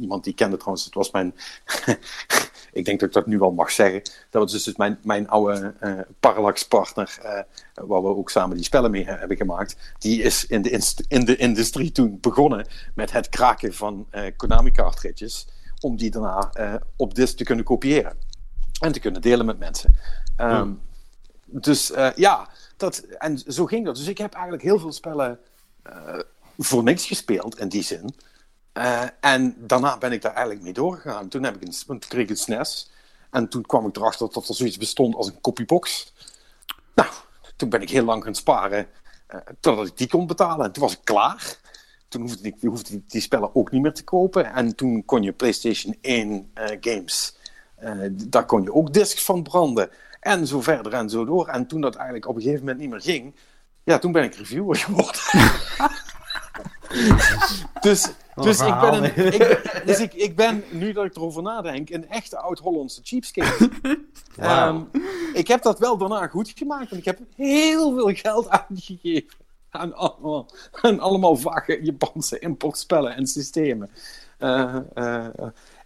[0.00, 1.34] iemand die kende trouwens, het was mijn.
[2.72, 4.02] ik denk dat ik dat nu wel mag zeggen.
[4.30, 5.74] Dat was dus mijn, mijn oude
[6.20, 7.18] Parallax-partner,
[7.74, 9.76] waar we ook samen die spellen mee hebben gemaakt.
[9.98, 15.46] Die is in de, in de industrie toen begonnen met het kraken van Konami-cartridges.
[15.80, 18.16] Om die daarna eh, op disk te kunnen kopiëren.
[18.80, 19.94] En te kunnen delen met mensen.
[20.36, 20.72] Ehm,
[21.44, 23.96] Dus eh, ja, dat, en zo ging dat.
[23.96, 25.38] Dus ik heb eigenlijk heel veel spellen
[25.82, 26.18] eh,
[26.58, 28.14] voor niks gespeeld in die zin.
[29.20, 31.28] En daarna ben ik daar eigenlijk mee doorgegaan.
[31.28, 32.90] Toen, heb ik een, toen kreeg ik een SNES.
[33.30, 36.12] En toen kwam ik erachter dat er zoiets bestond als een copybox.
[36.94, 37.08] Nou,
[37.56, 38.86] toen ben ik heel lang gaan sparen.
[39.60, 40.66] totdat ik die kon betalen.
[40.66, 41.58] En toen was ik klaar.
[42.08, 44.52] Toen hoefde ik hoefde ik die spellen ook niet meer te kopen.
[44.52, 47.36] En toen kon je PlayStation 1 eh, games.
[47.76, 49.90] eh, daar kon je ook discs van branden.
[50.20, 51.48] En zo verder en zo door.
[51.48, 53.34] En toen dat eigenlijk op een gegeven moment niet meer ging.
[53.84, 55.20] Ja, toen ben ik reviewer geworden.
[57.80, 61.90] Dus, dus, ik ben, een, ik, dus ik, ik ben, nu dat ik erover nadenk,
[61.90, 63.70] een echte oud-Hollandse cheapskate.
[64.36, 64.80] Ehm,
[65.32, 69.28] ik heb dat wel daarna goed gemaakt, en ik heb heel veel geld uitgegeven
[69.70, 73.90] aan allemaal, aan allemaal vage Japanse importspellen en systemen.
[74.38, 75.26] Eh, eh,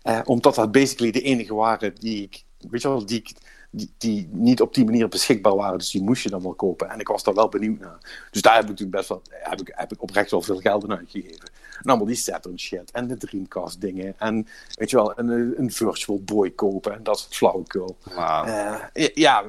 [0.03, 3.35] eh, omdat dat basically de enige waren die ik, weet je wel, die,
[3.71, 5.79] die, die niet op die manier beschikbaar waren.
[5.79, 6.91] Dus die moest je dan wel kopen.
[6.91, 8.27] En ik was daar wel benieuwd naar.
[8.31, 10.85] Dus daar heb ik natuurlijk best wel, heb ik, heb ik oprecht wel veel geld
[10.85, 11.51] aan uitgegeven.
[11.83, 12.91] En allemaal die Saturn shit.
[12.91, 14.15] En de Dreamcast dingen.
[14.19, 16.95] En weet je wel, een, een Virtual Boy kopen.
[16.95, 17.97] En dat soort flauwekul.
[18.15, 19.45] Eh, ja,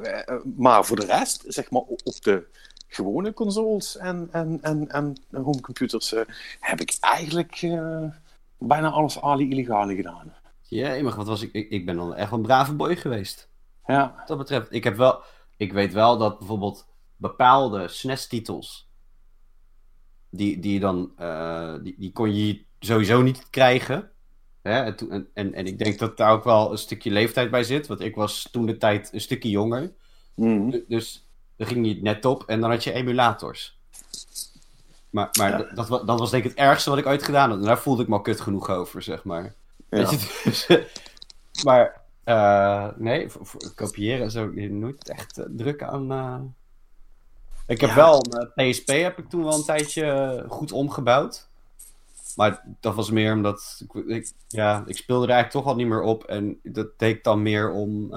[0.56, 2.46] maar voor de rest, zeg maar op de
[2.96, 6.22] gewone consoles en, en, en, en homecomputers, eh,
[6.60, 8.04] heb ik eigenlijk eh,
[8.58, 10.34] bijna alles ali illegale gedaan.
[10.62, 11.70] Jee, maar wat was ik, ik?
[11.70, 13.50] Ik ben dan echt een brave boy geweest.
[13.86, 15.24] Ja, Wat dat betreft, ik heb wel...
[15.58, 18.91] Ik weet wel dat bijvoorbeeld bepaalde SNES-titels...
[20.30, 21.12] Die, die je dan...
[21.18, 24.12] eh, die, die kon je sowieso niet krijgen.
[24.62, 24.82] Hè?
[24.84, 27.88] En, en, en, en ik denk dat daar ook wel een stukje leeftijd bij zit.
[27.88, 29.94] Want ik was toen de tijd een stukje jonger.
[30.70, 31.22] Du- Dus
[31.58, 33.78] dan ging je het net op en dan had je emulators.
[35.10, 35.58] Maar, maar Ja.
[35.58, 37.60] dat, dat, wa- dat was denk ik het ergste wat ik ooit gedaan had.
[37.60, 39.43] En daar voelde ik me al kut genoeg over, zeg maar.
[39.43, 39.54] Ja.
[39.89, 40.68] Weet je, dus,
[41.66, 46.12] maar eh, nee, voor, voor kopiëren zo nooit echt eh, druk aan.
[46.12, 46.36] eh.
[47.68, 47.95] Ik heb Ja.
[47.95, 51.47] wel een PSP heb ik toen wel een tijdje goed omgebouwd.
[52.36, 55.88] Maar dat was meer omdat ik, ik- ja, ik speelde er eigenlijk toch al niet
[55.88, 56.24] meer op.
[56.24, 58.14] En dat deed ik dan meer om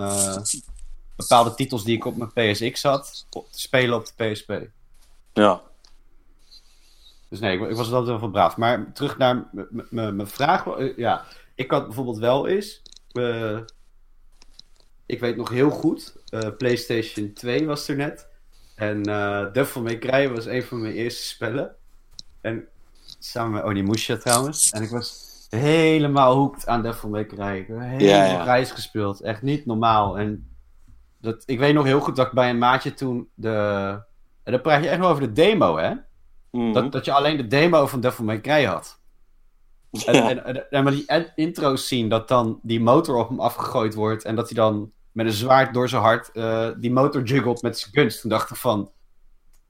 [1.16, 4.60] bepaalde titels die ik op mijn PSX had, te spelen op de PSP.
[5.32, 5.62] ja.
[7.28, 8.56] Dus nee, ik, ik was altijd wel van braaf.
[8.56, 9.48] Maar terug naar
[9.90, 10.66] mijn vraag.
[10.66, 12.82] eh, Ja, ik had bijvoorbeeld wel eens.
[13.12, 13.58] eh,
[15.06, 16.14] ik weet nog heel goed.
[16.28, 18.28] eh, PlayStation 2 was er net.
[18.74, 21.74] En eh Devil May Cry was een van mijn eerste spellen.
[22.40, 22.68] En
[23.18, 24.70] samen met Onimusha trouwens.
[24.70, 27.56] En ik was helemaal hooked aan Devil May Cry.
[27.56, 28.42] Ik heb helemaal Ja, ja.
[28.44, 29.20] reis gespeeld.
[29.20, 30.18] Echt niet normaal.
[30.18, 30.55] En
[31.26, 33.58] dat, ik weet nog heel goed dat ik bij een maatje toen de...
[34.42, 35.92] En dan praat je echt nog over de demo, hè?
[36.50, 36.72] Mhm.
[36.72, 39.00] Dat, dat je alleen de demo van Devil May Cry had.
[40.06, 40.28] En, Ja.
[40.28, 44.24] en, en, en maar die intro's zien dat dan die motor op hem afgegooid wordt
[44.24, 47.78] en dat hij dan met een zwaard door zijn hart eh, die motor juggelt met
[47.78, 48.20] zijn gunst.
[48.20, 48.90] Toen dacht ik van,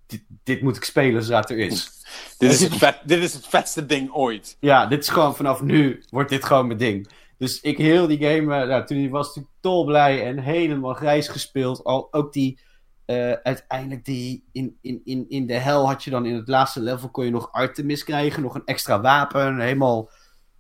[0.07, 1.91] dit, dit moet ik spelen zodra het er is.
[2.39, 4.57] dit, is het vet, dit is het vetste ding ooit.
[4.61, 7.09] Ja, dit is gewoon vanaf nu wordt dit gewoon mijn ding.
[7.39, 11.28] Dus ik heel die game, eh, nou, toen die was natuurlijk dolblij en helemaal grijs
[11.28, 11.84] gespeeld.
[11.84, 12.61] Al, ook die,
[13.05, 16.80] eh, uiteindelijk die, in, in, in, in de hel had je dan in het laatste
[16.80, 19.61] level kon je nog Artemis krijgen, nog een extra wapen.
[19.61, 20.11] Helemaal,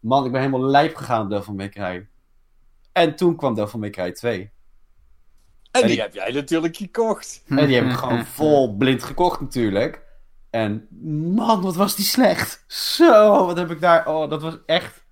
[0.00, 2.08] man, ik ben helemaal lijp gegaan op Devil May Cry.
[2.92, 4.40] En toen kwam Devil May Cry 2.
[4.40, 4.50] En
[5.82, 7.42] En die ik- heb jij natuurlijk gekocht.
[7.46, 10.04] En die heb ik gewoon vol blind gekocht natuurlijk.
[10.50, 10.88] En
[11.34, 12.64] man, wat was die slecht.
[12.66, 14.06] Zo, wat heb ik daar...
[14.08, 15.04] Oh, dat was echt...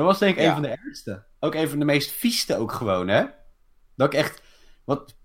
[0.00, 0.46] Dat was denk ik Ja.
[0.48, 1.24] een van de ergste.
[1.40, 3.24] Ook een van de meest vieste ook gewoon, hè?
[3.96, 4.42] Dat ik echt...
[4.84, 5.16] Wat...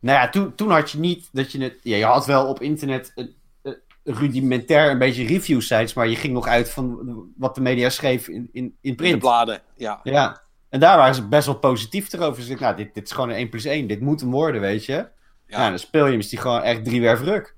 [0.00, 1.78] Nou ja, toen, toen had je niet dat je het...
[1.82, 6.16] Ja, je had wel op internet een, een rudimentair een beetje review sites, maar je
[6.16, 7.00] ging nog uit van
[7.36, 9.18] wat de media schreef in, in, in In de print.
[9.18, 10.00] bladen, ja.
[10.02, 10.42] Ja.
[10.68, 12.40] En daar waren ze best wel positief erover.
[12.42, 13.86] Ze zeiden, nou, dit, dit is gewoon een 1 plus 1.
[13.86, 14.92] Dit moet hem worden, weet je.
[14.92, 15.10] Ja.
[15.46, 15.68] Ja.
[15.68, 17.54] dan speel je hem, is die gewoon echt drie werf ruk.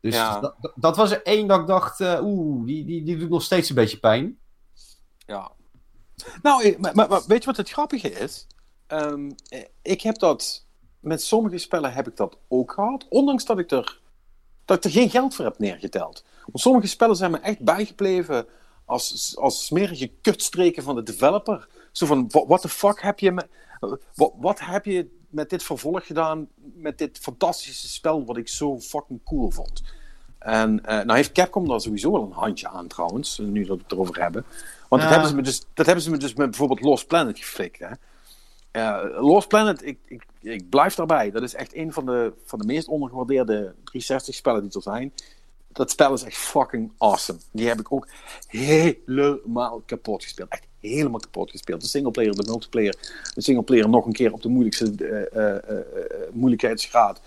[0.00, 0.40] Dus Ja.
[0.40, 3.28] dat, dat- dat was er één dat ik dacht, eh, oeh, die, die, die doet
[3.30, 4.38] nog steeds een beetje pijn.
[5.28, 5.50] Ja.
[6.42, 8.46] Nou, eh, maar, weet je wat het grappige is?
[8.86, 10.66] Ehm, eh, ik heb dat...
[11.00, 13.06] Met sommige spellen heb ik dat ook gehad.
[13.08, 14.00] Ondanks dat ik er,
[14.64, 16.24] dat er geen geld voor heb neergeteld.
[16.46, 18.46] Want sommige spellen zijn me echt bijgebleven
[18.84, 21.68] als, als smerige kutstreken van de developer.
[21.92, 23.46] Zo van, wa- what the fuck heb je.
[24.14, 26.48] Wat, wat heb je met dit vervolg gedaan?
[26.74, 29.82] Met dit fantastische spel wat ik zo fucking cool vond.
[30.38, 33.82] En eh, nou heeft Capcom daar sowieso wel een handje aan trouwens, nu dat we
[33.82, 34.44] het erover hebben.
[34.88, 37.38] Want dat, hebben ze me dus, dat hebben ze me dus met bijvoorbeeld Lost Planet
[37.38, 37.78] geflikt.
[37.78, 37.94] Hè?
[39.20, 41.30] Lost Planet, ik, ik, ik blijf daarbij.
[41.30, 45.12] Dat is echt een van de, van de meest ondergewaardeerde 360-spellen die er zijn.
[45.72, 47.38] Dat spel is echt fucking awesome.
[47.52, 48.08] Die heb ik ook
[48.48, 50.48] helemaal kapot gespeeld.
[50.48, 51.80] Echt helemaal kapot gespeeld.
[51.80, 52.94] De singleplayer, de multiplayer.
[53.34, 54.92] De singleplayer nog een keer op de moeilijkste
[56.32, 57.20] moeilijkheidsgraad.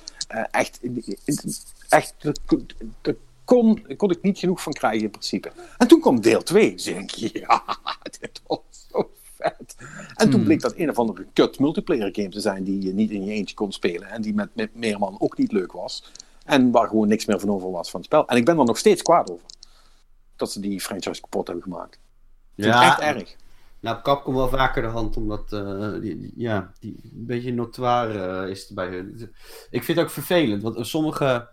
[0.51, 0.80] Echt,
[1.89, 2.16] echt
[3.58, 5.52] kon, kon ik niet genoeg van krijgen in principe.
[5.78, 6.72] En toen kwam deel 2.
[6.76, 7.12] Dus ik denk,
[7.45, 7.64] ja,
[8.20, 8.60] dit was
[8.91, 9.76] zo vet.
[10.16, 13.12] En toen bleek dat een of andere kut multiplayer game te zijn die je niet
[13.12, 14.08] in je eentje kon spelen.
[14.10, 16.12] En die met, met meer man ook niet leuk was.
[16.45, 18.28] En waar gewoon niks meer van over was van het spel.
[18.28, 19.45] En ik ben er nog steeds kwaad over.
[20.36, 21.99] Dat ze die franchise kapot hebben gemaakt.
[22.56, 23.36] Vind het echt erg.
[23.80, 28.43] Nou, Capcom wel vaker de hand, omdat eh, die, die- ja, die een beetje notoire
[28.43, 29.32] eh, is bij hun.
[29.70, 31.49] Ik vind het ook vervelend, want sommige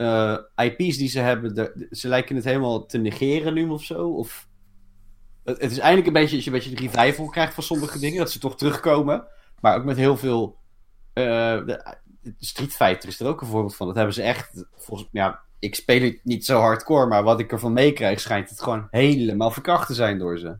[0.00, 4.08] eh, IP's die ze hebben, ze lijken het helemaal te negeren nu of zo.
[4.08, 4.48] Of,
[5.44, 8.30] het, is eindelijk een beetje, als je een beetje revival krijgt van sommige dingen, dat
[8.30, 9.26] ze toch terugkomen.
[9.60, 10.56] Maar ook met heel veel.
[11.12, 11.60] eh,
[12.38, 13.86] Street Fighter is er ook een voorbeeld van.
[13.86, 14.64] Dat hebben ze echt.
[14.76, 18.62] Volgens, ja, ik speel het niet zo hardcore, maar wat ik ervan meekrijg, schijnt het
[18.62, 20.56] gewoon helemaal verkracht te zijn door ze.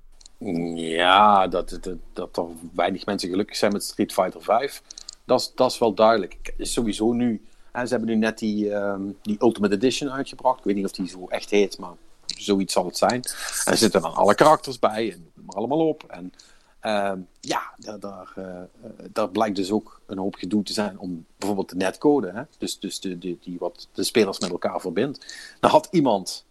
[0.75, 4.83] Ja, dat, dat, dat er weinig mensen gelukkig zijn met Street Fighter 5.
[5.25, 6.55] Dat is, dat is wel duidelijk.
[6.59, 7.43] Sowieso nu.
[7.73, 10.59] Ze hebben nu net die, ehm, die Ultimate Edition uitgebracht.
[10.59, 11.95] Ik weet niet of die zo echt heet, maar
[12.27, 13.23] zoiets zal het zijn.
[13.65, 16.05] En er zitten dan alle karakters bij en noem maar allemaal op.
[16.09, 16.33] En
[16.81, 18.67] ehm, ja, daar, daar, eh, eh,
[19.13, 22.43] daar blijkt dus ook een hoop gedoe te zijn om bijvoorbeeld de netcode, hè?
[22.59, 25.35] Dus, dus de, die wat de spelers met elkaar verbindt.
[25.61, 26.45] Dan had iemand,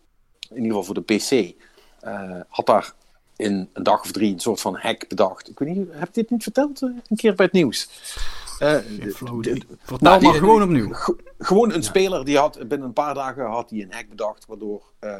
[0.50, 1.56] in ieder geval voor de PC,
[2.00, 2.94] eh, had daar
[3.36, 5.50] in een dag of drie een soort van hack bedacht.
[5.50, 7.90] Ik weet niet, heb je dit niet verteld een keer bij het nieuws?
[8.60, 10.94] Vertel nou, maar die- gewoon opnieuw.
[10.94, 14.46] Ge- gewoon een speler die had binnen een paar dagen had hij een hack bedacht
[14.46, 15.16] waardoor eh,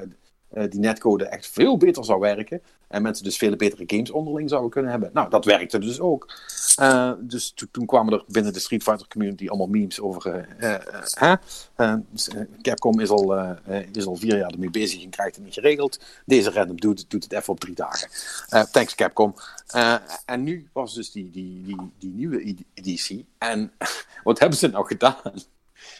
[0.50, 4.70] die netcode echt veel beter zou werken en mensen dus veel betere games onderling zouden
[4.72, 5.10] kunnen hebben.
[5.14, 6.34] Nou, dat werkte dus ook.
[6.76, 10.34] Eh, dus to- toen kwamen er binnen de Street Fighter community allemaal memes over.
[10.58, 10.82] eh, eh,
[11.20, 11.34] eh?
[11.76, 15.10] Eh, dus, eh, Capcom is al, eh, eh, is al vier jaar ermee bezig en
[15.10, 16.00] krijgt het niet geregeld.
[16.26, 18.10] Deze random doet, doet het even op drie dagen.
[18.50, 19.34] Eh, thanks Capcom.
[19.68, 19.96] Eh,
[20.26, 23.26] en nu was dus die, die, die, die nieuwe ed- editie.
[23.38, 23.72] En
[24.24, 25.34] wat hebben ze nou gedaan?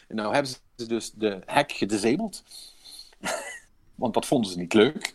[0.08, 2.42] Nou hebben ze dus de hack gedisabled.
[4.00, 5.14] Want dat vonden ze niet leuk.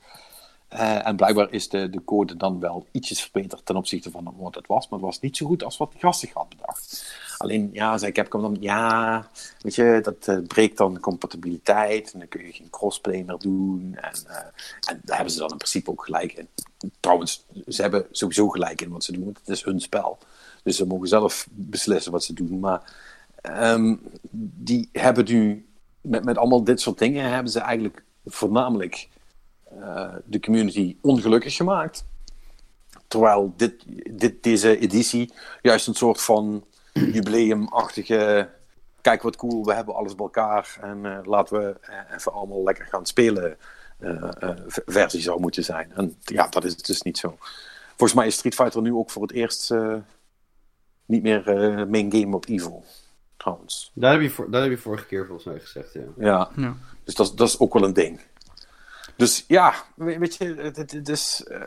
[0.67, 4.55] Eh, en blijkbaar is de, de code dan wel ietsjes verbeterd ten opzichte van wat
[4.55, 4.89] het was.
[4.89, 7.15] Maar het was niet zo goed als wat die gasten had bedacht.
[7.38, 9.27] Alleen, ja, zei Capcom dan, ja,
[9.61, 12.13] weet je, dat eh, breekt dan de compatibiliteit.
[12.13, 13.97] En dan kun je geen crossplay meer doen.
[14.01, 14.38] En, eh,
[14.89, 16.47] en daar hebben ze dan in principe ook gelijk in.
[16.99, 19.23] Trouwens, ze hebben sowieso gelijk in wat ze doen.
[19.23, 20.17] want Het is hun spel.
[20.63, 22.59] Dus ze mogen zelf beslissen wat ze doen.
[22.59, 22.93] Maar
[23.41, 23.95] ehm,
[24.31, 25.67] die hebben nu,
[26.01, 29.07] met, met allemaal dit soort dingen, hebben ze eigenlijk voornamelijk
[29.82, 32.05] eh, de community ongelukkig gemaakt.
[33.07, 33.84] Terwijl dit,
[34.19, 38.49] dit, deze editie juist een soort van jubileumachtige.
[39.01, 42.63] Kijk wat cool, we hebben alles bij elkaar en eh, laten we eh, even allemaal
[42.63, 43.57] lekker gaan spelen.
[44.86, 45.91] versie zou moeten zijn.
[45.95, 47.38] En ja, dat is dus niet zo.
[47.88, 49.73] Volgens mij is Street Fighter nu ook voor het eerst
[51.05, 51.43] niet meer
[51.89, 52.84] main game op Evo.
[53.45, 53.91] Trouwens.
[53.93, 56.01] Dat heb, je voor, dat heb je vorige keer volgens mij gezegd, ja.
[56.17, 56.75] Ja, Ja.
[57.03, 58.21] dus dat, dat is ook wel een ding.
[59.15, 61.43] Dus ja, we- weet je, het, het, het is.
[61.43, 61.59] eh,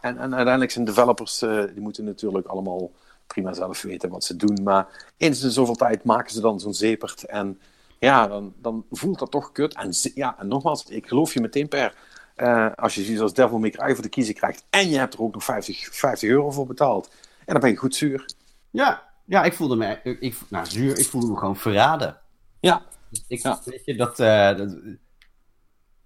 [0.00, 2.90] en, en uiteindelijk zijn developers, eh, die moeten natuurlijk allemaal
[3.26, 4.62] prima zelf weten wat ze doen.
[4.62, 7.24] Maar eens in zoveel tijd maken ze dan zo'n zepert.
[7.24, 7.60] En
[7.98, 9.74] ja, dan, dan voelt dat toch kut.
[9.74, 11.94] En ja, en nogmaals, ik geloof je meteen per.
[12.34, 14.64] eh, als je zoiets als Devil May Cry voor de kiezer krijgt.
[14.70, 17.08] En je hebt er ook nog 50, 50 euro voor betaald.
[17.38, 18.24] En dan ben je goed zuur.
[18.70, 22.18] Ja, ja ik voelde me, ik, ik- nou zuur, ik voelde me gewoon verraden.
[22.60, 22.82] Ja,
[23.28, 23.60] Ik, Ja.
[23.64, 24.76] Weet je, dat, eh, dat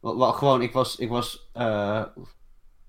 [0.00, 2.04] wa- gewoon, ik was, ik was, eh,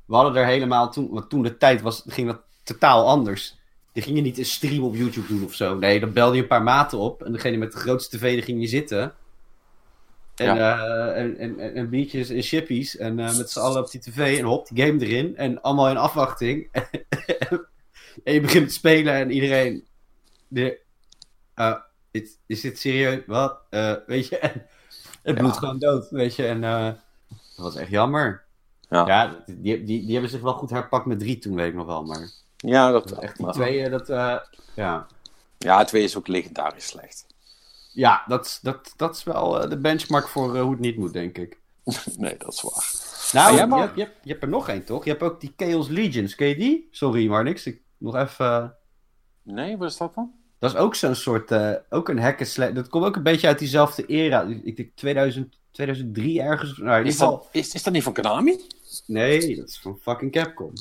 [0.06, 3.58] we hadden er helemaal, toen, want toen de tijd was, ging dat totaal anders.
[3.94, 5.78] Ging je niet een stream op YouTube doen of zo.
[5.78, 8.62] Nee, dan belde je een paar maten op en degene met de grootste tv, ging
[8.62, 9.14] je zitten.
[10.36, 14.02] En, eh, en, en, en, en biertjes en chippies en met z'n allen op die
[14.02, 15.38] tv en hop, die game erin.
[15.38, 16.68] En allemaal in afwachting.
[18.24, 19.86] en je begint te spelen en iedereen...
[20.48, 20.80] De,
[21.54, 21.76] eh,
[22.12, 23.22] dit, is dit serieus?
[23.28, 23.60] Wat?
[23.70, 24.66] Eh, weet je, en
[25.24, 25.60] het bloed Ja.
[25.60, 26.46] gewoon dood, weet je.
[26.48, 26.86] En eh,
[27.30, 28.44] dat was echt jammer.
[28.90, 29.08] Ja.
[29.08, 31.86] Ja, die, die, die hebben zich wel goed herpakt met drie toen, weet ik nog
[31.86, 32.04] wel.
[32.04, 34.08] Maar ja dat echt die maar- tweeën, dat...
[34.76, 35.08] ja.
[35.58, 37.26] Ja, twee is ook legendarisch slecht.
[37.94, 41.60] Ja, dat, dat, dat is wel de benchmark voor hoe het niet moet, denk ik.
[42.18, 42.92] Nee, dat is waar.
[43.34, 45.04] Nou, Ah, je, je, hebt, je hebt er nog één, toch?
[45.04, 46.88] Je hebt ook die Chaos Legions, ken je die?
[46.92, 47.66] Sorry, maar niks.
[47.66, 48.76] Ik, nog even...
[49.42, 50.34] Nee, wat is dat dan?
[50.66, 52.74] Dat is ook zo'n soort, eh, ook een hack and slash.
[52.74, 54.42] Dat komt ook een beetje uit diezelfde era.
[54.64, 56.78] Ik denk 2000, 2003 ergens.
[56.78, 57.38] Nou, in ieder Is geval.
[57.38, 58.68] dat, is, is dat niet van Konami?
[59.08, 60.74] Nee, dat is van fucking Capcom.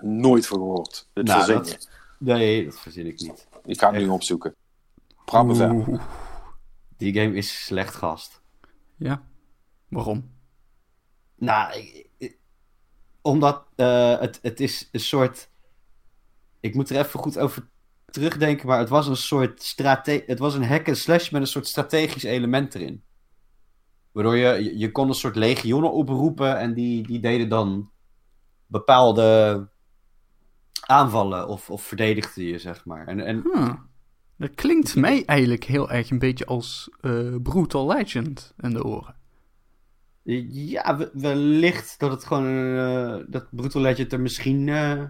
[0.00, 1.08] Nooit van gehoord.
[1.12, 1.88] Dit Nou, verzin dat- je.
[2.18, 3.46] Nee, dat verzin ik niet.
[3.64, 4.54] Ik ga het nu opzoeken.
[5.24, 5.98] Praat me.
[6.96, 8.40] Die game is slecht gast.
[8.96, 9.22] Ja.
[9.88, 10.30] Waarom?
[11.34, 12.38] Nou, ik- ik-
[13.22, 15.48] omdat eh, het, het is een soort.
[16.60, 17.68] Ik moet er even goed over
[18.12, 21.46] terugdenken, maar het was een soort strate Het was een hack and slash met een
[21.46, 23.02] soort strategisch element erin.
[24.12, 27.90] Waardoor je, je, kon een soort legioenen oproepen en die, die deden dan
[28.66, 29.68] bepaalde
[30.80, 33.06] aanvallen of, of verdedigden je, zeg maar.
[33.06, 33.88] En, en Hmm.
[34.36, 39.16] Dat klinkt mij eigenlijk heel erg een beetje als eh, Brutal Legend in de oren.
[40.22, 42.76] ja, we- wellicht dat het gewoon.
[42.76, 44.68] eh, dat Brutal Legend er misschien.
[44.68, 45.02] eh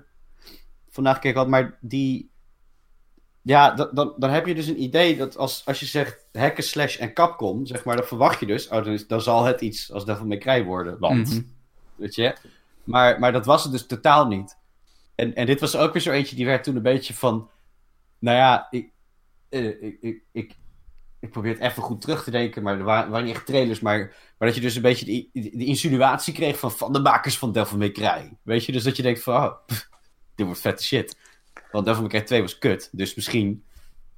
[0.92, 2.29] vandaag gekeken had, maar die.
[3.42, 6.64] Ja, dan, dan, dan heb je dus een idee dat als, als je zegt hacken
[6.64, 9.60] slash en Capcom, zeg maar, dan verwacht je dus, oh, dan, is- dan zal het
[9.60, 11.40] iets als Devil May Cry worden, want, Mhm.
[11.96, 12.34] weet je.
[12.84, 14.56] Maar, maar dat was het dus totaal niet.
[15.14, 17.50] En, en dit was ook weer zo eentje, die werd toen een beetje van,
[18.18, 18.90] nou ja, ik,
[19.48, 20.56] eh, ik, ik, ik,
[21.20, 23.80] ik probeer het even goed terug te denken, maar er waren, waren niet echt trailers,
[23.80, 23.98] maar,
[24.38, 27.38] maar dat je dus een beetje de, de, de insinuatie kreeg van, van de makers
[27.38, 28.32] van Devil May Cry.
[28.42, 29.88] Weet je, dus dat je denkt van, oh, pff,
[30.34, 31.16] dit wordt vette shit.
[31.72, 33.64] Want Devil May Cry 2 was kut, dus misschien...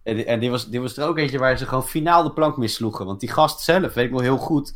[0.03, 2.57] En, en dit, was, dit was er ook eentje waar ze gewoon finaal de plank
[2.57, 3.07] missloegen.
[3.07, 4.75] Want die gast zelf, weet ik nog heel goed,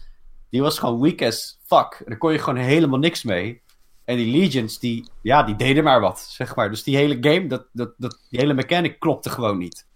[0.50, 1.94] die was gewoon weak as fuck.
[1.98, 3.62] En daar kon je gewoon helemaal niks mee.
[4.04, 6.70] En die Legions, die, ja, die deden maar wat, zeg maar.
[6.70, 9.86] Dus die hele game, dat, dat, dat, die hele mechanic klopte gewoon niet.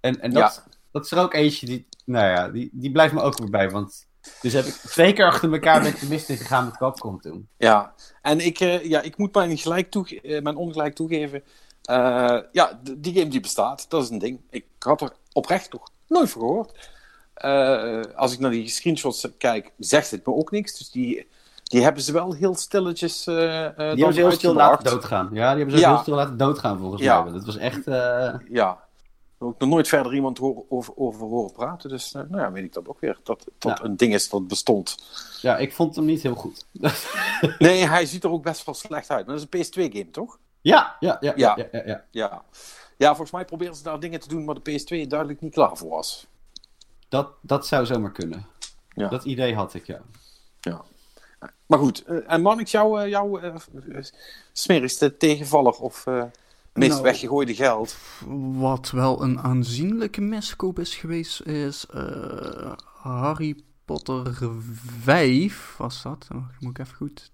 [0.00, 3.20] En, en dat, dat is er ook eentje die, nou ja, die, die blijft me
[3.20, 3.70] ook weer bij.
[3.70, 4.07] Want
[4.40, 7.48] dus heb ik twee keer achter elkaar met de mist in gegaan met Capcom toen.
[7.56, 7.92] Ja,
[8.22, 11.42] en ik, eh, ja, ik moet mijn, gelijk toege- eh, mijn ongelijk toegeven.
[11.82, 14.40] Eh, ja, die game die bestaat, dat is een ding.
[14.50, 16.90] Ik had er oprecht nog nooit van gehoord.
[17.34, 20.78] Eh, als ik naar die screenshots kijk, zegt het me ook niks.
[20.78, 21.28] Dus die,
[21.62, 25.28] die hebben ze wel heel stilletjes Die hebben ze heel stil laten doodgaan.
[25.32, 25.90] Ja, die hebben ze Ja.
[25.92, 27.22] heel stil laten doodgaan volgens Ja.
[27.22, 27.32] mij.
[27.32, 27.84] Dat was echt...
[28.48, 28.78] Ja,
[29.38, 31.90] ik nog nooit verder iemand hoor- over, over horen praten.
[31.90, 33.18] Dus eh, nou ja, weet ik dat ook weer.
[33.22, 33.84] Dat dat Ja.
[33.84, 34.96] een ding is dat bestond.
[35.40, 36.66] Ja, ik vond hem niet heel goed.
[37.58, 39.26] Nee, hij ziet er ook best wel slecht uit.
[39.26, 40.38] Maar dat is een PS2-game, toch?
[40.60, 41.68] ja, ja, ja, ja, Ja.
[41.84, 42.42] ja, ja,
[42.96, 43.08] ja.
[43.08, 45.88] Volgens mij proberen ze daar dingen te doen waar de PS2 duidelijk niet klaar voor
[45.88, 46.26] was.
[47.08, 48.46] Dat, dat zou zomaar kunnen.
[48.94, 50.00] Dat idee had ik, ja.
[50.60, 50.82] Ja.
[51.66, 53.54] Maar goed, eh, en Mannix, jouw uh, jou, eh,
[54.52, 56.06] smerigste tegenvaller of
[56.72, 57.02] meest Nou.
[57.02, 57.96] weggegooide geld?
[58.52, 62.72] Wat wel een aanzienlijke miskoop is geweest, is eh,
[63.02, 64.36] Harry Potter
[65.00, 65.74] 5.
[65.78, 66.28] Was dat?
[66.34, 67.30] Oh, moet ik even goed.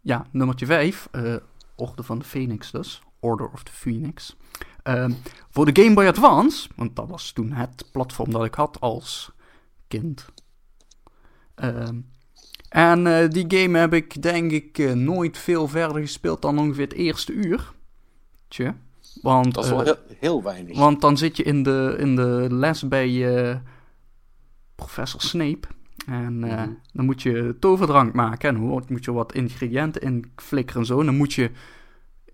[0.00, 1.08] Ja, nummertje 5.
[1.10, 1.34] eh,
[1.76, 3.02] Orde van de Phoenix dus.
[3.20, 4.36] Order of the Phoenix.
[4.82, 5.12] Ehm,
[5.50, 9.30] voor de Game Boy Advance, want dat was toen het platform dat ik had als
[9.88, 10.24] kind.
[11.54, 12.00] Ehm,
[12.68, 16.92] en eh, die game heb ik denk ik nooit veel verder gespeeld dan ongeveer het
[16.92, 17.72] eerste uur.
[18.54, 18.74] Tje.
[19.22, 20.78] Want, Dat is wel eh, heel, heel weinig.
[20.78, 23.56] want dan zit je in de, in de les bij eh,
[24.74, 25.68] professor Snape.
[26.06, 26.70] En eh, Mhm.
[26.92, 28.48] dan moet je toverdrank maken.
[28.48, 31.00] En dan moet je wat ingrediënten in flikkeren en zo.
[31.00, 31.50] En dan moet je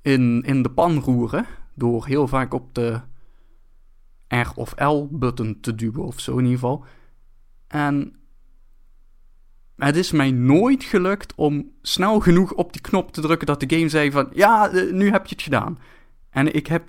[0.03, 1.47] in, in de pan roeren.
[1.75, 3.01] Door heel vaak op de
[4.29, 6.85] R of L-button te duwen of zo in ieder geval.
[7.69, 8.15] En
[9.77, 13.77] het is mij nooit gelukt om snel genoeg op die knop te drukken dat de
[13.77, 14.29] game zei van...
[14.33, 15.79] Ja, nu heb je het gedaan.
[16.31, 16.89] En ik heb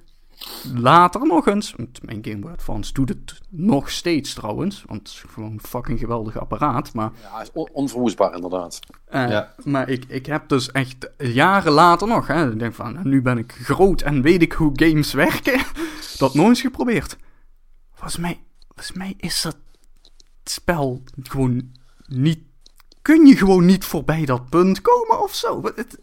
[0.74, 1.74] later nog eens...
[1.78, 4.84] Want mijn Game Boy Advance doet het nog steeds trouwens.
[4.88, 6.94] Want het is gewoon een fucking geweldig apparaat.
[6.94, 8.80] Maar, Ja, is on- onverwoestbaar inderdaad.
[9.06, 9.54] eh, Ja.
[9.64, 12.28] maar ik, ik heb dus echt jaren later nog...
[12.28, 15.62] Hè, ik denk van, nu ben ik groot en weet ik hoe games werken.
[16.18, 17.18] dat nooit eens geprobeerd.
[17.94, 19.58] Volgens mij, volgens mij is dat
[20.44, 21.72] spel gewoon
[22.08, 22.40] niet...
[23.02, 25.62] Kun je gewoon niet voorbij dat punt komen of zo?
[25.76, 26.00] Het,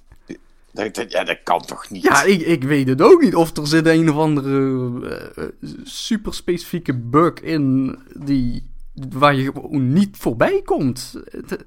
[0.73, 2.03] Dat, dat- ja, dat kan toch niet?
[2.03, 3.35] ja, ik, ik weet het ook niet.
[3.35, 5.51] Of er zit een of andere eh, eh,
[5.85, 11.15] super specifieke bug in die, waar je gewoon niet voorbij komt.
[11.31, 11.65] Het-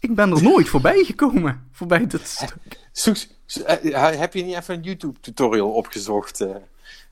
[0.00, 1.66] ik ben er nooit voorbij gekomen.
[1.72, 2.46] Voorbij dit
[2.92, 3.28] stuk.
[3.64, 6.40] Eh, heb je niet even een YouTube-tutorial opgezocht?
[6.40, 6.54] eh?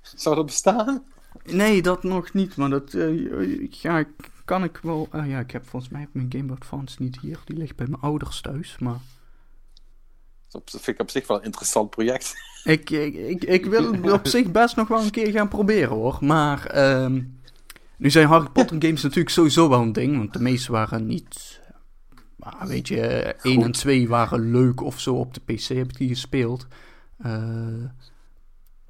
[0.03, 1.03] zou dat bestaan?
[1.45, 2.57] Nee, dat nog niet.
[2.57, 4.05] Maar dat eh, ja,
[4.45, 5.09] kan ik wel.
[5.13, 7.39] ja, ik heb volgens mij mijn Game Boy Advance niet hier.
[7.45, 8.77] Die ligt bij mijn ouders thuis.
[8.79, 8.97] Maar
[10.55, 12.35] Dat vind ik op zich wel een interessant project.
[12.65, 16.19] Ik, ik, ik, ik wil op zich best nog wel een keer gaan proberen hoor.
[16.21, 17.23] Maar ehm,
[17.97, 20.17] nu zijn Harry Potter games natuurlijk sowieso wel een ding.
[20.17, 21.61] Want de meeste waren niet.
[22.37, 23.01] Maar weet je,
[23.43, 25.15] 1 en 2 waren leuk of zo.
[25.15, 26.67] Op de PC heb ik die gespeeld.
[27.19, 27.85] Eh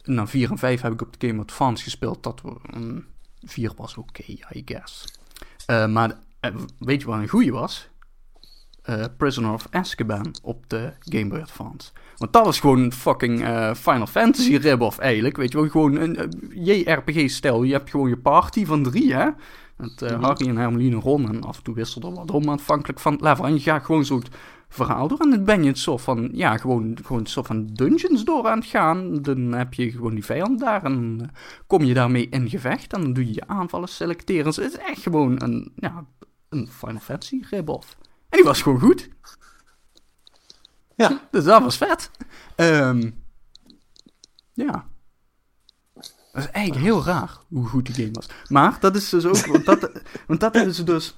[0.04, 2.22] nou, 4 en 5 heb ik op de Game Advance gespeeld.
[2.22, 2.42] Dat
[2.74, 3.06] mm,
[3.42, 4.22] 4 was oké,
[4.52, 5.04] I guess.
[5.66, 7.88] Eh, maar eh, weet je wat een goeie was?
[8.84, 11.90] Eh, Prisoner of Azkaban op de Game Boy Advance.
[12.16, 15.36] Want dat was gewoon een fucking eh, Final Fantasy rip-off eigenlijk.
[15.36, 17.62] Weet je wel, gewoon een eh, JRPG-stijl.
[17.62, 19.28] Je hebt gewoon je party van drie, hè.
[19.76, 21.28] Met eh, Harry en Hermeline Ron.
[21.28, 23.46] En af en toe wisselde er wat om afhankelijk van het level.
[23.46, 24.22] En je gaat gewoon zo'n
[24.68, 25.18] verhaal door.
[25.18, 28.48] En dan ben je een soort van, ja, gewoon, gewoon een soort van dungeons door
[28.48, 29.22] aan het gaan.
[29.22, 30.84] Dan heb je gewoon die vijand daar.
[30.84, 31.30] En
[31.66, 32.92] kom je daarmee in gevecht.
[32.92, 34.44] En dan doe je je aanvallen selecteren.
[34.44, 36.04] Dus het is echt gewoon een, ja,
[36.48, 37.96] een Final Fantasy rip-off.
[38.34, 39.08] En die was gewoon goed.
[40.96, 41.20] Ja.
[41.30, 42.10] Dus dat was vet.
[42.56, 43.10] Ehm,
[44.52, 44.86] ja.
[45.94, 48.28] Dat is eigenlijk heel raar hoe goed die game was.
[48.48, 49.46] Maar dat is dus ook.
[49.46, 49.90] Want dat,
[50.26, 51.16] want dat ze dus.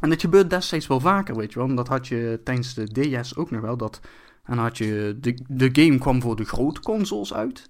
[0.00, 1.74] En dat gebeurt destijds wel vaker, weet je wel.
[1.74, 3.76] Dat had je tijdens de DS ook nog wel.
[3.76, 4.00] Dat,
[4.44, 5.16] en had je.
[5.20, 7.68] De, de game kwam voor de grote consoles uit.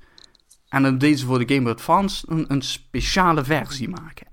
[0.69, 4.27] En dan deden ze voor de Game Boy Advance een, een speciale versie maken.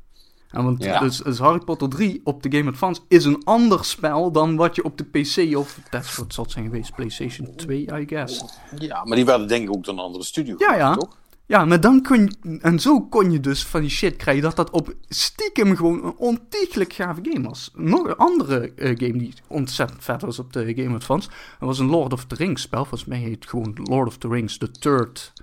[0.53, 0.99] En want Ja.
[0.99, 4.75] dus, dus Harry Potter 3 op de Game Advance is een ander spel dan wat
[4.75, 8.43] je op de PC of dat wat zal zijn geweest, PlayStation 2, I guess.
[8.77, 10.93] Ja, maar die werden denk ik ook door een andere studio Ja, gemaakt, ja.
[10.95, 11.17] toch?
[11.45, 14.55] Ja, maar dan kun je, en zo kon je dus van die shit krijgen dat
[14.55, 17.71] dat op stiekem gewoon een ontiegelijk gave game was.
[17.73, 21.79] Nog een andere eh, game die ontzettend vet was op de Game Advance, dat was
[21.79, 22.85] een Lord of the Rings spel.
[22.85, 25.33] Volgens mij heet het gewoon Lord of the Rings, The Third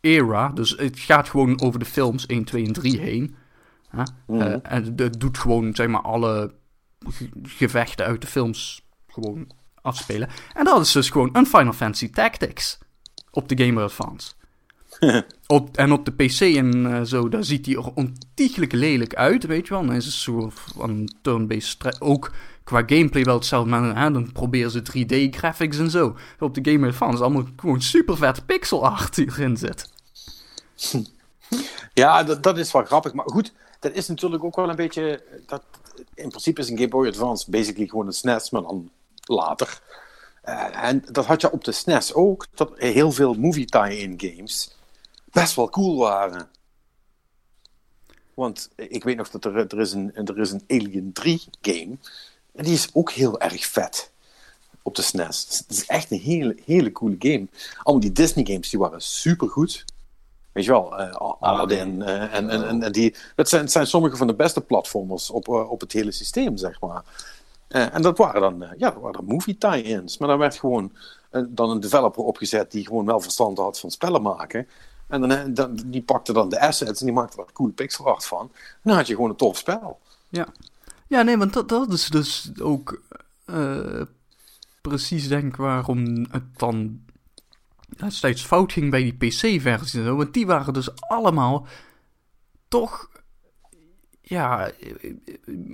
[0.00, 0.48] Era.
[0.48, 3.34] Dus het gaat gewoon over de films 1, 2 en 3 heen.
[3.90, 4.02] Hè?
[4.26, 4.40] Mhm.
[4.40, 6.54] Eh, en het doet gewoon, zeg maar, alle
[7.08, 9.50] ge- gevechten uit de films gewoon
[9.82, 10.28] afspelen.
[10.54, 12.78] En dat is dus gewoon een Final Fantasy Tactics
[13.30, 14.32] op de Game Boy Advance.
[15.46, 19.44] op, en op de PC en eh, zo, daar ziet hij er ontiegelijk lelijk uit,
[19.46, 19.86] weet je wel.
[19.86, 22.32] Dan is het zo van turn-based Ook
[22.64, 26.16] qua gameplay wel hetzelfde, maar hè, dan proberen ze 3D-graphics en zo.
[26.38, 29.88] Op de Game Boy Advance is allemaal gewoon super vet pixel art die erin zit.
[31.94, 33.12] Ja, dat, dat is wel grappig.
[33.12, 35.22] Maar goed, dat is natuurlijk ook wel een beetje...
[35.46, 35.62] Dat,
[36.14, 38.90] in principe is een Game Boy Advance basically gewoon een SNES, maar dan
[39.24, 39.80] later.
[40.42, 44.76] Eh, en dat had je op de SNES ook, dat heel veel movie tie-in games
[45.24, 46.48] best wel cool waren.
[48.34, 51.96] Want ik weet nog dat er, er, is, een, er is een Alien 3 game.
[52.54, 54.10] En die is ook heel erg vet.
[54.82, 55.64] Op de SNES.
[55.66, 57.48] Het is echt een hele, hele coole game.
[57.82, 59.84] Allemaal die Disney games die waren super goed.
[60.60, 62.02] Weet je wel, eh, Aladdin.
[62.02, 65.80] eh, en, en, die, dat zijn, zijn sommige van de beste platformers op, eh, op
[65.80, 67.02] het hele systeem, zeg maar.
[67.68, 70.18] En dat waren dan, ja, dat waren dan movie tie-ins.
[70.18, 70.92] Maar daar werd gewoon
[71.48, 74.68] dan een developer opgezet die gewoon wel verstand had van spellen maken.
[75.08, 78.24] En dan, dan, die pakte dan de assets en die maakte er cool pixel art
[78.24, 78.50] van.
[78.52, 79.98] En dan had je gewoon een tof spel.
[80.28, 80.46] Ja.
[81.06, 83.02] Ja, nee, want dat, dat is dus ook
[84.80, 87.00] precies denk ik waarom het dan
[88.00, 90.04] ja, steeds fout ging bij die PC-versies.
[90.04, 91.66] Want die waren dus allemaal
[92.68, 93.08] toch
[94.20, 94.70] ja,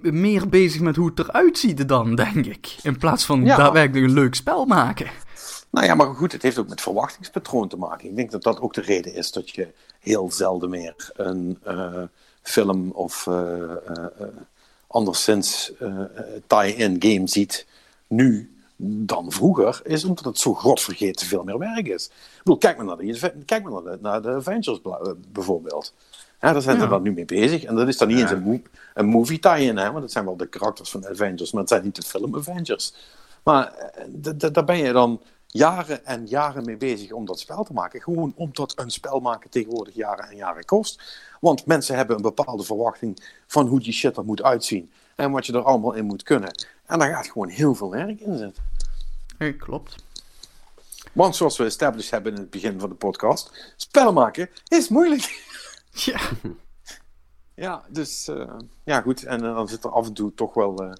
[0.02, 2.76] meer bezig met hoe het eruit ziet dan, denk ik.
[2.82, 3.56] In plaats van Ja.
[3.56, 5.10] daadwerkelijk een leuk spel maken.
[5.70, 8.08] Nou ja, maar goed, het heeft ook met verwachtingspatroon te maken.
[8.08, 9.68] Ik denk dat dat ook de reden is dat je
[10.00, 12.02] heel zelden meer een eh,
[12.42, 14.06] film of eh, eh,
[14.86, 15.72] anderszins
[16.46, 17.66] tie-in game ziet
[18.06, 22.06] nu dan vroeger, is omdat het zo godvergeten veel meer werk is.
[22.06, 25.94] Ik bedoel, kijk maar naar de, kijk maar naar de, naar de Avengers eh, bijvoorbeeld.
[26.40, 26.88] Ja, daar zijn ze Ja.
[26.88, 27.64] dan nu mee bezig.
[27.64, 28.22] En dat is dan niet Ja.
[28.22, 28.62] eens een, mo-
[28.94, 31.70] een movie tie-in, hè, want het zijn wel de karakters van de Avengers, maar het
[31.70, 32.94] zijn niet de film Avengers.
[33.44, 37.72] Maar eh, daar ben je dan jaren en jaren mee bezig om dat spel te
[37.72, 38.02] maken.
[38.02, 41.02] Gewoon omdat een spel maken tegenwoordig jaren en jaren kost.
[41.40, 44.90] Want mensen hebben een bepaalde verwachting van hoe die shit er moet uitzien.
[45.16, 46.50] En wat je er allemaal in moet kunnen.
[46.86, 48.62] En daar gaat gewoon heel veel werk in zitten.
[49.38, 50.04] Ja, klopt.
[51.12, 55.24] Want zoals we established hebben in het begin van de podcast, spellen maken is moeilijk.
[55.90, 56.20] Ja.
[57.54, 59.24] Ja, dus eh, ja goed.
[59.24, 60.92] En eh, dan zit er af en toe toch wel eh,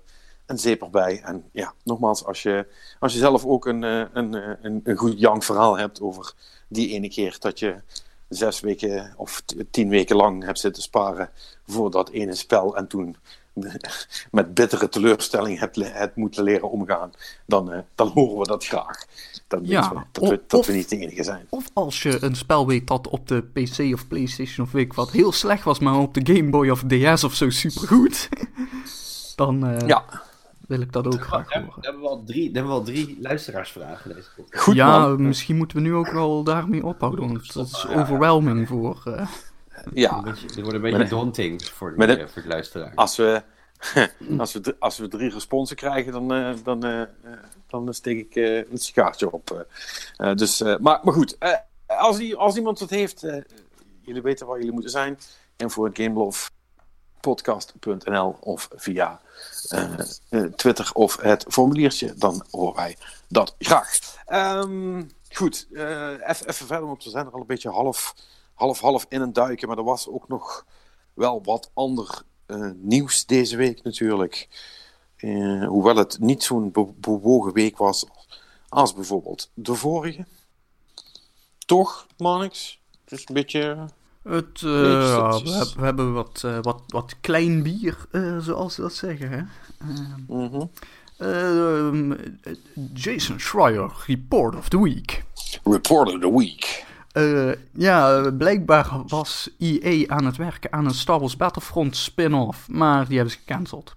[0.47, 1.21] een zeep bij.
[1.23, 2.67] En ja, nogmaals, als je,
[2.99, 6.35] als je zelf ook een, een, een, een goed jank verhaal hebt over
[6.69, 7.83] die ene keer dat je
[8.29, 11.31] zes weken of tien weken lang hebt zitten sparen
[11.67, 13.17] voor dat ene spel en toen
[14.31, 17.11] met bittere teleurstelling hebt, hebt moeten leren omgaan,
[17.47, 19.05] dan, eh, dan horen we dat graag.
[19.49, 21.47] Dan Ja, we dat, we, of- dat of- we niet de enige zijn.
[21.49, 24.93] Of als je een spel weet dat op de PC of PlayStation of weet ik
[24.93, 28.29] wat heel slecht was, maar op de Game Boy of DS of zo supergoed.
[29.37, 30.05] Dan eh, Ja,
[30.69, 31.81] wil ik dat ook We graag hebben, horen.
[31.81, 34.63] we hebben wel drie, we hebben wel drie luisteraarsvragen deze podcast.
[34.65, 35.23] goed ja, man.
[35.27, 38.01] misschien moeten we nu ook wel daarmee ophouden, want dat is Ja, ja.
[38.01, 39.03] overwhelming voor...
[39.05, 39.27] eh,
[39.95, 42.93] Ja, dit wordt een beetje Met- daunting voor de, een- eh, voor de luisteraar.
[42.95, 43.43] Als we,
[44.39, 47.03] als we, als we drie responsen krijgen, dan, eh, dan, eh,
[47.67, 48.35] dan steek ik
[48.71, 49.67] een sigaartje op.
[50.35, 51.37] dus, maar, maar goed,
[51.87, 53.21] als, als iemand het heeft,
[54.01, 55.19] jullie weten waar jullie moeten zijn.
[55.57, 59.21] Info at gamelovepodcast.nl of via
[60.57, 62.97] Twitter of het formuliertje, dan horen wij
[63.29, 63.99] dat graag.
[64.27, 68.15] Ehm, goed, even verder, want we zijn er al een beetje half,
[68.57, 69.69] half, half in een duiken.
[69.69, 70.67] Maar er was ook nog
[71.15, 74.49] wel wat ander eh, nieuws deze week natuurlijk.
[75.17, 78.07] Eh, hoewel het niet zo'n be- bewogen week was
[78.69, 80.27] als bijvoorbeeld de vorige.
[81.67, 82.81] Toch, Manix?
[83.05, 83.89] Het is een beetje...
[84.23, 85.53] het, eh, ja, stukjes.
[85.53, 89.31] we, heb- we hebben wat, wat, wat klein bier, eh, zoals ze dat zeggen.
[89.31, 89.43] Hè?
[90.29, 90.67] mhm.
[91.19, 92.15] Ehm,
[92.95, 95.25] Jason Schreier, Report of the Week.
[95.65, 96.85] Report of the Week.
[97.17, 103.07] Eh, ja, blijkbaar was EA aan het werken aan een Star Wars Battlefront spin-off, maar
[103.07, 103.95] die hebben ze gecanceld.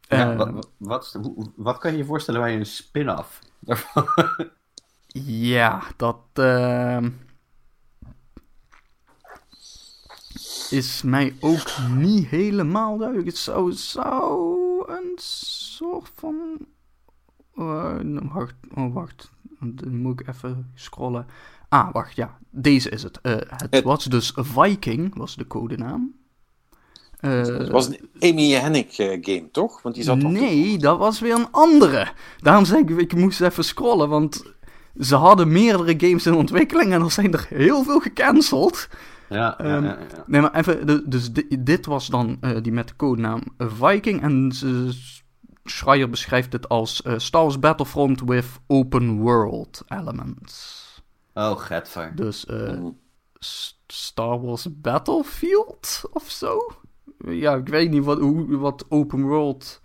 [0.00, 1.18] Ja, Eh, wat,
[1.56, 3.38] wat, kan je je voorstellen bij een spin-off?
[5.24, 7.10] Ja, dat ehm,
[10.70, 13.28] is mij ook niet helemaal duidelijk.
[13.28, 16.66] Het zou, zou een soort van.
[17.54, 17.98] eh,
[18.32, 19.30] wacht, oh, wacht.
[19.60, 21.26] Dan moet ik even scrollen.
[21.68, 22.38] Ah, wacht, ja.
[22.50, 23.20] Deze is het.
[23.20, 26.14] Eh, het Het- was dus Viking, was de codenaam.
[27.20, 29.82] Eh, Het was een Amy Hennig eh, game, toch?
[29.82, 32.08] Want die zat toch Nee, dat was weer een andere.
[32.40, 34.44] Daarom zeg ik, ik moest even scrollen, want
[35.00, 38.88] ze hadden meerdere games in ontwikkeling en er zijn er heel veel gecanceld.
[39.28, 40.24] Ja, ja, Ehm, ja, ja.
[40.26, 44.52] Nee, maar even, dus di- dit was dan eh, die met de codenaam Viking en
[44.54, 44.90] ze,
[45.70, 50.86] Schreier beschrijft het als eh, Star Wars Battlefront with open world elements.
[51.34, 52.16] Oh, getver.
[52.16, 52.46] Dus.
[53.38, 56.58] S- Star Wars Battlefield of zo?
[57.18, 59.80] Ja, ik weet niet wat, hoe, wat open world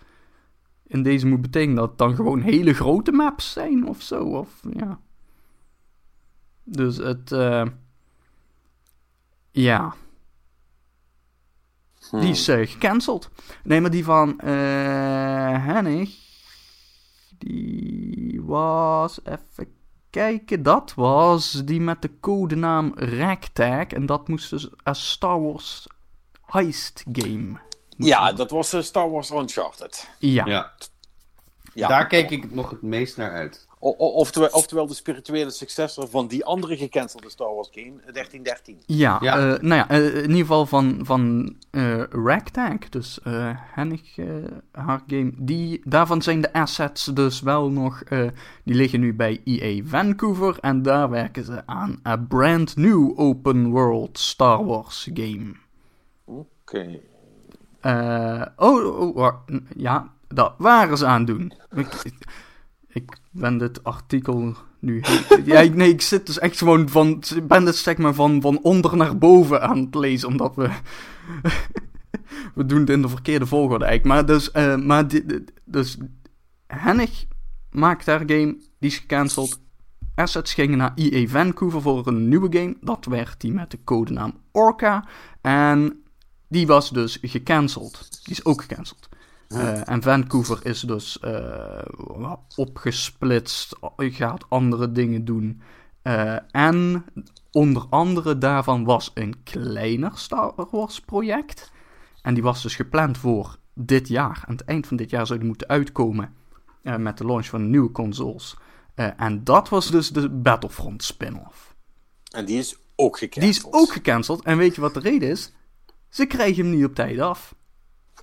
[0.88, 1.76] in deze moet betekenen.
[1.76, 4.23] Dat het dan gewoon hele grote maps zijn of zo.
[4.23, 4.99] Of, ja.
[6.64, 7.31] Dus het.
[7.31, 7.65] eh,
[9.51, 9.93] ja,
[12.14, 12.22] Hmm.
[12.22, 13.30] die is eh, gecanceld.
[13.64, 16.10] Nee, maar die van eh Hennig.
[17.38, 19.19] Die was.
[19.23, 19.73] Even
[20.10, 20.64] kijken.
[20.64, 23.88] Dat was die met de codenaam Ragtag.
[23.88, 25.88] En dat moest dus een Star Wars
[26.45, 27.60] heist game.
[27.98, 30.10] Ja, dat was eh, Star Wars Uncharted.
[30.19, 30.45] Ja.
[30.45, 30.72] Ja.
[31.73, 31.88] Ja.
[31.88, 33.68] Daar keek ik nog het meest naar uit.
[33.91, 38.77] Oftewel, oftewel de spirituele successor van die andere gecancelde Star Wars game, eh, 1313.
[38.85, 39.38] Ja, Ja.
[39.53, 44.15] eh, nou ja, eh, in ieder geval van, van eh, Ragtag, dus eh Hennig,
[44.72, 48.27] haar game, die, daarvan zijn de assets dus wel nog, eh,
[48.64, 53.69] die liggen nu bij EA Vancouver en daar werken ze aan een brand new open
[53.69, 55.53] world Star Wars game.
[56.26, 56.99] Oké.
[57.81, 59.41] Eh, oh, oh, wa-
[59.77, 61.53] ja, dat waren ze aan het doen.
[62.94, 65.03] Ik, ben dit artikel nu...
[65.45, 67.24] Ja, nee, ik zit dus echt gewoon van...
[67.36, 70.70] Ik ben dit zeg van, van onder naar boven aan het lezen, omdat we...
[72.56, 74.15] we doen het in de verkeerde volgorde eigenlijk.
[74.15, 74.52] Maar dus...
[74.52, 75.06] eh, maar
[75.65, 75.98] dus
[76.68, 77.26] Hennig
[77.72, 79.61] maakt haar game, die is gecanceld.
[80.15, 82.76] Assets gingen naar EA Vancouver voor een nieuwe game.
[82.82, 85.07] Dat werd die met de codenaam Orca.
[85.41, 86.03] En
[86.48, 88.20] die was dus gecanceld.
[88.24, 89.10] Die is ook gecanceld.
[89.48, 91.82] Eh, en Vancouver is dus eh,
[92.56, 95.61] opgesplitst, gaat andere dingen doen.
[96.02, 97.06] Eh, en
[97.52, 101.72] onder andere daarvan was een kleiner Star Wars project.
[102.22, 104.44] En die was dus gepland voor dit jaar.
[104.48, 106.34] Aan het eind van dit jaar zou die moeten uitkomen
[106.98, 108.56] met de launch van nieuwe consoles.
[108.95, 111.76] En dat was dus de Battlefront spin-off.
[112.32, 113.74] En die is ook Die gecanceld.
[113.74, 114.44] is ook gecanceld.
[114.44, 115.52] En weet je wat de reden is?
[116.10, 117.56] Ze krijgen hem niet op tijd af.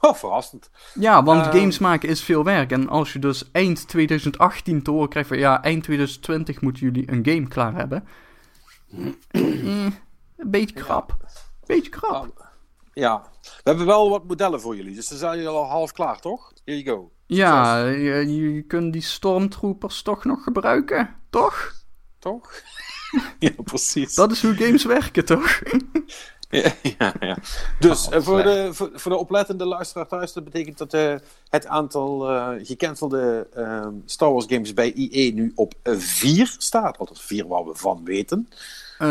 [0.07, 0.71] Oh, verrassend.
[0.95, 1.57] Ja, want Ehm.
[1.57, 2.73] games maken is veel werk.
[2.73, 5.39] En als je dus eind 2018 te horen krijgt van...
[5.39, 8.05] Ja, eind 2020 moeten jullie een game klaar hebben.
[9.31, 9.43] Eh,
[10.37, 11.17] een beetje krap.
[11.67, 12.49] Beetje krap.
[12.93, 13.23] Ja.
[13.43, 16.53] We hebben wel wat modellen voor jullie, dus dan zijn jullie al half klaar, toch?
[16.65, 17.11] Here you go.
[17.27, 21.17] Ja, je, je kunt die stormtroopers toch nog gebruiken.
[21.31, 21.73] Toch?
[22.19, 22.53] Toch?
[23.39, 24.15] ja, precies.
[24.15, 25.61] Dat is hoe games werken, toch?
[26.63, 27.37] Ja, ja, ja.
[27.79, 31.15] Dus Oh, eh, voor, de, voor, voor de oplettende luisteraar thuis, dat betekent dat eh,
[31.49, 36.99] het aantal eh, gecancelde ehm, Star Wars games bij EA nu op 4 staat.
[36.99, 38.49] Althans 4 waar we van weten.
[38.99, 39.07] Eh,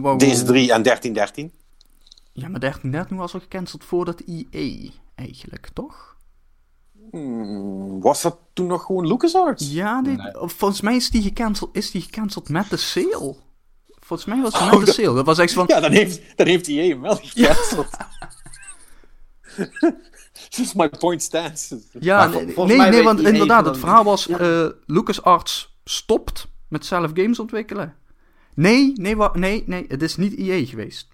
[0.00, 0.16] wauw.
[0.16, 1.52] Deze 3 en 1313.
[2.32, 6.16] Ja, maar 1313 was al gecanceld voordat EA, eigenlijk, toch?
[7.10, 9.72] Hmm, was dat toen nog gewoon LucasArts?
[9.72, 10.40] Ja, Nee.
[10.40, 13.36] of volgens mij is die, gecanceld, is die gecanceld met de sale.
[14.06, 15.14] Volgens mij was het Oh, de dat- sale.
[15.14, 15.64] Dat was echt van...
[15.68, 17.88] Ja, dan heeft, dan heeft EA hem wel gecanceld.
[20.56, 21.74] Dus my point stands.
[22.00, 24.28] Ja, nee, nee, want EA inderdaad, het verhaal was...
[24.28, 27.94] eh LucasArts stopt met zelf games ontwikkelen.
[28.54, 31.08] Nee, nee, wa- nee, nee, het is niet EA geweest.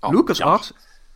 [0.00, 0.72] Oh, LucasArts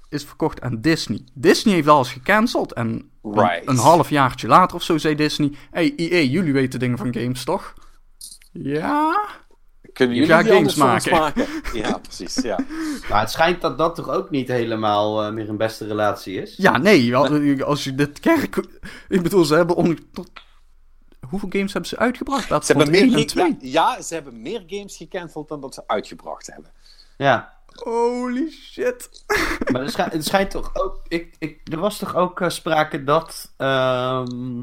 [0.09, 1.25] is verkocht aan Disney.
[1.35, 5.51] Disney heeft alles gecanceld en een- half jaartje later of zo zei Disney...
[5.71, 7.75] Hey, EA, jullie weten dingen van games, toch?
[8.53, 9.29] Ja?
[9.93, 11.47] Kunnen Je jullie anders games maken?
[11.83, 12.35] Ja, precies.
[12.35, 12.59] Ja.
[13.09, 16.55] Maar het schijnt dat dat toch ook niet helemaal eh, meer een beste relatie is?
[16.57, 18.57] Ja, nee, wel, als je dit kerk...
[19.09, 19.77] Ik bedoel, ze hebben...
[19.77, 19.99] On...
[20.13, 20.31] tot-
[21.29, 22.49] Hoeveel games hebben ze uitgebracht?
[22.49, 23.57] Dat Ze hebben, meer, en ge- twee.
[23.61, 26.71] ja, ja, ze hebben meer games gecanceld dan dat ze uitgebracht hebben.
[27.17, 27.53] Ja.
[27.75, 29.25] Holy shit.
[29.73, 31.01] Maar er schijnt, het schijnt toch ook.
[31.09, 33.53] Ik, ik, er was toch ook eh, sprake dat.
[33.57, 34.63] ehm,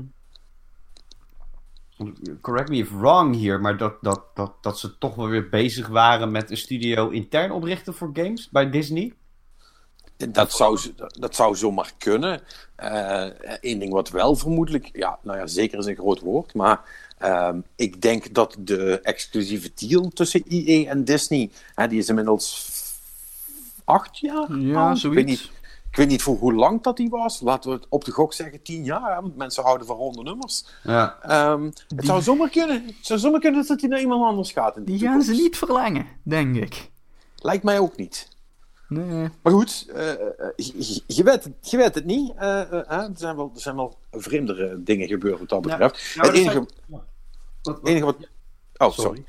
[2.41, 5.87] correct me if wrong hier, maar dat, dat, dat, dat ze toch wel weer bezig
[5.87, 9.13] waren met een studio intern oprichten voor games bij Disney.
[10.17, 10.79] Dat zou,
[11.19, 12.41] dat zou zomaar kunnen.
[13.61, 16.81] Eén ding wat wel vermoedelijk, ja, nou ja, zeker is een groot woord, maar
[17.17, 22.75] ehm, ik denk dat de exclusieve deal tussen EA en Disney, hè, die is inmiddels
[23.83, 24.57] acht jaar.
[24.57, 25.51] Ja, zoiets.
[25.97, 27.41] Ik weet, niet, voor hoe lang dat die was.
[27.41, 29.15] Laten we het op de gok zeggen tien jaar.
[29.15, 30.65] hè, want mensen houden van ronde nummers.
[30.83, 31.17] Ja.
[31.21, 31.63] Ehm,
[31.95, 32.85] het zou zomaar kunnen.
[32.85, 34.85] Het zou zomaar kunnen dat hij naar iemand anders gaat.
[34.85, 36.89] Die gaan ze niet verlengen, denk ik.
[37.35, 38.27] Lijkt mij ook niet.
[38.87, 39.29] Nee.
[39.41, 40.19] Maar goed, eh, eh,
[40.55, 42.31] je, je weet, het- je weet het niet.
[42.35, 45.99] Eh, hè, er, zijn wel, er zijn wel vreemdere dingen gebeurd wat dat betreft.
[46.01, 46.51] Ja, maar het, enige,
[46.87, 47.01] zijn-
[47.63, 48.15] Wat- enige wat...
[48.77, 48.93] Oh, Sorry.
[49.01, 49.23] sorry.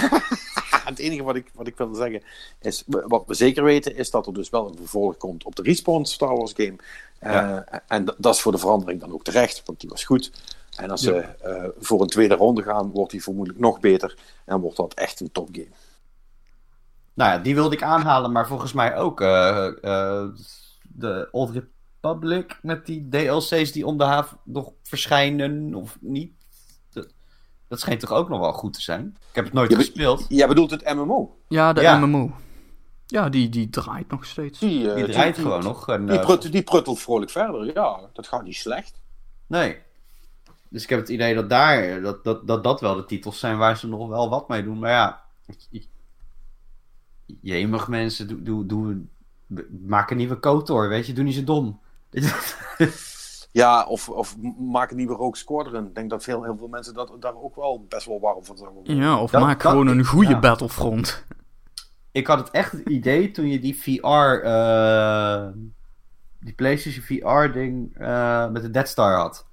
[0.84, 2.22] het enige wat ik, wat ik wilde zeggen
[2.60, 5.62] is, wat we zeker weten, is dat er dus wel een vervolg komt op de
[5.62, 6.76] Respawn Star Wars game.
[7.18, 7.58] Eh.
[7.88, 10.32] En dat is voor de verandering dan ook terecht, want die was goed.
[10.76, 11.06] En als Ja.
[11.12, 14.16] ze eh, voor een tweede ronde gaan, wordt die vermoedelijk nog beter.
[14.44, 15.68] En wordt dat echt een topgame.
[17.14, 19.68] Nou ja, die wilde ik aanhalen, maar volgens mij ook eh,
[20.82, 21.50] de Old
[22.00, 26.32] Republic met die DLC's die om de haven nog verschijnen of niet.
[27.72, 29.16] Dat, schijnt toch ook nog wel goed te zijn?
[29.28, 30.24] Ik heb het nooit Je be- gespeeld.
[30.28, 31.36] Jij bedoelt het MMO?
[31.48, 31.98] Ja, de Ja.
[31.98, 32.32] MMO.
[33.06, 34.58] Ja, die, die draait nog steeds.
[34.58, 35.88] Die, eh, Die draait gewoon nog.
[35.88, 37.64] En, Die, eh, prut- die pruttelt vrolijk verder.
[37.74, 39.00] Ja, dat gaat niet slecht.
[39.46, 39.78] Nee.
[40.68, 43.58] Dus ik heb het idee dat daar, dat, dat, dat, dat wel de titels zijn
[43.58, 44.78] waar ze nog wel wat mee doen.
[44.78, 45.22] Maar ja,
[47.40, 49.00] jemig mensen, doe, doe, doe,
[49.86, 51.80] maak een nieuwe KOTOR, weet je, doe niet zo dom.
[53.52, 55.86] Ja, of, of maak een nieuwe Rogue Squadron.
[55.86, 58.56] Ik denk dat veel, heel veel mensen dat, daar ook wel best wel warm van
[58.56, 58.96] zouden worden.
[58.96, 60.38] Ja, of Dat- maak dat- gewoon een goede ja.
[60.38, 61.24] Battlefront.
[62.12, 65.46] ik had het echt het idee toen je die VR, eh,
[66.40, 69.46] die PlayStation VR ding eh, met de Dead Star had.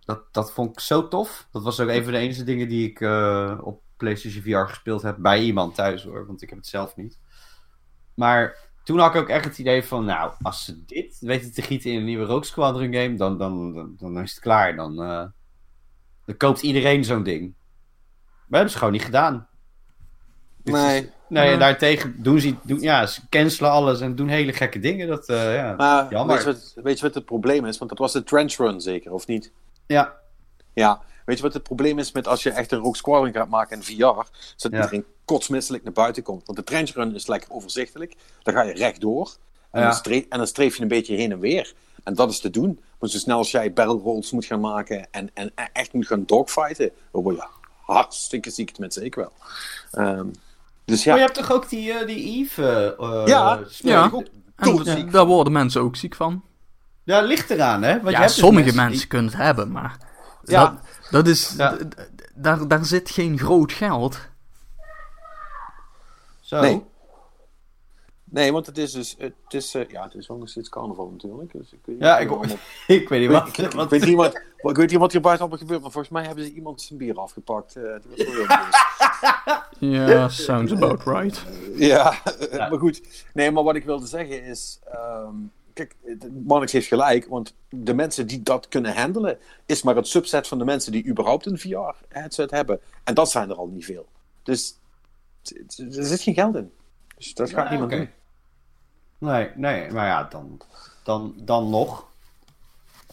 [0.00, 1.48] Dat, dat vond ik zo tof.
[1.52, 5.02] Dat was ook een van de enige dingen die ik eh, op PlayStation VR gespeeld
[5.02, 7.18] heb bij iemand thuis hoor, want ik heb het zelf niet.
[8.14, 11.62] Maar toen had ik ook echt het idee van, nou, als ze dit weten te
[11.62, 14.76] gieten in een nieuwe Rogue Squadron game, dan, dan, dan, dan is het klaar.
[14.76, 15.24] Dan, eh,
[16.26, 17.40] dan koopt iedereen zo'n ding.
[17.42, 17.52] Maar
[18.36, 19.48] dat hebben ze gewoon niet gedaan.
[20.64, 21.10] Is- Nee.
[21.28, 21.56] Nee, en Ja.
[21.58, 25.08] daartegen doen ze, doen, ja, ze cancelen alles en doen hele gekke dingen.
[25.08, 25.74] Dat, eh, ja.
[25.76, 26.34] Maar Jammer.
[26.36, 27.78] weet je, wat, weet je wat het probleem is?
[27.78, 29.52] Want dat was de trench run zeker, of niet?
[29.86, 30.12] ja,
[30.72, 31.02] Ja.
[31.24, 33.76] Weet je wat het probleem is met als je echt een Rogue Squadron gaat maken
[33.76, 33.90] in VR?
[33.92, 33.96] Is
[34.56, 34.76] dat Ja.
[34.78, 36.42] iedereen kotsmisselijk naar buiten komt.
[36.46, 38.14] Want de trench run is lekker overzichtelijk.
[38.42, 39.30] Dan ga je rechtdoor.
[39.70, 39.86] En, Ja.
[39.86, 41.74] dan streef, en dan streef je een beetje heen en weer.
[42.04, 42.80] En dat is te doen.
[43.00, 46.22] Maar zo snel als jij barrel rolls moet gaan maken en, en echt moet gaan
[46.26, 47.44] dogfighten, dan word je
[47.80, 49.32] hartstikke ziek, tenminste ik wel.
[49.90, 50.26] Ehm,
[50.84, 51.10] dus ja.
[51.10, 54.10] Maar je hebt toch ook die, eh, die Eve eh Ja, ja.
[54.12, 54.24] ook?
[54.56, 56.42] En daar worden mensen ook ziek van.
[57.04, 57.92] Ja, ligt eraan, hè?
[57.92, 59.98] Want je ja, hebt dus sommige mensen mensen, die- kunnen het hebben, maar...
[60.44, 60.60] Ja.
[60.64, 60.72] Dat,
[61.10, 61.54] dat is...
[61.56, 61.76] Ja.
[62.34, 64.18] Daar, daar zit geen groot geld.
[66.40, 66.60] Zo.
[66.60, 66.84] Nee.
[68.24, 71.08] Nee, want het is dus, het is, eh, ja, het is wel nog steeds carnaval
[71.10, 71.52] natuurlijk.
[71.52, 72.56] Dus ik weet niet Ja, wat ik, er allemaal-
[72.86, 73.48] ik weet niet Ik, wat.
[73.48, 76.24] ik, weet niet wat, ik weet niet wat hier buiten allemaal gebeurt, maar volgens mij
[76.24, 77.76] hebben ze iemand zijn bier afgepakt.
[77.76, 78.46] eh, die was heel.
[80.06, 81.44] Ja, sounds about right.
[81.74, 82.14] Ja,
[82.50, 82.68] Ja.
[82.70, 83.24] maar goed.
[83.34, 84.80] Nee, maar wat ik wilde zeggen is...
[84.92, 85.34] ehm,
[85.74, 85.96] kijk,
[86.44, 89.38] Marnix heeft gelijk, want de mensen die dat kunnen handelen...
[89.66, 92.80] is maar het subset van de mensen die überhaupt een VR-headset hebben.
[93.04, 94.08] En dat zijn er al niet veel.
[94.42, 94.78] Dus
[95.76, 96.72] er zit geen geld in.
[97.16, 98.08] Dus dat gaat niemand doen.
[99.18, 100.60] Nee, nee, maar ja, dan,
[101.04, 102.12] dan, dan nog.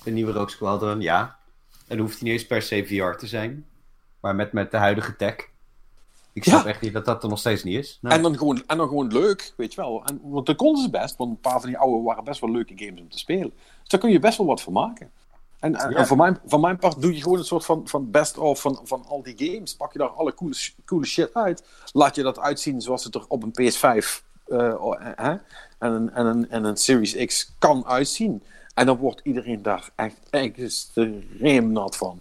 [0.03, 1.37] Een nieuwe Rogue Squadron, ja.
[1.87, 3.65] En hoeft hij niet eens per se VR te zijn.
[4.19, 5.35] Maar met, met de huidige tech.
[6.33, 6.69] Ik snap Ja.
[6.69, 7.97] echt niet dat dat er nog steeds niet is.
[8.01, 10.01] Nou, En, dan gewoon, en dan gewoon leuk, weet je wel.
[10.05, 12.51] En, want dat konden ze best, want een paar van die oude waren best wel
[12.51, 13.51] leuke games om te spelen.
[13.79, 15.11] Dus daar kun je best wel wat van maken.
[15.59, 15.95] En, en, Ja.
[15.97, 18.79] en voor, mijn, voor mijn part doe je gewoon een soort van, van best-of van,
[18.83, 19.75] van al die games.
[19.75, 20.55] Pak je daar alle coole,
[20.85, 21.63] coole shit uit.
[21.91, 25.31] Laat je dat uitzien zoals het er op een PS5 eh, hè?
[25.77, 28.43] En, een, en, een, en een Series X kan uitzien.
[28.73, 32.19] En dan wordt iedereen daar echt extreem nat van.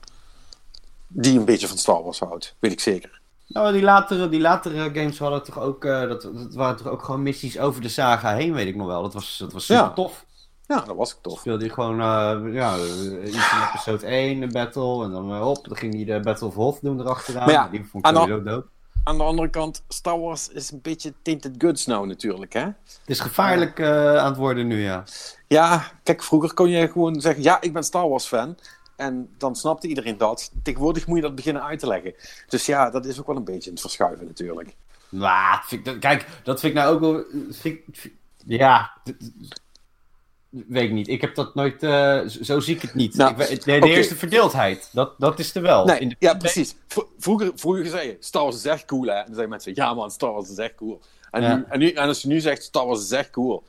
[1.06, 3.19] Die een beetje van Star Wars houdt, weet ik zeker.
[3.52, 7.02] Nou, die latere, die latere games hadden toch ook, eh, dat, dat waren toch ook
[7.02, 9.02] gewoon missies over de saga heen, weet ik nog wel.
[9.02, 9.90] Dat was, dat was super Ja.
[9.90, 10.24] tof.
[10.66, 11.38] Ja, dat was ik toch.
[11.38, 15.68] Speelde je gewoon, eh, ja, eh, iets in episode 1, een battle, en dan op,
[15.68, 17.44] dan ging hij de Battle of Hoth doen erachteraan.
[17.44, 18.64] Maar ja, die vond ik sowieso dood.
[19.04, 22.60] Aan de andere kant, Star Wars is een beetje tainted goods nou natuurlijk, hè?
[22.60, 25.04] Het is gevaarlijk aan het worden nu, ja.
[25.48, 28.56] Ja, kijk, vroeger kon je gewoon zeggen, ja, ik ben Star Wars fan.
[29.00, 30.50] En dan snapte iedereen dat.
[30.62, 32.14] Tegenwoordig moet je dat beginnen uit te leggen.
[32.48, 34.76] Dus ja, dat is ook wel een beetje in het verschuiven natuurlijk.
[35.08, 35.60] Nou,
[35.98, 37.24] kijk, dat vind ik nou ook wel.
[37.50, 37.78] Vind
[38.46, 38.90] ja,
[40.50, 41.08] weet ik niet.
[41.08, 41.82] Ik heb dat nooit.
[41.82, 43.14] eh, zo, zie ik het niet.
[43.16, 45.84] Nou, Ik de eerste verdeeldheid, dat, dat is er wel.
[45.84, 46.74] Nee, In de- ja, precies.
[47.18, 49.10] Vroeger, vroeger zei je, Star Wars is echt cool, hè?
[49.12, 51.00] En dan zeiden mensen, ja man, Star Wars is echt cool.
[51.30, 51.56] En, Ja.
[51.56, 53.64] nu, en, nu, en als je nu zegt, Star Wars is echt cool,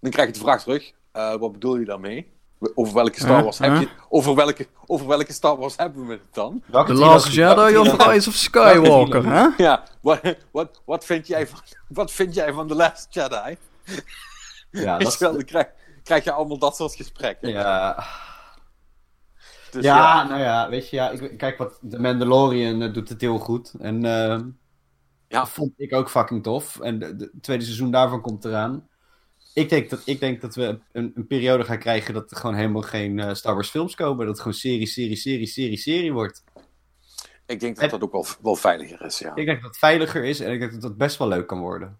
[0.00, 2.30] dan krijg je de vraag terug, eh, wat bedoel je daarmee?
[2.74, 3.42] Over welke Star Huh?
[3.42, 6.62] Wars heb je over welke, over welke Star Wars hebben we het dan?
[6.66, 9.46] Welke The Last Jedi of Rise of Skywalker, hè?
[9.56, 10.20] Ja, wat,
[10.50, 11.58] wat, wat, vind, jij van,
[11.88, 13.56] wat vind jij van The Last Jedi?
[14.70, 15.66] Ja, dat wel, dan krijg,
[16.02, 17.48] krijg je allemaal dat soort gesprekken.
[17.48, 18.04] Ja,
[19.70, 23.20] Dus ja, nou ja, weet je, ja, ik, kijk wat The Mandalorian eh, doet het
[23.20, 23.74] heel goed.
[23.80, 24.38] En eh,
[25.28, 25.38] Ja.
[25.40, 26.80] dat vond ik ook fucking tof.
[26.80, 28.87] En de, de- het tweede seizoen daarvan komt eraan.
[29.58, 32.54] Ik denk dat, ik denk dat we een, een periode gaan krijgen dat er gewoon
[32.54, 34.18] helemaal geen eh, Star Wars films komen.
[34.18, 36.42] Dat het gewoon serie, serie, serie, serie, serie wordt.
[37.46, 39.34] ik denk dat dat ook wel, wel veiliger is, ja.
[39.34, 41.60] Ik denk dat het veiliger is en ik denk dat dat best wel leuk kan
[41.60, 41.98] worden.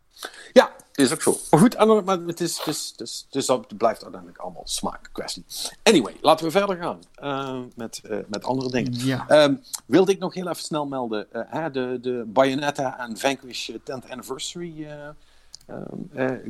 [0.52, 1.36] Ja, is ook zo.
[1.50, 4.66] Maar goed, maar het, is, het, is, het, is, het, is- het blijft uiteindelijk allemaal
[4.66, 5.44] smaakkwestie.
[5.82, 8.92] Anyway, laten we verder gaan eh, met, eh, met andere dingen.
[9.06, 9.28] Ja.
[9.28, 9.54] Ehm,
[9.86, 11.32] wilde ik nog heel even snel melden.
[11.32, 14.86] eh, hè, de, de Bayonetta en Vanquish eh, 10th Anniversary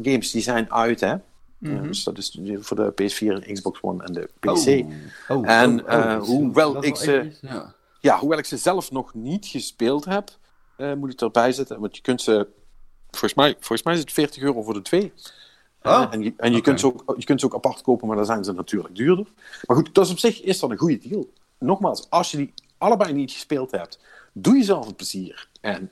[0.03, 1.15] games, die zijn uit, hè?
[1.59, 1.77] Mhm.
[1.77, 4.47] Eh, dus dat is voor de PS4 en Xbox One en de PC.
[5.31, 7.74] Oh, oh, En, oh, oh, eh, hoewel ik ze- eventjes, ja.
[8.01, 10.31] Ja, hoewel ik ze zelf nog niet gespeeld heb,
[10.77, 11.81] eh, moet ik erbij zetten.
[11.81, 12.47] Want je kunt ze,
[13.11, 15.12] volgens mij, volgens mij is het 40 euro voor de twee.
[15.81, 18.07] Eh, Oh, en je, en je, kunt ze ook, je kunt ze ook apart kopen,
[18.07, 19.27] maar dan zijn ze natuurlijk duurder.
[19.66, 21.32] Maar goed, dat is op zich is dat een goede deal.
[21.59, 23.99] Nogmaals, als je die allebei niet gespeeld hebt,
[24.32, 25.49] doe jezelf een plezier.
[25.61, 25.90] En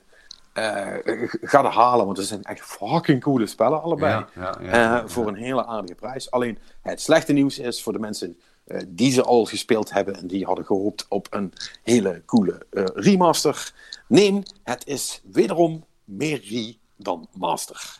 [0.57, 4.11] eh, ga er halen, want het zijn echt fucking coole spellen allebei.
[4.13, 5.07] Ja, ja, ja, Eh, ja.
[5.07, 6.31] Voor een hele aardige prijs.
[6.31, 10.27] Alleen het slechte nieuws is voor de mensen eh, die ze al gespeeld hebben en
[10.27, 11.53] die hadden gehoopt op een
[11.83, 13.71] hele coole eh, remaster.
[14.07, 17.97] Nee, het is wederom meer re dan master.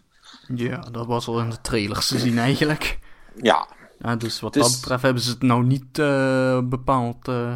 [0.56, 3.00] Ja, dat was al in de trailers te zien eigenlijk.
[3.42, 3.68] Ja,
[4.00, 7.56] Ja, dus wat is- dat betreft hebben ze het nou niet eh, bepaald eh,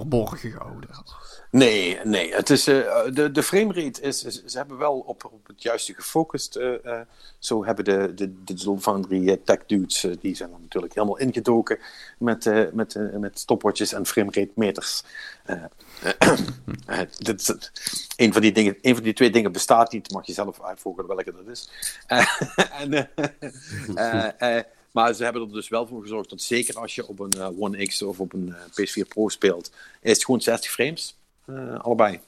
[0.00, 0.90] verborgen gehouden.
[1.50, 2.34] nee, nee.
[2.34, 5.94] Het is, eh, de, de framerate is, is- Ze hebben wel op, op het juiste
[5.94, 6.56] gefocust.
[6.56, 7.00] eh, eh,
[7.38, 11.78] zo hebben de, de Digital Foundry tech dudes, die zijn natuurlijk helemaal ingedoken
[12.18, 15.02] met, met, met stopwatches en framerate meters.
[17.18, 17.70] Dit, is-
[18.16, 21.06] een, van die dingen, een van die twee dingen bestaat niet, mag je zelf uitvoeren
[21.06, 21.68] welke dat is.
[24.38, 27.30] En, maar ze hebben er dus wel voor gezorgd dat zeker als je op een
[27.30, 31.16] eh, One X of op een eh, PS4 Pro speelt, is het gewoon 60 frames.
[31.44, 32.20] eh, allebei.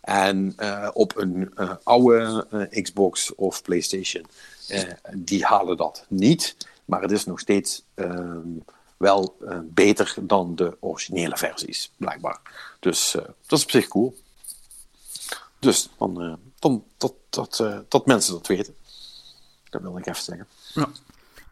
[0.00, 0.54] En
[0.92, 4.26] op een oude Xbox of PlayStation,
[5.12, 6.56] die halen dat niet.
[6.84, 8.48] Maar het is nog steeds ehm,
[8.96, 12.40] wel beter dan de originele versies, blijkbaar.
[12.80, 13.10] Dus
[13.46, 14.16] dat is op zich cool.
[15.58, 18.74] Dus dan, dan dat, dat, dat mensen dat weten.
[19.70, 20.46] Dat wilde ik even zeggen.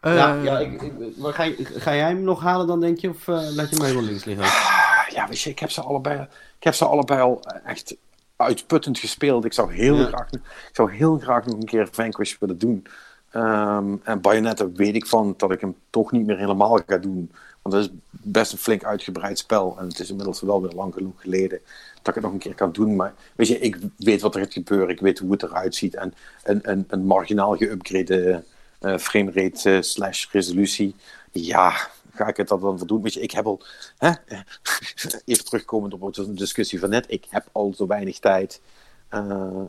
[0.01, 3.09] Eh, ja, ja ik, ik- maar ga, ga jij hem nog halen dan, denk je?
[3.09, 4.45] Of eh, laat je hem helemaal links liggen?
[4.45, 6.21] Ah, ja, weet je, ik heb ze allebei,
[6.57, 7.95] ik heb ze allebei al echt
[8.35, 9.45] uitputtend gespeeld.
[9.45, 10.05] Ik zou heel, Ja.
[10.05, 12.85] graag, ik zou heel graag nog een keer Vanquish willen doen.
[13.31, 17.31] Ehm, en Bayonetta weet ik van dat ik hem toch niet meer helemaal ga doen.
[17.61, 19.75] Want dat is best een flink uitgebreid spel.
[19.79, 21.59] En het is inmiddels wel weer lang genoeg geleden
[21.93, 22.95] dat ik het nog een keer kan doen.
[22.95, 24.89] Maar weet je, ik weet wat er gaat gebeuren.
[24.89, 25.95] Ik weet hoe het eruit ziet.
[25.95, 26.13] En
[26.43, 28.43] een, een, een marginaal geüpgrade
[28.79, 30.95] eh framerate eh, slash resolutie.
[31.31, 33.01] Ja, ga ik het dat dan voor doen?
[33.01, 33.61] Weet je, ik heb al...
[33.97, 34.11] Hè?
[35.25, 37.05] Even terugkomend op de discussie van net.
[37.07, 38.61] Ik heb al zo weinig tijd.
[39.09, 39.61] eh,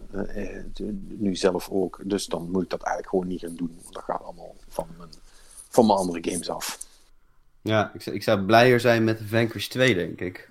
[1.08, 2.00] nu zelf ook.
[2.04, 3.78] Dus dan moet ik dat eigenlijk gewoon niet gaan doen.
[3.90, 5.08] Dat gaat allemaal van mijn,
[5.68, 6.78] van mijn andere games af.
[7.62, 10.48] Ja, ik, zou- ik zou blijer zijn met Vanquish 2, denk ik.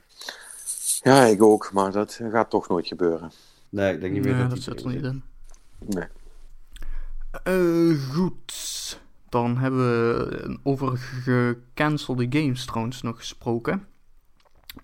[1.01, 1.69] Ja, ik ook.
[1.73, 3.31] Maar dat gaat toch nooit gebeuren.
[3.69, 5.23] Nee, ik denk niet meer nee, dat dat die zit er niet in.
[5.85, 6.07] Nee.
[7.43, 8.99] Eh, goed.
[9.29, 13.87] Dan hebben we over gecancelde games trouwens nog gesproken.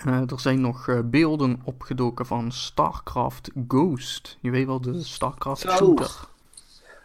[0.06, 4.38] Eh, er zijn nog eh, beelden opgedoken van StarCraft Ghost.
[4.42, 5.70] Je weet wel, de StarCraft Zo.
[5.70, 6.12] shooter.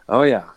[0.05, 0.53] Oh ja.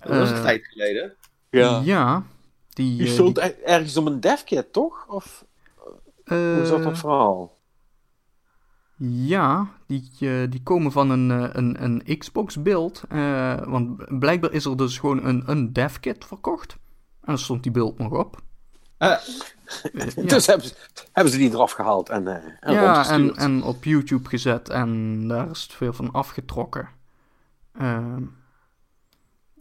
[0.00, 1.14] Dat was een tijd geleden.
[1.50, 2.22] Ja.
[2.68, 5.04] die, Je stond die- er- ergens om een devkit, toch?
[5.08, 5.44] Of
[6.24, 7.53] hoe zat dat verhaal?
[8.96, 13.02] Ja, die, eh, die komen van een, eh, een, een Xbox-beeld.
[13.08, 16.72] eh, want blijkbaar is er dus gewoon een, een devkit verkocht.
[16.72, 18.42] En dan stond die beeld nog op.
[18.98, 19.20] Ja.
[20.14, 20.74] Dus hebben ze,
[21.12, 25.20] hebben ze die eraf gehaald en, eh en ja, en, en op YouTube gezet en
[25.28, 26.88] daar is het veel van afgetrokken.
[27.78, 28.22] Ehm,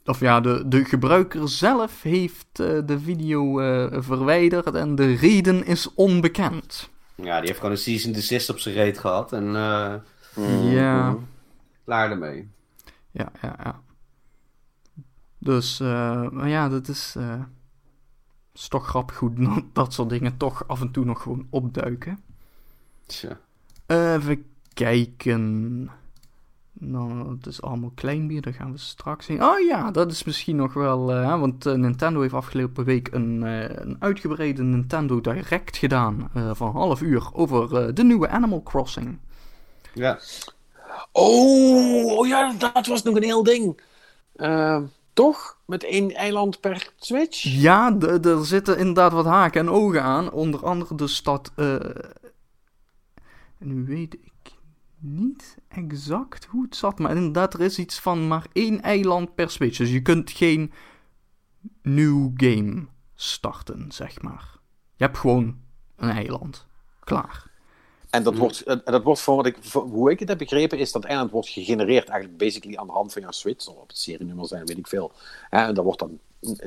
[0.06, 3.56] of ja, de, de gebruiker zelf heeft de video
[4.02, 6.93] verwijderd en de reden is onbekend.
[7.24, 9.34] Ja, die heeft gewoon een season desist op zijn reet gehad.
[9.34, 9.94] En eh
[10.36, 10.68] Mhm.
[10.72, 11.16] Ja,
[11.86, 12.50] klaar ermee.
[13.12, 13.82] ja, ja, ja.
[15.38, 17.42] Dus, eh, maar ja, dat is, eh,
[18.54, 22.20] is toch grappig hoe dat- dat soort dingen toch af en toe nog gewoon opduiken.
[23.06, 23.40] Tja.
[23.86, 25.90] Even kijken.
[26.80, 29.44] Nou, het is allemaal kleinbier, daar gaan we straks zien.
[29.44, 31.12] Oh ja, dat is misschien nog wel...
[31.14, 36.30] eh, want eh, Nintendo heeft afgelopen week een, eh, een uitgebreide Nintendo Direct gedaan...
[36.34, 39.20] eh, van een half uur over eh, de nieuwe Animal Crossing.
[39.94, 40.20] Ja.
[41.12, 43.82] Oh, oh ja, dat was nog een heel ding.
[45.14, 45.58] Toch?
[45.66, 47.44] Met één eiland per Switch?
[47.44, 50.32] Ja, er zitten inderdaad wat haken en ogen aan.
[50.32, 51.52] Onder andere de stad...
[51.56, 51.76] eh,
[53.58, 54.32] nu weet ik
[55.04, 57.00] niet exact hoe het zat.
[57.00, 59.78] Maar inderdaad, er is iets van maar één eiland per Switch.
[59.78, 60.72] Dus je kunt geen
[61.82, 62.86] nieuw game
[63.16, 64.58] starten, zeg maar.
[64.96, 65.58] Je hebt gewoon
[65.96, 66.66] een eiland.
[67.00, 67.52] Klaar.
[68.10, 70.78] En dat wordt, en dat wordt voor wat ik, voor hoe ik het heb begrepen,
[70.78, 73.68] is dat eiland wordt gegenereerd eigenlijk basically aan de hand van jouw Switch.
[73.68, 75.12] Of op het serienummer zijn, weet ik veel.
[75.50, 76.20] Hè, en dat wordt dan,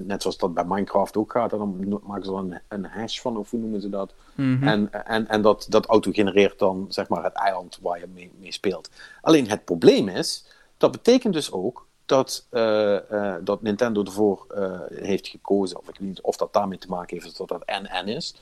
[0.04, 3.36] net zoals dat bij Minecraft ook gaat, en dan maken ze er een, hash van,
[3.36, 4.12] of hoe noemen ze dat?
[4.36, 8.52] En, en, en dat, dat auto-genereert dan zeg maar het eiland waar je mee, mee
[8.52, 8.90] speelt.
[9.20, 10.46] Alleen het probleem is,
[10.76, 15.98] dat betekent dus ook dat, eh, eh, dat Nintendo ervoor eh, heeft gekozen, of ik
[15.98, 18.34] weet niet of dat daarmee te maken heeft, dat dat NN is,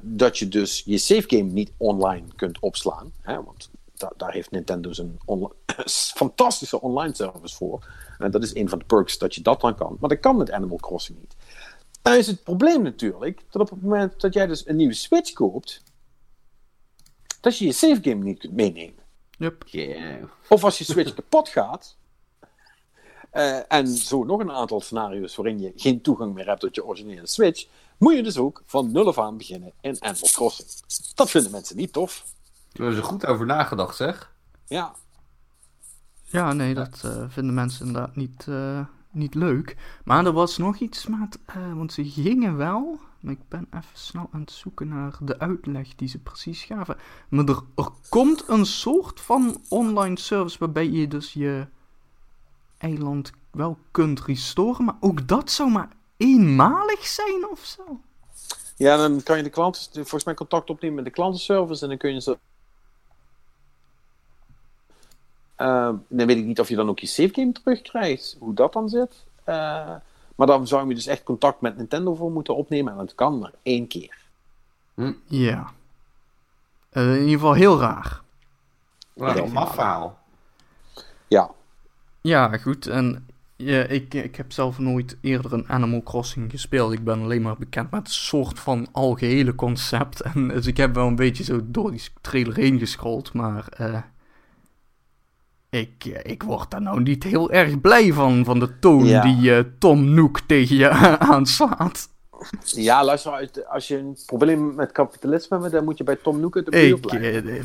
[0.00, 3.12] dat je dus je save game niet online kunt opslaan.
[3.20, 3.70] Hè, want
[4.02, 5.18] da- daar heeft Nintendo zijn
[6.16, 7.86] fantastische online service voor.
[8.18, 9.96] En dat is een van de perks dat je dat dan kan.
[10.00, 11.36] Maar dat kan met Animal Crossing niet.
[12.02, 15.32] Nou is het probleem natuurlijk dat op het moment dat jij dus een nieuwe Switch
[15.32, 15.82] koopt,
[17.40, 19.02] dat je je save game niet kunt meenemen.
[19.38, 19.62] Yep.
[19.66, 20.22] Yeah.
[20.48, 21.96] Of als je Switch kapot gaat.
[23.30, 26.84] eh, en zo nog een aantal scenario's waarin je geen toegang meer hebt tot je
[26.84, 27.66] originele Switch.
[27.98, 30.68] Moet je dus ook van nul af aan beginnen in Animal Crossing.
[31.14, 32.24] Dat vinden mensen niet tof.
[32.72, 34.32] Daar hebben ze goed over nagedacht, zeg.
[34.66, 34.94] Ja,
[36.24, 39.76] Ja, nee, dat eh, vinden mensen inderdaad niet, eh, niet leuk.
[40.04, 43.00] Maar er was nog iets, maat, eh, want ze gingen wel.
[43.20, 46.96] Maar ik ben even snel aan het zoeken naar de uitleg die ze precies gaven.
[47.28, 51.66] Maar er, er komt een soort van online service waarbij je dus je
[52.78, 54.84] eiland wel kunt restoren.
[54.84, 58.00] Maar ook dat zou maar eenmalig zijn of zo.
[58.76, 61.98] Ja, dan kan je de klant, volgens mij contact opnemen met de klantenservice en dan
[61.98, 62.38] kun je ze.
[65.62, 68.72] Eh, dan weet ik niet of je dan ook je save game terugkrijgt, hoe dat
[68.72, 69.24] dan zit.
[69.44, 69.94] Eh,
[70.36, 73.38] maar dan zou je dus echt contact met Nintendo voor moeten opnemen en dat kan
[73.38, 74.18] maar één keer.
[75.24, 75.70] Ja.
[76.90, 78.20] Eh, in ieder geval heel raar.
[79.12, 80.18] Wat een maf verhaal.
[81.28, 81.50] Ja,
[82.20, 82.86] Ja, goed.
[82.86, 83.26] En
[83.56, 86.92] ja, ik, ik heb zelf nooit eerder een Animal Crossing gespeeld.
[86.92, 90.20] Ik ben alleen maar bekend met het soort van algehele concept.
[90.34, 93.32] En dus ik heb wel een beetje zo door die trailer heen gescrolld.
[93.32, 94.02] Maar eh,
[95.80, 98.44] ik, eh, ik word daar nou niet heel erg blij van.
[98.44, 99.22] Van de toon Ja.
[99.22, 100.88] die eh, Tom Nook tegen je
[101.32, 102.08] aanslaat.
[102.62, 106.40] ja luister, uit- als je een probleem met kapitalisme hebt, dan moet je bij Tom
[106.40, 107.46] Nook uit de Ik, blijven.
[107.56, 107.62] eh,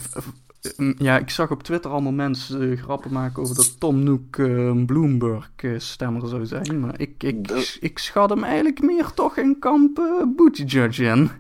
[0.78, 4.86] mm, ja, ik zag op Twitter allemaal mensen grappen maken over dat Tom Nook een
[4.86, 6.80] Bloomberg-stemmer zou zijn.
[6.80, 11.32] Maar ik, ik, ik schat hem eigenlijk meer toch in kamp eh Booty Judge in.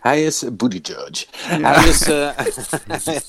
[0.00, 1.26] Hij is booty judge.
[1.32, 2.06] Hij is.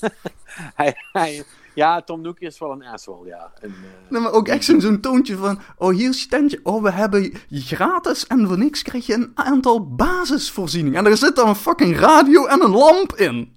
[0.80, 1.44] hij, hij,
[1.74, 3.52] ja, Tom Nook is wel een asshole, ja.
[3.60, 5.60] En, eh, Nee, maar ook echt zo'n toontje van...
[5.76, 6.60] Oh, hier is je tentje.
[6.62, 10.98] Oh, we hebben je gratis en voor niks krijg je een aantal basisvoorzieningen.
[10.98, 13.56] En er zit dan een fucking radio en een lamp in.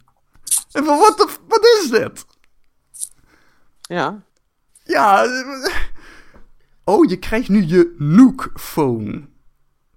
[0.71, 2.25] En van, wat, de- wat is dit?
[3.81, 4.23] ja.
[4.83, 5.23] Ja.
[5.23, 5.73] eh,
[6.85, 9.27] Oh, je krijgt nu je Nook-phone.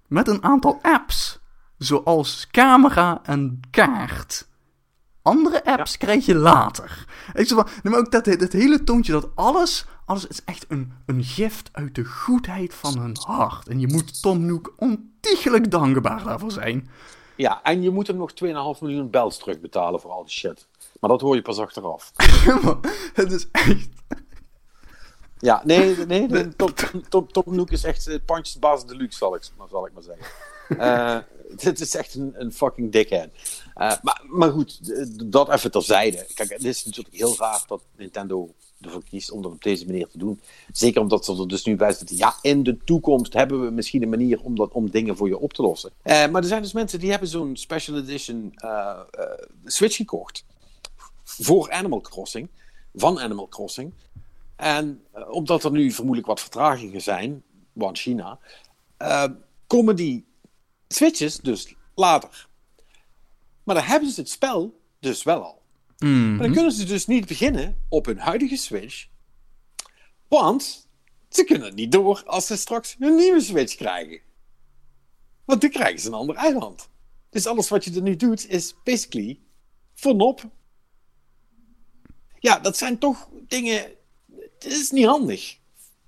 [0.06, 1.38] Met een aantal apps.
[1.78, 4.48] Zoals camera en kaart.
[5.26, 7.06] Andere apps krijg je later.
[7.34, 10.64] Ik zeg van, nee, maar ook dat, dat hele toontje, dat alles, alles is echt
[10.68, 13.68] een, een gift uit de goedheid van hun hart.
[13.68, 16.88] En je moet Tom Nook ontiegelijk dankbaar daarvoor zijn.
[17.36, 20.66] ja, en je moet hem nog 2,5 miljoen bells terugbetalen voor al die shit.
[21.00, 22.12] Maar dat hoor je pas achteraf.
[22.62, 22.76] Maar
[23.14, 23.88] het is echt...
[25.38, 26.72] Ja, nee, nee, nee Tom,
[27.08, 30.26] Tom, Tom Nook is echt uh, pandjesbaas deluxe, zal ik, zal ik maar zeggen.
[30.68, 31.18] Eh,
[31.64, 33.28] dit is echt een, een fucking dickhead.
[33.76, 34.80] Uh, maar, maar goed,
[35.30, 36.26] dat even terzijde.
[36.34, 40.08] Kijk, het is natuurlijk heel raar dat Nintendo ervoor kiest om dat op deze manier
[40.08, 40.40] te doen.
[40.72, 42.16] Zeker omdat ze er dus nu bij zitten.
[42.16, 45.38] Ja, in de toekomst hebben we misschien een manier om, dat, om dingen voor je
[45.38, 45.90] op te lossen.
[46.04, 48.54] Uh, maar er zijn dus mensen die hebben zo'n special edition
[49.64, 50.44] Switch gekocht.
[51.24, 52.48] Voor Animal Crossing.
[52.94, 53.92] Van Animal Crossing.
[54.56, 58.38] En omdat er nu vermoedelijk wat vertragingen zijn, want China,
[59.66, 60.26] komen die
[60.88, 62.48] switches dus later.
[63.62, 65.62] Maar dan hebben ze het spel dus wel al.
[65.98, 66.36] Mm -hmm.
[66.36, 69.06] Maar dan kunnen ze dus niet beginnen op hun huidige Switch,
[70.28, 70.88] want
[71.28, 74.20] ze kunnen niet door als ze straks een nieuwe Switch krijgen.
[75.44, 76.88] Want dan krijgen ze een ander eiland.
[77.30, 79.40] Dus alles wat je er nu doet is basically
[79.94, 80.50] vanop.
[82.38, 83.96] Ja, dat zijn toch dingen
[84.58, 85.58] dit is niet handig.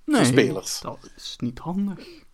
[0.05, 0.81] Nee, spelers.
[0.81, 2.27] dat is niet handig.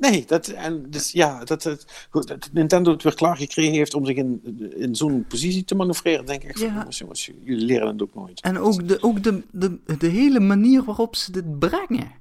[0.00, 4.06] Nee, dat, en dus ja, dat, dat, goed, dat Nintendo het weer klaargekregen heeft om
[4.06, 4.40] zich in,
[4.76, 6.58] in zo'n positie te manoeuvreren, denk ik.
[6.58, 6.86] Ja.
[6.88, 8.40] jongens, jullie leren het ook nooit.
[8.40, 12.12] En ook, de, ook de, de, de hele manier waarop ze dit brengen.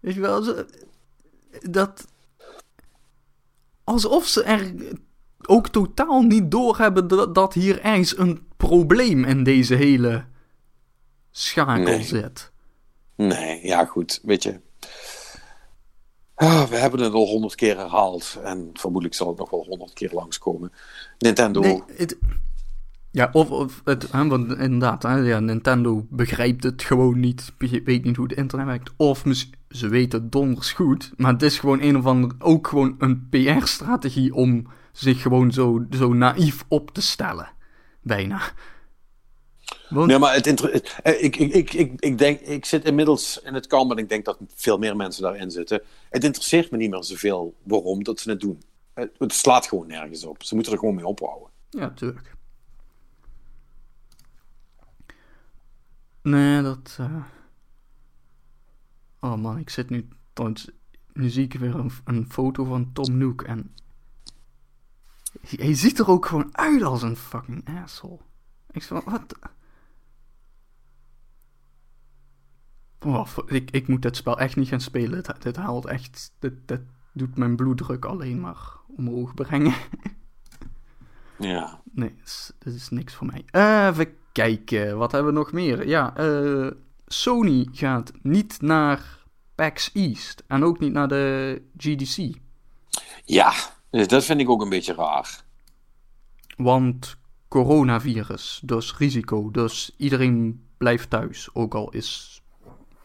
[0.00, 0.66] Weet je wel, ze,
[1.70, 2.06] dat.
[3.84, 4.74] Alsof ze er
[5.42, 10.24] ook totaal niet doorhebben dat, dat hier ergens een probleem in deze hele
[11.30, 12.02] schakel Nee.
[12.02, 12.52] zit.
[13.16, 14.60] Nee, ja, goed, weet je.
[16.36, 18.38] Ah, we hebben het al honderd keer herhaald.
[18.44, 20.72] En vermoedelijk zal het nog wel honderd keer langskomen.
[21.18, 21.84] Nintendo.
[23.10, 24.08] Ja, of, het,
[24.58, 28.90] inderdaad, hè, ja, Nintendo begrijpt het gewoon niet, weet niet hoe het internet werkt.
[28.96, 29.24] Of
[29.68, 34.34] ze weten donders goed, maar het is gewoon een of ander, ook gewoon een PR-strategie
[34.34, 37.48] om zich gewoon zo, zo naïef op te stellen.
[38.00, 38.40] Bijna.
[39.88, 40.46] Want, Nee, maar het
[41.02, 44.08] eh, ik, ik, ik, ik, ik, denk, ik zit inmiddels in het kamp en ik
[44.08, 45.82] denk dat veel meer mensen daarin zitten.
[46.10, 48.62] Het interesseert me niet meer zoveel waarom dat ze het doen.
[48.94, 50.42] Het, slaat gewoon nergens op.
[50.42, 51.48] Ze moeten er gewoon mee ophouden.
[51.70, 52.34] Ja, tuurlijk.
[56.22, 56.96] Nee, dat.
[57.00, 57.24] eh,
[59.20, 60.08] Oh man, ik zit nu.
[61.12, 63.74] Nu zie ik weer een, een foto van Tom Nook en.
[65.40, 68.18] Hij hij ziet er ook gewoon uit als een fucking asshole.
[68.70, 69.34] Ik zeg, wat?
[73.06, 75.22] Oh, ik, ik moet dit spel echt niet gaan spelen.
[75.22, 76.32] Dit, dit haalt echt.
[76.38, 76.80] Dit, dit
[77.12, 79.74] doet mijn bloeddruk alleen maar omhoog brengen.
[81.38, 81.80] Ja.
[81.92, 83.44] Nee, dat is, dat is niks voor mij.
[83.50, 85.88] Eh, even kijken, wat hebben we nog meer?
[85.88, 86.70] Ja, eh,
[87.06, 89.24] Sony gaat niet naar
[89.54, 92.34] PAX East en ook niet naar de GDC.
[93.24, 93.52] Ja,
[93.90, 95.44] dus dat vind ik ook een beetje raar.
[96.56, 97.16] Want
[97.48, 101.48] coronavirus, dus risico, dus iedereen blijft thuis.
[101.52, 102.42] Ook al is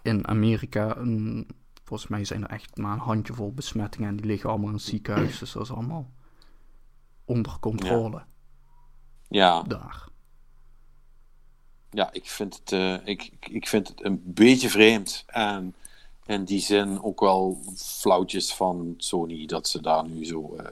[0.04, 1.48] in Amerika, een,
[1.84, 4.84] volgens mij zijn er echt maar een handjevol besmettingen en die liggen allemaal in het
[4.84, 5.40] ziekenhuis.
[5.40, 6.12] Dus dat is allemaal
[7.26, 8.24] onder controle
[9.28, 10.08] Ja, daar.
[11.90, 15.24] ja ik, vind het, eh, ik, ik- ik vind het een beetje vreemd.
[15.28, 15.76] En
[16.26, 20.66] in die zin ook wel flauwtjes van Sony dat ze daar nu zo eh,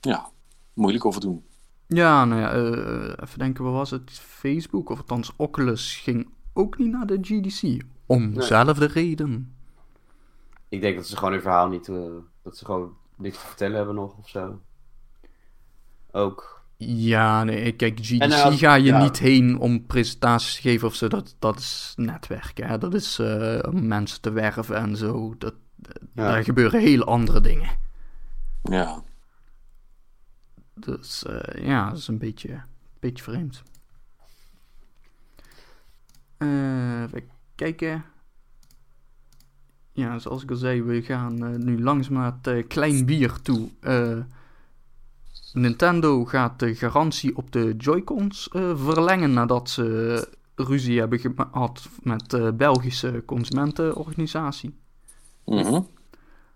[0.00, 0.30] ja,
[0.72, 1.44] moeilijk over doen.
[1.86, 4.10] Ja, nou ja, eh, even denken, wat was het?
[4.10, 7.82] Facebook, of althans Oculus, ging ook niet naar de GDC.
[8.10, 9.54] Om dezelfde reden.
[10.68, 11.88] Ik denk dat ze gewoon hun verhaal niet...
[11.88, 11.96] eh,
[12.42, 14.60] dat ze gewoon niks te vertellen hebben nog of zo.
[16.10, 16.62] Ook.
[16.76, 19.02] Ja, nee, kijk, GDC eh, ga je ja.
[19.02, 21.08] niet heen om presentaties te geven of zo.
[21.08, 22.78] Dat, dat is netwerken, hè.
[22.78, 25.34] Dat is eh, om mensen te werven en zo.
[25.38, 25.54] Dat,
[26.14, 26.30] Ja.
[26.30, 27.78] Daar gebeuren hele andere dingen.
[28.62, 29.02] Ja,
[30.74, 32.62] Dus eh, ja, dat is een beetje,
[33.00, 33.62] beetje vreemd.
[36.36, 37.28] Eh, even
[37.64, 38.04] kijken.
[39.92, 43.40] Ja, zoals ik al zei, we gaan eh, nu langzaam naar het eh, klein bier
[43.42, 43.68] toe.
[43.80, 44.18] Eh,
[45.52, 52.30] Nintendo gaat de garantie op de Joy-Cons eh, verlengen nadat ze ruzie hebben gehad met
[52.30, 54.78] de Belgische consumentenorganisatie.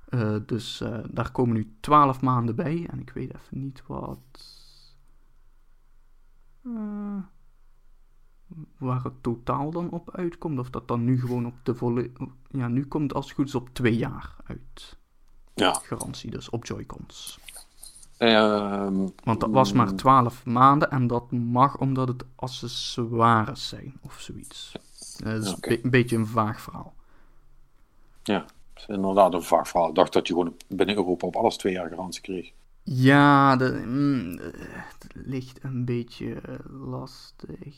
[0.09, 2.87] Eh, dus eh, daar komen nu 12 maanden bij.
[2.91, 4.19] En ik weet even niet wat.
[6.65, 7.17] eh,
[8.79, 10.59] waar het totaal dan op uitkomt.
[10.59, 12.11] Of dat dan nu gewoon op de volle.
[12.51, 14.97] Ja, nu komt als het goed is op twee jaar uit.
[15.55, 15.73] ja.
[15.73, 17.39] Garantie dus op Joy-Cons.
[18.17, 20.91] Ehm, Want dat was maar 12 maanden.
[20.91, 24.73] En dat mag omdat het accessoires zijn of zoiets.
[25.19, 26.95] Eh, dat is een be- een beetje een vaag verhaal.
[28.23, 29.89] ja, dat is inderdaad een vaag verhaal.
[29.89, 32.53] Ik dacht dat je gewoon binnen Europa op alles twee jaar garantie kreeg.
[32.83, 37.77] Ja, de, mm, het ligt een beetje eh, lastig.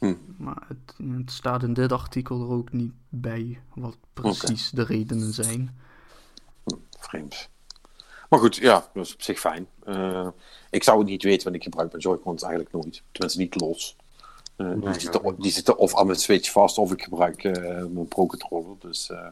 [0.00, 0.14] Hm.
[0.36, 5.32] Maar het, het staat in dit artikel er ook niet bij wat precies de redenen
[5.32, 5.78] zijn.
[6.98, 7.48] Vreemd.
[8.28, 9.66] Maar goed, ja, dat is op zich fijn.
[9.84, 10.28] Eh,
[10.70, 13.02] ik zou het niet weten, want ik gebruik mijn Joy-Cons eigenlijk nooit.
[13.12, 13.96] Tenminste, niet los.
[14.56, 18.08] Eh, Nee, die, zitten, die of aan mijn Switch vast, of ik gebruik eh, mijn
[18.08, 18.76] Pro-controller.
[18.78, 19.26] Dus eh,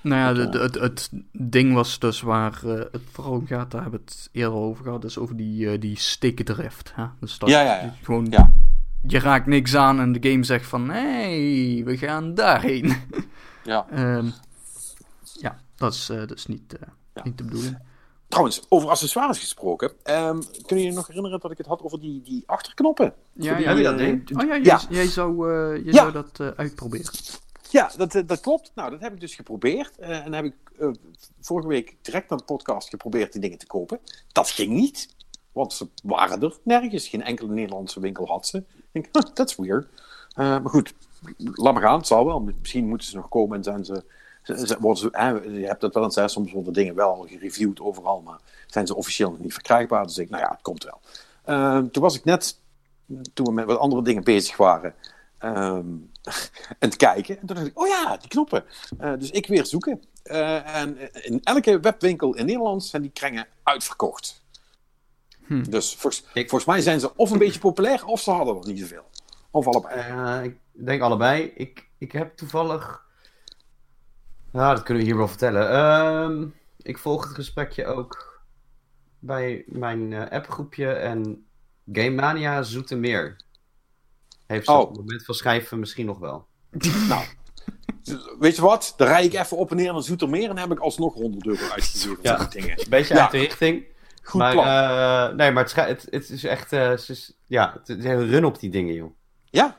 [0.00, 4.00] Nou ja, het, het ding was dus waar eh, het vooral om gaat, daar hebben
[4.00, 6.92] we het eerder over gehad, dus over die, eh, die stickdrift.
[6.94, 7.04] Hè?
[7.20, 7.94] Dus dat Ja, ja, ja.
[8.02, 8.54] Gewoon, ja,
[9.06, 12.96] je raakt niks aan en de game zegt van, nee, we gaan daarheen.
[13.64, 13.86] ja.
[13.90, 14.30] Ehm,
[15.40, 17.22] ja, dat is, eh, dat is niet, eh, Ja.
[17.24, 17.78] niet de bedoeling.
[18.28, 19.92] Trouwens, over accessoires gesproken.
[20.02, 23.14] ehm kunnen je je nog herinneren dat ik het had over die, die achterknoppen?
[23.32, 24.36] Ja, die, Heb je dat ding?
[24.40, 24.80] Oh ja, jij, Ja.
[24.90, 26.00] jij zou, eh, jij Ja.
[26.00, 27.12] zou dat eh, uitproberen.
[27.70, 28.72] Ja, dat, dat klopt.
[28.74, 29.98] Nou, dat heb ik dus geprobeerd.
[29.98, 30.88] Eh, en heb ik eh,
[31.40, 33.98] vorige week direct na de podcast geprobeerd die dingen te kopen.
[34.32, 35.14] Dat ging niet.
[35.52, 37.08] Want ze waren er nergens.
[37.08, 38.64] Geen enkele Nederlandse winkel had ze.
[38.92, 39.86] Ik denk, that's weird.
[40.34, 40.94] Eh, maar goed,
[41.36, 42.40] laat maar gaan, het zal wel.
[42.40, 44.04] Misschien moeten ze nog komen en zijn ze...
[44.42, 45.08] ze,
[45.60, 48.94] je hebt dat wel eens, hè, soms worden dingen wel gereviewd overal, maar zijn ze
[48.94, 50.06] officieel nog niet verkrijgbaar.
[50.06, 51.00] Dus ik, nou ja, het komt wel.
[51.44, 52.58] Eh, toen was ik net,
[53.34, 54.94] toen we met wat andere dingen bezig waren,
[55.38, 55.54] ehm,
[56.78, 57.40] aan het kijken.
[57.40, 58.64] En toen dacht ik, oh ja, die knoppen.
[58.98, 60.02] Eh, dus ik weer zoeken.
[60.22, 64.41] En in elke webwinkel in Nederland zijn die krengen uitverkocht.
[65.60, 68.66] Dus volgens, Ik- volgens mij zijn ze of een beetje populair, of ze hadden er
[68.66, 69.04] niet zoveel.
[69.50, 69.94] Of allebei.
[70.00, 71.42] Eh, ik denk allebei.
[71.54, 73.02] Ik, ik heb toevallig.
[74.52, 75.70] Nou, dat kunnen we hier wel vertellen.
[75.70, 76.46] Ehm,
[76.78, 78.40] ik volg het gesprekje ook
[79.18, 81.46] bij mijn eh, appgroepje en
[81.92, 83.36] Game Mania Zoetermeer.
[84.46, 84.80] Heeft ze Oh.
[84.80, 86.46] op het moment van schrijven misschien nog wel.
[87.08, 87.24] Nou,
[88.38, 88.94] weet je wat?
[88.96, 91.64] Dan rijd ik even op en neer naar Zoetermeer en heb ik alsnog 100 euro
[91.68, 92.44] uitgegeven Ja.
[92.44, 92.86] dingen.
[92.88, 93.20] Beetje Ja.
[93.22, 93.84] uit de richting.
[94.22, 94.64] Goed maar, plan.
[94.66, 96.72] eh, nee, maar het, het, het is echt.
[96.72, 99.10] eh, ze is, ja, het is een run op die dingen, joh.
[99.50, 99.76] ja,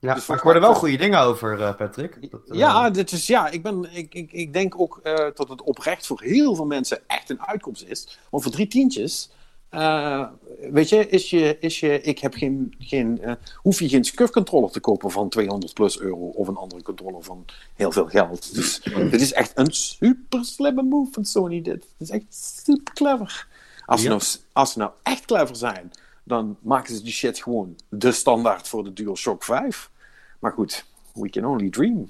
[0.00, 2.30] Ja, Dus maar ik voor- hoor er wel goede dingen over, eh, Patrick.
[2.30, 5.48] Dat, eh, ja, dit is, ja ik, ben, ik, ik, ik denk ook eh, dat
[5.48, 8.18] het oprecht voor heel veel mensen echt een uitkomst is.
[8.30, 9.30] Want voor drie tientjes,
[9.68, 10.26] eh,
[10.70, 14.30] weet je, is je, is je ik heb geen, geen, eh, hoef je geen SCUF
[14.30, 17.44] controller te kopen van 200 plus euro of een andere controller van
[17.74, 18.54] heel veel geld.
[18.54, 18.80] Dus
[19.10, 21.62] dit is echt een super slimme move van Sony.
[21.62, 22.24] Dit Het is echt
[22.64, 23.46] super clever.
[23.86, 24.08] Als Ja.
[24.08, 24.22] nou,
[24.52, 25.90] als ze nou echt clever zijn,
[26.24, 29.90] dan maken ze die shit gewoon de standaard voor de DualShock 5.
[30.38, 30.84] Maar goed,
[31.14, 32.08] we can only dream.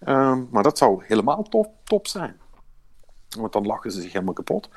[0.00, 2.40] Ehm, maar dat zou helemaal top, top zijn.
[3.28, 4.68] Want dan lachen ze zich helemaal kapot.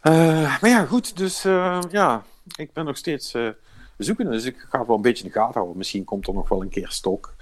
[0.00, 1.16] Eh, maar ja, goed.
[1.16, 2.24] Dus eh, ja,
[2.56, 3.48] ik ben nog steeds eh
[3.96, 4.30] zoekende.
[4.30, 5.76] Dus ik ga het wel een beetje in de gaten houden.
[5.76, 7.34] Misschien komt er nog wel een keer stok.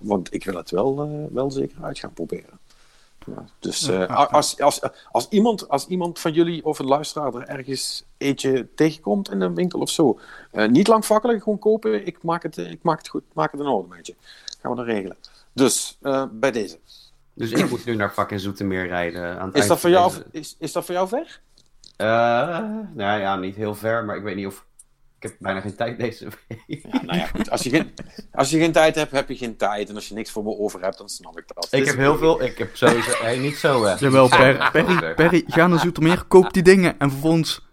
[0.00, 2.58] Want ik wil het wel, wel zeker uit gaan proberen.
[3.26, 4.80] Ja, dus eh, als, als,
[5.10, 9.54] als, iemand, als iemand van jullie of een luisteraar er ergens eentje tegenkomt in een
[9.54, 10.18] winkel of zo,
[10.50, 12.06] eh, niet lang fakkelen, gewoon kopen.
[12.06, 14.14] Ik maak het, ik maak het goed, maak het in orde met je.
[14.60, 15.16] Gaan we dan regelen.
[15.52, 16.78] Dus eh, bij deze.
[17.34, 19.38] Dus ik moet nu naar fucking Zoetermeer rijden.
[19.38, 21.40] Aan het Is dat, voor jou, is, is dat voor jou ver?
[22.94, 24.64] Nou ja, niet heel ver, maar ik weet niet of.
[25.24, 26.82] Ik heb bijna geen tijd deze week.
[26.82, 27.50] Ja, nou ja, goed.
[27.50, 27.92] Als je, geen,
[28.32, 29.88] als je geen tijd hebt, heb je geen tijd.
[29.88, 31.68] En als je niks voor me over hebt, dan snap ik dat.
[31.70, 32.42] Ik Dus- heb heel veel.
[32.42, 33.10] Ik heb sowieso.
[33.22, 33.88] Hey, niet zo.
[33.98, 37.66] Jawel, Zo, Per- Perry, Perry, ga naar Zoetermeer, koop die dingen en vervolgens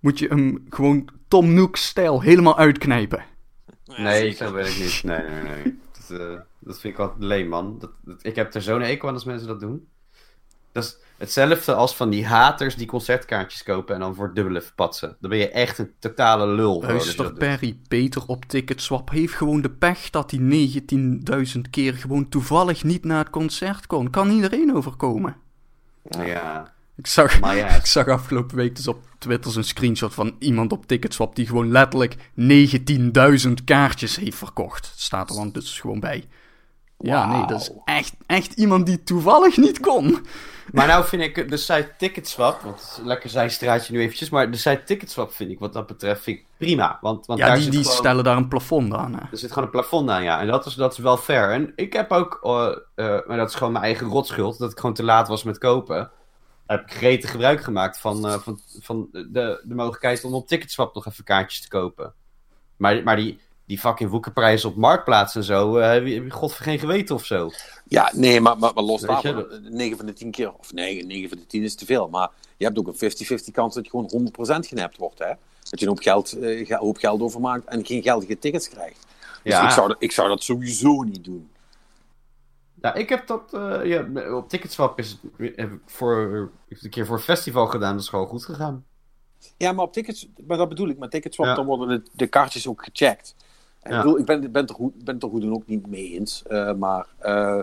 [0.00, 3.24] moet je hem gewoon Tom Nook-stijl helemaal uitknijpen.
[3.96, 5.00] Nee, zo ben ik niet.
[5.04, 5.78] Nee, nee, nee.
[6.08, 6.26] Dat, eh,
[6.58, 7.78] dat vind ik altijd leem, man.
[7.78, 9.88] Dat, dat- ik heb er zo'n ekel aan als mensen dat doen.
[10.72, 14.60] Dat is hetzelfde als van die haters die concertkaartjes kopen en dan voor het dubbele
[14.60, 15.16] verpatsen.
[15.20, 16.82] Dan ben je echt een totale lul.
[16.82, 17.32] Luister.
[17.32, 20.70] Perry, Peter op Ticketswap heeft gewoon de pech dat hij
[21.54, 24.10] 19.000 keer gewoon toevallig niet naar het concert kon.
[24.10, 25.36] Kan iedereen overkomen.
[26.02, 27.68] Ja, Ik zag, maar ja.
[27.76, 31.70] ik zag afgelopen week dus op Twitter een screenshot van iemand op Ticketswap die gewoon
[31.70, 32.16] letterlijk
[33.46, 34.92] 19.000 kaartjes heeft verkocht.
[34.96, 36.24] Staat er dan dus gewoon bij.
[36.98, 40.26] Ja, nee, dat is echt, echt iemand die toevallig niet kon.
[40.72, 44.30] Maar nou vind ik de site Ticketswap, want het is een lekker zijstraatje nu eventjes,
[44.30, 46.98] maar de site Ticketswap vind ik wat dat betreft vind ik prima.
[47.00, 49.14] Want, want Ja, daar die, zit die gewoon- stellen daar een plafond aan.
[49.14, 49.20] Hè.
[49.20, 50.40] Er zit gewoon een plafond aan, ja.
[50.40, 51.50] En dat is, dat is wel fair.
[51.52, 54.78] En ik heb ook, eh, eh, maar dat is gewoon mijn eigen rotschuld, dat ik
[54.78, 56.10] gewoon te laat was met kopen.
[56.66, 60.94] Heb ik gretig gebruik gemaakt van, eh, van, van de, de mogelijkheid om op Ticketswap
[60.94, 62.12] nog even kaartjes te kopen.
[62.76, 66.30] Maar, maar die, die fucking woekerprijzen op Marktplaats en zo, eh, heb je heb je
[66.30, 67.50] god voor geen geweten of zo.
[67.84, 71.28] Ja, nee, maar, maar, maar los daarvan, 9 van de 10 keer, of nee, 9
[71.28, 72.08] van de 10 is te veel.
[72.08, 75.18] Maar je hebt ook een 50-50 kans dat je gewoon 100% genept wordt.
[75.18, 75.32] Hè?
[75.70, 79.06] Dat je een hoop geld, eh, ge- hoop geld overmaakt en geen geldige tickets krijgt.
[79.42, 79.64] Dus Ja.
[79.64, 81.48] ik, zou dat, ik zou dat sowieso niet doen.
[82.80, 86.76] Nou, ik heb dat, eh, ja, op Ticketswap is het heb ik voor, ik heb
[86.76, 88.84] het een keer voor een festival gedaan, dat is gewoon goed gegaan.
[89.56, 91.54] Ja, maar op tickets, maar dat bedoel ik, met Ticketswap Ja.
[91.54, 93.34] dan worden de, de kaartjes ook gecheckt.
[93.90, 95.86] Ik, bedoel, ik ben, ben, het er goed, ben het er goed en ook niet
[95.86, 97.58] mee eens, eh, maar eh,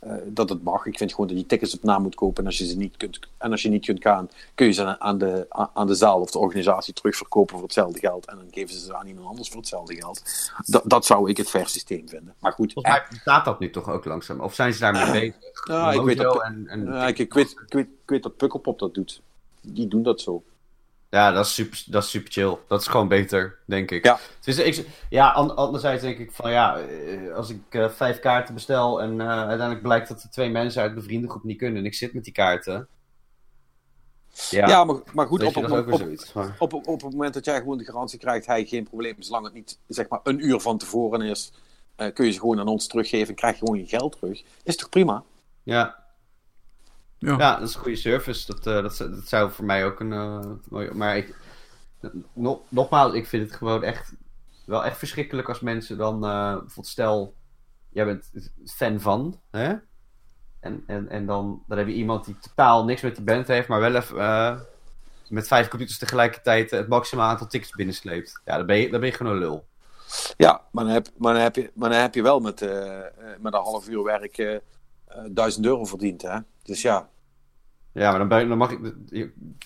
[0.00, 0.86] eh, dat het mag.
[0.86, 2.96] Ik vind gewoon dat je tickets op naam moet kopen en als je ze niet
[2.96, 5.94] kunt, en als je niet kunt gaan, kun je ze aan de, aan- aan de
[5.94, 9.26] zaal of de organisatie terugverkopen voor hetzelfde geld en dan geven ze ze aan iemand
[9.26, 10.22] anders voor hetzelfde geld.
[10.66, 12.34] Dat, dat zou ik het fair systeem vinden.
[12.38, 15.36] Maar goed, Volgens mij bestaat dat nu toch ook langzaam, of zijn ze daarmee bezig?
[15.64, 18.78] Ja, ik weet dat- en, en ik, ik, weet, ik, weet, ik weet dat Pukkelpop
[18.78, 19.20] dat doet.
[19.62, 20.42] Die doen dat zo.
[21.10, 22.56] Ja, dat is, super, dat is super chill.
[22.68, 24.04] Dat is gewoon beter, denk ik.
[24.04, 24.18] Ja.
[24.40, 28.54] Dus ik, ja, an- anderzijds denk ik van ja, eh, als ik eh, vijf kaarten
[28.54, 31.84] bestel en eh, uiteindelijk blijkt dat er twee mensen uit mijn vriendengroep niet kunnen en
[31.84, 32.88] ik zit met die kaarten.
[34.50, 36.32] Ja, Ja, maar, maar goed, op, op, op, zoiets.
[36.32, 39.14] Maar- op, op, op het moment dat jij gewoon de garantie krijgt, hij geen probleem,
[39.22, 41.52] zolang het niet zeg maar een uur van tevoren is,
[42.14, 44.42] kun je ze gewoon aan ons teruggeven en krijg je gewoon je geld terug.
[44.62, 45.22] Is toch prima?
[45.62, 45.99] Ja.
[47.20, 47.36] Ja.
[47.38, 48.46] Ja, dat is een goede service.
[48.46, 50.12] Dat, eh, dat, zou- dat zou voor mij ook een.
[50.12, 51.36] eh, mooie- maar ik,
[52.32, 54.12] nog, nogmaals, ik vind het gewoon echt
[54.66, 57.34] wel echt verschrikkelijk als mensen dan, eh, bijvoorbeeld stel,
[57.88, 58.30] jij bent
[58.66, 59.74] fan van, hè?
[60.60, 63.68] En, en, en dan, dan heb je iemand die totaal niks met die band heeft,
[63.68, 64.60] maar wel even eh,
[65.28, 68.40] met vijf computers tegelijkertijd het maximale aantal tickets binnensleept.
[68.44, 69.66] Ja, dan ben je, dan ben je gewoon een lul.
[70.36, 72.60] Ja, maar dan heb, maar dan heb, je, maar dan heb je wel met,
[73.40, 74.60] met een half uur werk
[75.26, 76.38] 1000 euro verdiend, hè?
[76.70, 77.08] Dus ja.
[77.92, 78.78] Ja, maar dan, ben, dan mag ik...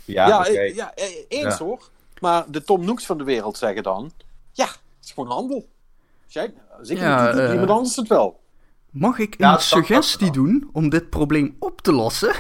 [0.05, 1.65] Ja, Ja, eh, ja eh, eens Ja.
[1.65, 1.91] hoor.
[2.21, 4.13] Maar de Tom Noeks van de wereld zeggen dan:
[4.53, 5.69] ja, het is gewoon handel.
[6.27, 6.45] Jij,
[6.83, 8.41] ik Ja, doet eh, iemand anders het wel.
[8.91, 12.35] Mag ik Ja, een suggestie doen om dit probleem op te lossen?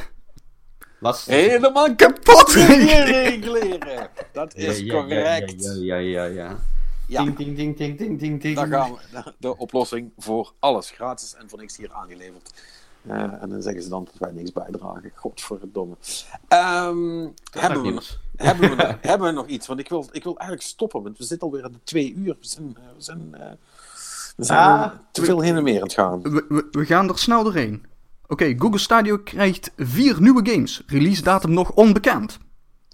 [1.00, 2.52] Laat- Helemaal Kapot!
[2.52, 4.08] reguleren.
[4.32, 5.62] Dat is Ja, ja, correct.
[5.64, 6.26] Ja, ja, ja, ja.
[6.26, 6.56] ja.
[7.08, 7.22] Ja.
[7.22, 8.56] Ting, ting, ting, ting, ting, ting, ting.
[8.56, 9.32] Daar gaan we.
[9.38, 10.90] De oplossing voor alles.
[10.90, 12.50] Gratis en voor niks hier aangeleverd.
[13.06, 15.12] Eh, en dan zeggen ze dan dat wij niks bijdragen.
[15.14, 15.94] Godverdomme.
[16.48, 17.22] Ehm
[17.52, 18.18] Dat hebben, we, nieuws.
[18.36, 19.66] hebben, we, nog- hebben we nog iets?
[19.66, 21.02] Want ik wil, ik wil eigenlijk stoppen.
[21.02, 22.36] Want we zitten alweer aan de twee uur.
[22.40, 23.50] We zijn, eh, we zijn, eh,
[24.36, 24.90] we zijn Ah.
[25.12, 26.22] te veel heen en weer aan het gaan.
[26.22, 27.84] We, we, we gaan er snel doorheen.
[28.26, 30.82] Oké, Google Stadia krijgt vier nieuwe games.
[30.86, 32.38] Release datum nog onbekend.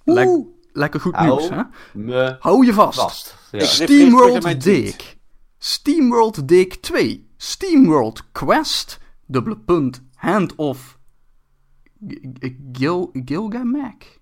[0.05, 0.47] Lek- Oeh.
[0.73, 1.63] lekker goed Hou nieuws, hè?
[1.93, 3.01] Me Hou je vast.
[3.01, 3.35] vast.
[3.51, 3.65] Ja.
[3.65, 4.63] SteamWorld.
[4.63, 5.17] Dig.
[5.59, 7.29] SteamWorld Dig 2.
[7.37, 8.99] SteamWorld Quest.
[9.31, 10.03] Dubbele punt.
[10.15, 10.99] Hand of
[12.73, 14.19] Gil, Gilgamesh.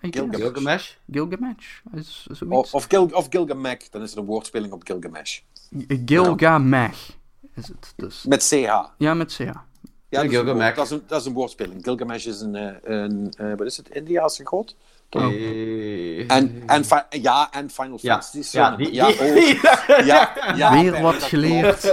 [0.00, 0.96] Gilgamesh.
[1.10, 1.80] Gilgamesh?
[1.94, 2.42] Is, is.
[2.42, 3.88] Of, of, Gil, of Gilgamesh.
[3.90, 5.40] Dan is het een woordspeling op Gilgamesh.
[6.06, 7.10] Gilgamesh
[7.54, 8.24] is het dus.
[8.24, 8.70] Met CH.
[8.98, 9.40] Ja, met CH.
[9.40, 9.62] Ja,
[10.08, 10.74] dat, is een Gilgamesh.
[10.74, 11.84] dat, is een, dat is een woordspeling.
[11.84, 14.76] Gilgamesh is een, eh, een eh, wat is het, Indiaanse god?
[15.14, 18.56] Eh, En, en, ja, en Final ja, Fantasy.
[18.56, 21.84] ja, die, ja, die- oh, ja, ja, Weer wat geleerd.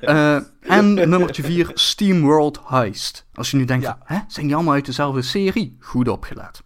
[0.00, 3.26] Eh, en nummertje 4, SteamWorld Heist.
[3.34, 3.98] Als je nu denkt, Ja.
[4.04, 5.76] hè, zijn die allemaal uit dezelfde serie?
[5.80, 6.62] Goed opgelet.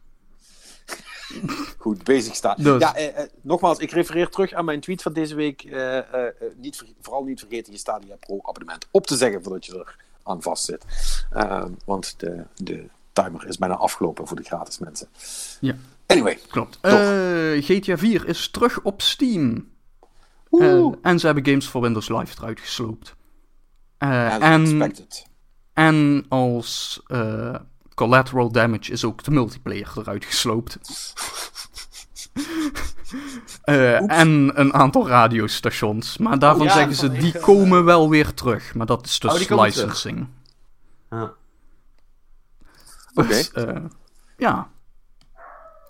[1.78, 2.54] Goed, bezig staan.
[2.58, 2.80] Dus.
[2.80, 5.62] Ja, eh, eh, nogmaals, ik refereer terug aan mijn tweet van deze week.
[5.62, 9.42] Eh, eh, eh, niet, ver- vooral niet vergeten je Stadia Pro abonnement op te zeggen
[9.42, 10.84] voordat je er aan vastzit.
[11.30, 15.08] Eh, want de, de timer is bijna afgelopen voor de gratis mensen.
[15.60, 15.74] Ja.
[16.06, 16.78] Anyway, Klopt.
[16.80, 16.92] Eh,
[17.62, 19.68] GTA 4 is terug op Steam.
[20.50, 23.16] Eh, en ze hebben games voor Windows Live eruit gesloopt.
[23.98, 24.92] Eh, as en,
[25.72, 27.02] en als
[27.94, 30.78] collateral damage is ook de multiplayer eruit gesloopt.
[33.62, 36.18] Eh, en een aantal radiostations.
[36.18, 38.74] Maar daarvan Oh, ja, zeggen ze, die komen wel weer terug.
[38.74, 40.26] Maar dat is dus Oh, licensing.
[41.10, 41.32] Ja.
[43.14, 43.28] Oké.
[43.28, 43.76] Dus, eh,
[44.36, 44.68] ja.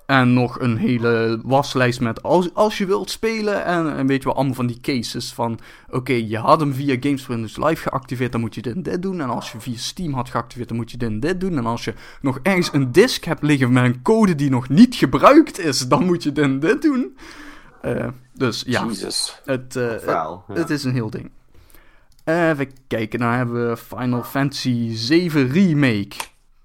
[0.07, 3.65] En nog een hele waslijst met als, als je wilt spelen.
[3.65, 5.59] En, en weet je wel, allemaal van die cases van...
[5.91, 8.83] Oké, je had hem via Games for Windows Live geactiveerd, dan moet je dit en
[8.83, 9.21] dit doen.
[9.21, 11.57] En als je via Steam had geactiveerd, dan moet je dit en dit doen.
[11.57, 14.95] En als je nog ergens een disk hebt liggen met een code die nog niet
[14.95, 17.17] gebruikt is, dan moet je dit en dit doen.
[17.81, 19.41] Eh, dus ja, Jesus.
[19.45, 20.45] het, eh, Verhaal.
[20.49, 20.55] ja.
[20.55, 21.31] het is een heel ding.
[22.25, 26.17] Even kijken, dan hebben we Final Fantasy 7 Remake,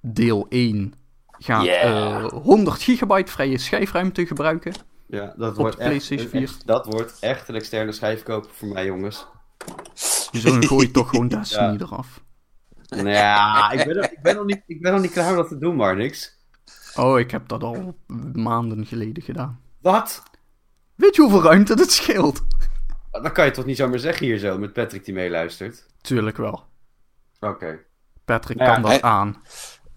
[0.05, 0.93] deel 1.
[1.37, 2.23] Gaat Yeah.
[2.23, 4.73] eh, 100 gigabyte vrije schijfruimte gebruiken.
[5.07, 6.41] Ja, dat Op wordt de echt, PlayStation 4.
[6.41, 9.27] echt- dat wordt echt een externe schijfkoper voor mij, jongens.
[10.31, 12.23] Dus dan gooi je toch gewoon Destiny eraf.
[12.89, 15.35] Nou ja, ik ben, er- ik, ben nog niet, ik ben nog niet klaar om
[15.35, 16.37] dat te doen, maar niks.
[16.95, 17.97] Oh, ik heb dat al
[18.33, 19.59] maanden geleden gedaan.
[19.81, 20.23] Wat?
[20.95, 22.43] Weet je hoeveel ruimte het scheelt?
[23.11, 25.85] Dat kan je toch niet zomaar zeggen hier zo, met Patrick die meeluistert?
[26.01, 26.63] Tuurlijk wel.
[27.39, 27.79] Oké.
[28.25, 29.41] Patrick Nou ja, kan dat hij- aan.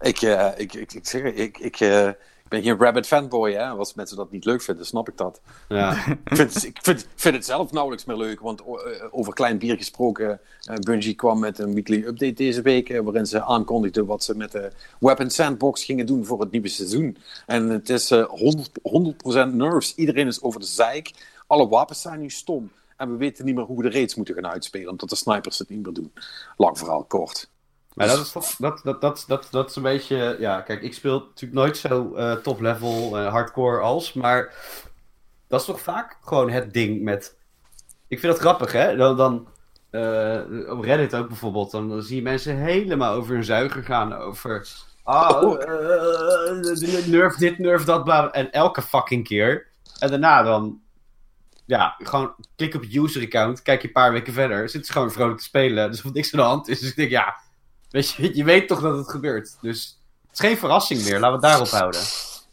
[0.01, 3.65] Ik, eh, ik, ik, ik zeg, ik, ik, eh, ik ben geen Rabbit fanboy, hè.
[3.67, 5.41] Als mensen dat niet leuk vinden, snap ik dat.
[5.67, 5.91] Ja.
[6.05, 8.65] ik vind, het- ik vind, vind het zelf nauwelijks meer leuk, want eh,
[9.11, 10.39] over klein bier gesproken,
[10.81, 14.71] Bungie kwam met een weekly update deze week, waarin ze aankondigden wat ze met de
[14.99, 17.17] Weapon Sandbox gingen doen voor het nieuwe seizoen.
[17.45, 19.95] En het is eh 100%, 100% nerfs.
[19.95, 21.11] Iedereen is over de zeik.
[21.47, 22.71] Alle wapens zijn nu stom.
[22.97, 25.57] En we weten niet meer hoe we de raids moeten gaan uitspelen, omdat de snipers
[25.59, 26.13] het niet meer doen.
[26.57, 27.49] Lang verhaal kort.
[27.99, 30.35] Maar dat is, toch, dat, dat, dat, dat, dat is een beetje...
[30.39, 34.53] Ja, kijk, ik speel natuurlijk nooit zo eh, top-level, eh, hardcore als, maar
[35.47, 37.37] dat is toch vaak gewoon het ding met...
[38.07, 38.95] Ik vind dat grappig, hè?
[38.95, 39.47] Dan, dan
[39.89, 44.13] eh, op Reddit ook bijvoorbeeld, dan, dan zie je mensen helemaal over hun zuiger gaan,
[44.13, 44.67] over...
[45.03, 48.31] Ah, eh, nerf dit, nerf dat, bla.
[48.31, 49.67] En elke fucking keer.
[49.99, 50.81] En daarna dan...
[51.65, 55.11] Ja, gewoon klik op user account, kijk je een paar weken verder, zit ze gewoon
[55.11, 55.91] vrolijk te spelen.
[55.91, 56.79] Dus wat niks aan de hand is.
[56.79, 57.35] Dus ik denk, ja,
[57.89, 59.57] Weet je, je weet toch dat het gebeurt.
[59.61, 61.19] Dus het is geen verrassing meer.
[61.19, 62.01] Laten we het daarop houden.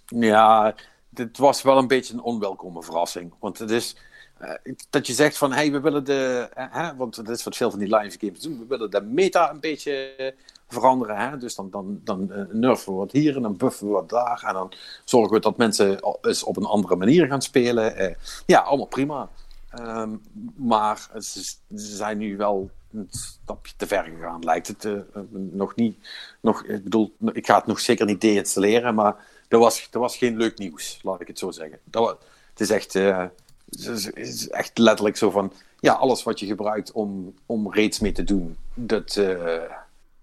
[0.06, 0.74] Ja,
[1.08, 3.34] dit was wel een beetje een onwelkome verrassing.
[3.40, 3.96] Want het is
[4.38, 6.48] eh, dat je zegt van, hey, we willen de...
[6.54, 8.58] eh, hè, want dat is wat veel van die live games doen.
[8.58, 10.34] We willen de meta een beetje
[10.68, 11.16] veranderen.
[11.16, 11.36] Hè?
[11.38, 14.42] Dus dan, dan, dan eh, nerven we wat hier en dan buffen we wat daar.
[14.46, 14.72] En dan
[15.04, 18.16] zorgen we dat mensen eens op een andere manier gaan spelen.
[18.46, 19.30] Ja, allemaal prima.
[19.70, 20.16] Ehm,
[20.56, 24.84] maar ze zijn nu wel een stapje te ver gegaan, lijkt het.
[24.84, 25.00] eh, eh,
[25.30, 26.08] nog niet,
[26.40, 29.14] nog, ik bedoel, ik ga het nog zeker niet deinstalleren, maar
[29.48, 31.78] dat was, dat was geen leuk nieuws, laat ik het zo zeggen.
[31.84, 32.16] Dat wa-
[32.50, 33.24] het is echt, eh,
[33.70, 37.98] het is- het echt letterlijk zo van, ja, alles wat je gebruikt om, om raids
[38.00, 39.44] mee te doen, dat, eh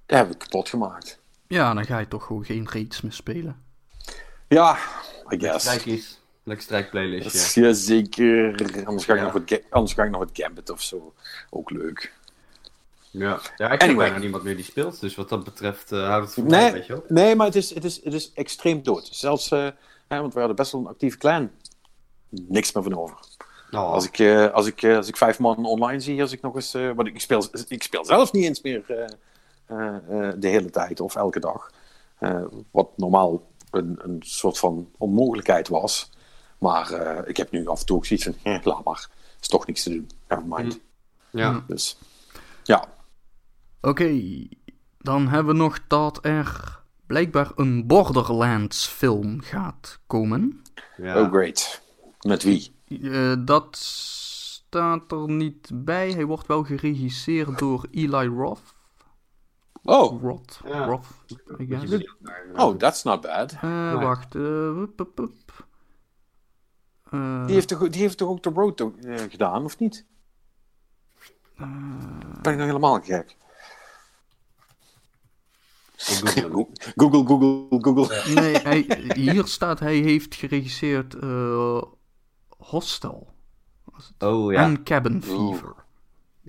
[0.05, 1.19] dat hebben we kapot gemaakt.
[1.47, 3.61] Ja, dan ga je toch gewoon geen raids meer spelen.
[4.47, 4.77] Ja,
[5.29, 5.65] I guess.
[6.45, 7.61] Lekker strijkplaylistje.
[7.61, 8.49] Ja, zeker.
[8.85, 9.23] Anders ga, ik Ja.
[9.25, 11.13] nog wat, Ga- anders ga ik nog wat Gambit of zo.
[11.49, 12.13] Ook leuk.
[13.13, 13.39] Ja.
[13.57, 14.05] ja, ik ken Anyway.
[14.05, 14.99] bijna niemand meer die speelt.
[14.99, 17.03] Dus wat dat betreft eh houdt het voor mij, Nee, weet je wel.
[17.07, 19.09] nee maar het is, het, is, het is extreem dood.
[19.11, 19.67] Zelfs, eh,
[20.07, 21.51] hè, want we hadden best wel een actieve clan.
[22.29, 23.17] Niks meer van over.
[23.71, 26.55] Oh, Als ik, eh, als, ik, als ik vijf man online zie, als ik nog
[26.55, 26.71] eens.
[26.71, 28.83] want ik speel, ik speel zelf niet eens meer
[30.37, 31.71] de hele tijd of elke dag.
[32.71, 36.09] Wat normaal een, een soort van onmogelijkheid was.
[36.57, 36.91] Maar
[37.27, 39.09] ik heb nu af en toe ook zoiets van: eh, laat maar.
[39.41, 40.09] Is toch niks te doen.
[40.27, 40.79] Never mind.
[41.29, 41.63] ja.
[41.67, 41.97] Dus
[42.63, 42.87] ja.
[43.87, 44.21] Oké,
[44.97, 50.61] dan hebben we nog dat er blijkbaar een Borderlands film gaat komen.
[50.97, 51.21] ja.
[51.21, 51.81] Oh, great.
[52.27, 52.75] Met wie?
[53.01, 56.11] Eh, dat staat er niet bij.
[56.11, 58.75] Hij wordt wel geregisseerd door Eli Roth.
[59.83, 60.85] Oh, Roth, Ja.
[60.85, 61.05] Roth,
[61.59, 61.91] I guess.
[61.91, 62.01] eh,
[62.55, 63.51] oh that's not bad.
[63.61, 65.67] Eh, Wacht, eh, wup, wup, wup.
[67.11, 68.83] Eh, Die heeft toch, die heeft toch ook de road
[69.29, 70.05] gedaan, of niet?
[71.57, 73.35] Ben ik nou helemaal gek?
[75.97, 76.67] Google.
[76.95, 78.33] Google, Google, Google.
[78.41, 81.81] Nee, hij, hier staat hij heeft geregisseerd eh,
[82.57, 83.31] Hostel
[84.19, 84.63] Oh ja.
[84.63, 85.75] en Cabin Fever.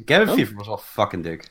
[0.04, 0.34] Cabin Oh.
[0.34, 1.50] Fever was wel fucking dik.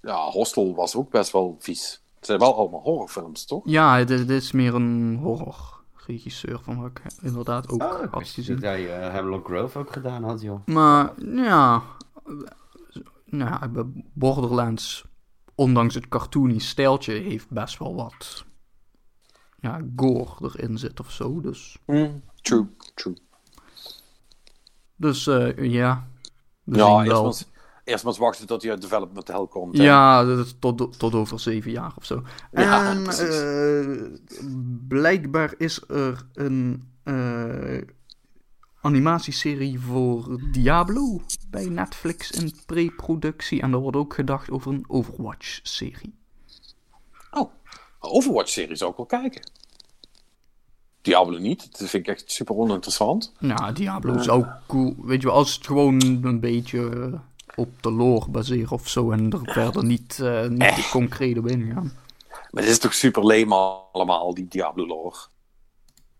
[0.00, 2.02] Ja, Hostel was ook best wel vies.
[2.16, 3.62] Het zijn wel allemaal horrorfilms, toch?
[3.64, 8.10] Ja, dit, dit is meer een horrorregisseur van wat ik inderdaad ook Oh, had ik
[8.14, 8.54] wist niet gezien.
[8.54, 10.66] dat hij Hemlock Grove ook gedaan had, joh.
[10.66, 11.82] Maar ja,
[13.24, 15.04] nou, Borderlands,
[15.54, 18.44] ondanks het cartoony stijltje, heeft best wel wat
[19.60, 21.40] ja, gore erin zit of zo.
[21.40, 23.16] Dus, Hmm, True, true.
[24.96, 26.08] dus eh, ja,
[26.64, 27.22] we ja, zien eerst wel.
[27.22, 27.46] maar, eens-
[27.84, 29.78] eerst maar eens wachten tot hij uit development hell komt.
[29.78, 29.84] hè.
[29.84, 32.22] Ja, dat tot, tot over zeven jaar of zo.
[32.52, 33.40] Ja, en precies.
[33.40, 34.46] eh,
[34.88, 37.80] blijkbaar is er een eh,
[38.84, 41.20] animatieserie voor Diablo
[41.50, 43.60] bij Netflix in pre-productie.
[43.60, 46.14] En er wordt ook gedacht over een Overwatch-serie.
[47.30, 47.50] Oh,
[47.98, 49.50] Overwatch-serie zou ik wel kijken.
[51.00, 53.32] Diablo niet, dat vind ik echt super oninteressant.
[53.38, 54.94] Nou, Diablo zou cool...
[55.02, 57.20] Weet je wel, als het gewoon een beetje eh,
[57.54, 59.10] op de lore baseren of zo...
[59.10, 61.92] en er verder niet, eh niet concreet op ingaan.
[62.50, 63.54] Maar dit is toch super lame
[63.92, 65.16] allemaal, die Diablo-lore?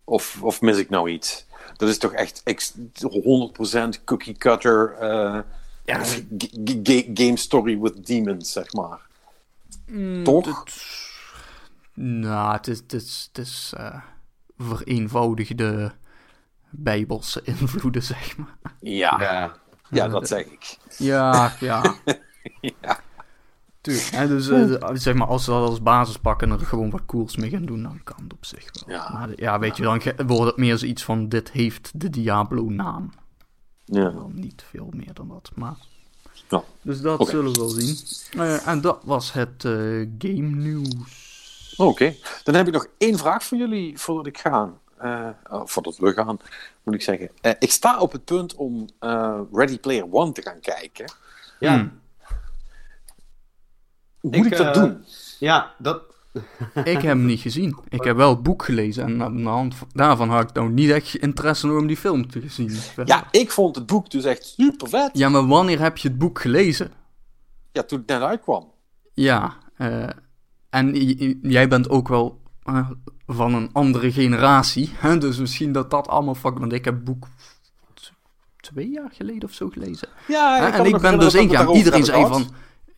[0.05, 1.47] Of, of mis ik nou iets?
[1.77, 5.39] Dat is toch echt ex- 100% cookie-cutter eh,
[5.87, 9.01] g- g- g- game story with demons, zeg maar.
[10.25, 10.65] toch?
[11.95, 14.01] Nou, het is, het is, het is eh,
[14.59, 15.93] vereenvoudigde
[16.71, 18.57] bijbelse invloeden, zeg maar.
[18.81, 19.57] Ja, ja.
[19.91, 20.09] Ja.
[20.09, 20.77] dat zeg ik.
[20.99, 21.95] Ja, ja.
[22.61, 23.01] Ja.
[23.85, 24.11] Tuurlijk.
[24.11, 27.07] Hè, dus eh, zeg maar, als ze dat als basis pakken en er gewoon wat
[27.07, 28.97] cools mee gaan doen, dan kan het op zich wel.
[28.97, 29.11] Ja.
[29.13, 33.13] Maar ja, weet je, dan wordt het meer zoiets van, dit heeft de Diablo-naam.
[33.85, 34.11] Ja.
[34.11, 35.77] Dan niet veel meer dan dat, maar...
[36.49, 36.63] Ja.
[36.83, 37.97] Dus dat zullen we wel zien.
[38.41, 39.73] Eh, en dat was het eh,
[40.19, 41.75] game nieuws.
[41.77, 44.73] Oké, dan heb ik nog één vraag voor jullie voordat ik ga.
[44.99, 46.39] Eh, oh, voordat we gaan,
[46.83, 47.31] moet ik zeggen.
[47.41, 51.13] Eh, ik sta op het punt om eh, Ready Player One te gaan kijken.
[51.59, 51.75] Ja.
[51.75, 52.01] Hmm.
[54.25, 55.05] Moet Ik, ik, dat eh, doen?
[55.39, 56.03] ja, dat...
[56.75, 57.77] Ik heb hem niet gezien.
[57.89, 60.71] Ik heb wel het boek gelezen en aan de hand van- daarvan had ik nou
[60.71, 62.71] niet echt interesse om die film te zien.
[63.05, 65.01] Ja, ik vond het boek dus echt super vet.
[65.01, 66.93] Ja, Ja, maar wanneer heb je het boek gelezen?
[67.73, 68.73] toen het net uitkwam.
[69.13, 70.09] Ja, eh,
[70.71, 70.95] en
[71.43, 72.91] jij bent ook wel eh,
[73.27, 75.19] van een andere generatie, hè?
[75.19, 76.59] dus misschien dat dat allemaal fuck.
[76.59, 77.27] Want ik heb het boek
[78.61, 80.09] twee jaar geleden of zo gelezen.
[80.29, 81.69] Ja, en ik ben dus ingegaan.
[81.69, 82.47] Iedereen zei van.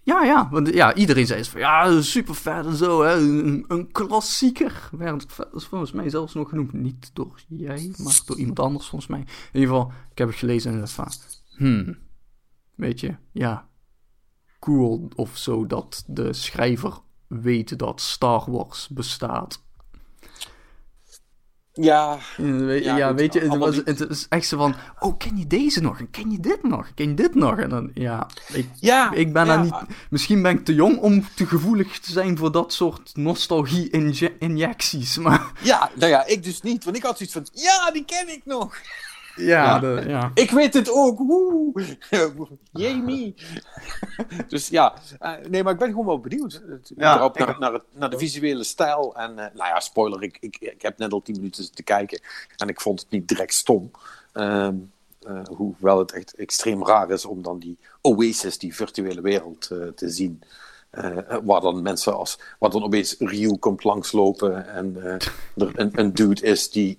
[0.07, 3.93] Ja, ja, want ja, iedereen zei van ja, super vet en zo, hè, een, een
[3.93, 4.91] klassieker.
[5.53, 6.73] Is volgens mij zelfs nog genoemd.
[6.73, 9.21] Niet door jij, maar door iemand anders volgens mij.
[9.21, 11.09] In ieder geval, ik heb het gelezen en dacht van,
[11.57, 11.99] hmm,
[12.75, 13.69] weet je, ja,
[14.59, 19.66] cool of zo dat de schrijver weet dat Star Wars bestaat.
[21.81, 23.87] Ja, Ja, weet, Ja, ja, goed, weet je, het, was, niet.
[23.87, 25.99] het is echt zo van, oh, ken je deze nog?
[25.99, 26.87] En ken je dit nog?
[26.95, 27.59] Ken je dit nog?
[27.59, 29.13] En dan, ja, ik, ja.
[29.13, 29.75] ik ben daar niet...
[30.11, 35.53] Misschien ben ik te jong om te gevoelig te zijn voor dat soort nostalgie-injecties, maar...
[35.63, 36.85] Ja, nou ja, ik dus niet.
[36.85, 38.77] Want ik had zoiets van, ja, die ken ik nog.
[39.37, 40.31] Ja, de- ja.
[40.35, 41.19] Ik weet het ook.
[41.19, 41.73] Woe.
[43.05, 43.35] Me.
[44.49, 46.63] dus ja, eh, nee, maar ik ben gewoon wel benieuwd.
[46.69, 49.17] Het- Ja, naar, naar, het- naar de visuele stijl.
[49.17, 52.21] En eh, nou ja, spoiler, ik, ik, ik heb net al tien minuten te kijken.
[52.57, 53.91] En ik vond het niet direct stom.
[54.33, 54.75] Ehm,
[55.27, 59.79] eh, hoewel het echt extreem raar is om dan die Oasis, die virtuele wereld, eh,
[59.89, 60.43] te zien.
[60.91, 62.39] Eh, waar dan mensen als.
[62.59, 64.69] Waar dan opeens Ryu komt langslopen.
[64.69, 65.13] En eh,
[65.57, 66.99] er een, een dude is die.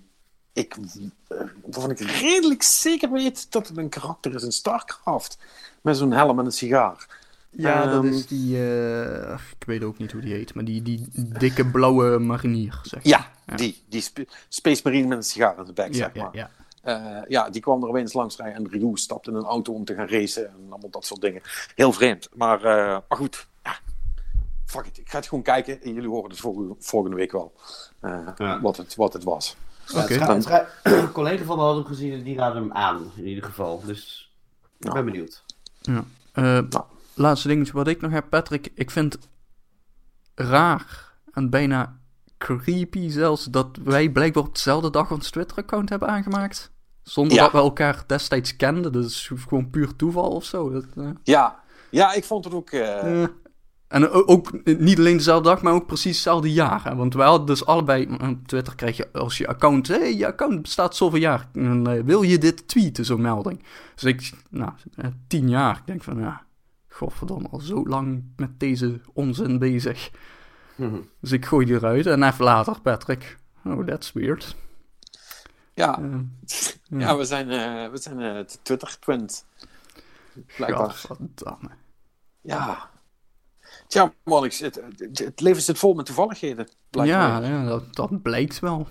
[0.58, 5.38] Ik, eh, waarvan ik redelijk zeker weet dat het een karakter is in StarCraft.
[5.82, 7.26] Met zo'n helm en een sigaar.
[7.50, 8.58] Ja, dat Ehm, is die.
[8.58, 12.80] eh, ik weet ook niet hoe die heet, maar die, die dikke blauwe marinier.
[12.84, 13.12] Zeg maar.
[13.14, 13.56] Ja, Ja.
[13.56, 13.84] die.
[13.90, 16.30] Die sp- Space Marine met een sigaar in de bek, ja, zeg maar.
[16.36, 16.50] ja.
[16.82, 19.86] Eh, ja, die kwam er opeens langs rijden en Ryu stapte in een auto om
[19.86, 21.42] te gaan racen en allemaal dat soort dingen.
[21.76, 22.30] Heel vreemd.
[22.34, 23.76] Maar, eh, maar goed, ja.
[24.66, 24.98] Fuck it.
[24.98, 27.54] Ik ga het gewoon kijken en jullie horen het volgende, volgende week wel.
[28.00, 28.62] eh, Ja.
[28.62, 29.56] wat, het, wat het was.
[29.88, 30.68] Ja, Oké.
[31.14, 33.82] collega van me had hem gezien en die raadde hem aan, in ieder geval.
[33.86, 34.32] Dus
[34.80, 34.94] ik Ja.
[34.94, 35.44] ben benieuwd.
[35.82, 36.04] Ja.
[36.32, 36.60] Eh,
[37.14, 38.72] Laatste dingetje wat ik nog heb, Patrick.
[38.76, 39.18] Ik vind
[40.36, 42.00] raar en bijna
[42.38, 46.72] creepy zelfs dat wij blijkbaar op dezelfde dag ons Twitter-account hebben aangemaakt.
[47.04, 47.44] Zonder Ja.
[47.44, 48.92] dat we elkaar destijds kenden.
[48.92, 50.70] Dat is gewoon puur toeval of zo.
[50.70, 51.60] Dat, eh, Ja,
[51.90, 52.70] ja ik vond het ook...
[52.70, 53.24] eh.
[53.88, 56.84] En ook niet alleen dezelfde dag, maar ook precies hetzelfde jaar.
[56.84, 56.96] hè.
[56.96, 58.08] Want wij hadden dus allebei...
[58.22, 59.88] Op Twitter krijg je als je account...
[59.88, 61.50] Hé, hey, je account bestaat zoveel jaar.
[61.54, 63.64] En, eh, wil je dit tweeten, zo'n melding?
[63.96, 64.32] Dus ik...
[64.50, 65.78] Nou, eh, tien jaar.
[65.78, 66.46] Ik denk van, ja...
[66.90, 70.12] Godverdomme, al zo lang met deze onzin bezig.
[70.76, 71.00] Mhm.
[71.22, 72.06] Dus ik gooi die eruit.
[72.06, 73.38] En even later, Patrick...
[73.66, 74.56] Oh, that's weird.
[75.74, 77.18] ja, Eh, ja.
[77.18, 77.48] we zijn,
[77.92, 79.44] we zijn Twitter-twins.
[80.56, 80.90] Blijkbaar.
[80.90, 81.70] Godverdamme.
[82.42, 82.90] Ja.
[83.88, 86.68] Tja, Monix, het, het, het leven zit vol met toevalligheden.
[86.92, 87.06] Ja,
[87.40, 88.88] ja dat, dat blijkt wel.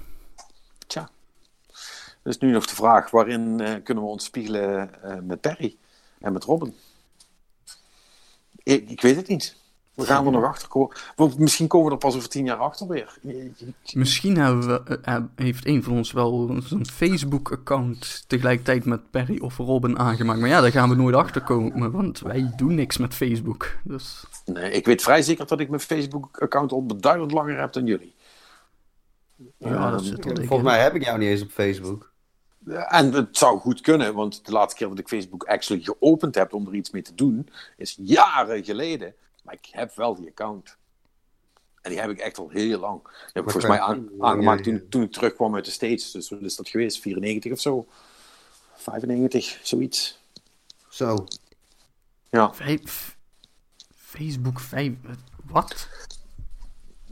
[0.86, 1.10] Tja.
[2.22, 5.76] Dus nu nog de vraag, waarin eh, kunnen we ons spiegelen eh, met Perry
[6.20, 6.74] en met Robin?
[8.62, 9.56] Ik, ik weet het niet.
[9.96, 10.96] We gaan er nog achter komen.
[11.16, 13.18] Want misschien komen we er pas over tien jaar achter weer.
[13.92, 19.38] Misschien hebben we, eh, eh, heeft een van ons wel een Facebook-account tegelijkertijd met Perry
[19.40, 20.40] of Robin aangemaakt.
[20.40, 23.76] Maar ja, daar gaan we nooit achter komen, want wij doen niks met Facebook.
[23.84, 27.86] Dus Nee, ik weet vrij zeker dat ik mijn Facebook-account al beduidend langer heb dan
[27.86, 28.14] jullie.
[29.58, 30.64] ja, dat zit er Volgens in.
[30.64, 32.12] mij heb ik jou niet eens op Facebook.
[32.88, 36.52] En het zou goed kunnen, want de laatste keer dat ik Facebook actually geopend heb
[36.54, 39.14] om er iets mee te doen, is jaren geleden.
[39.46, 40.76] Maar ik heb wel die account.
[41.82, 43.02] En die heb ik echt al heel lang.
[43.02, 46.10] Die heb ik volgens mij aan- aangemaakt toen, toen ik terugkwam uit de States.
[46.10, 46.98] Dus wat is dat geweest?
[47.00, 47.86] 94 of zo?
[48.74, 50.18] 95, zoiets.
[50.88, 51.26] Zo.
[52.30, 53.16] Ja, Vijf-
[53.94, 54.92] Facebook 5.
[55.44, 55.88] Wat?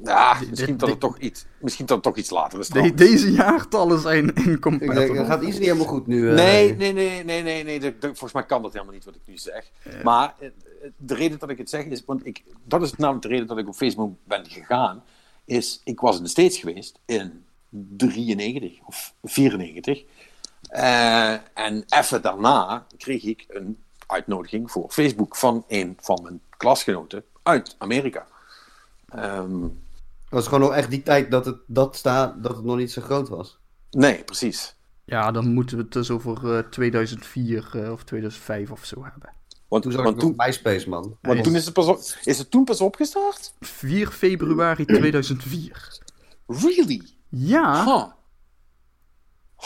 [0.04, 2.68] Ja misschien, dat het toch iets, misschien dat het toch iets later is.
[2.68, 5.14] De- deze jaartallen zijn Ik denk, incompatible.
[5.14, 6.28] dat gaat iets niet helemaal goed nu.
[6.28, 6.34] eh.
[6.34, 7.80] Nee, nee, nee, nee, nee, nee.
[7.80, 9.70] dat- dat- volgens mij kan dat helemaal niet wat ik nu zeg.
[10.02, 10.48] Maar eh,
[10.96, 13.58] de reden dat ik het zeg is, want ik, dat is namelijk de reden dat
[13.58, 15.02] ik op Facebook ben gegaan,
[15.44, 20.04] is ik was in de States geweest in 93 of 94.
[20.68, 27.24] Eh, en even daarna kreeg ik een uitnodiging voor Facebook van een van mijn klasgenoten
[27.42, 28.26] uit Amerika.
[29.08, 29.72] Ehm, Het
[30.34, 33.02] was gewoon nog echt die tijd dat het, dat staat, dat het nog niet zo
[33.02, 33.58] groot was.
[33.90, 34.76] nee, precies.
[35.04, 39.32] Ja, dan moeten we het dus over eh, 2004 eh, of 2005 of zo hebben.
[39.68, 41.16] Want, Toen zag want ik toen, MySpace, man.
[41.22, 43.54] want toen is het, pas op, is het toen pas opgestart?
[43.60, 45.98] 4 februari 2004.
[46.46, 47.02] Really?
[47.28, 47.84] Ja.
[47.84, 48.04] Huh.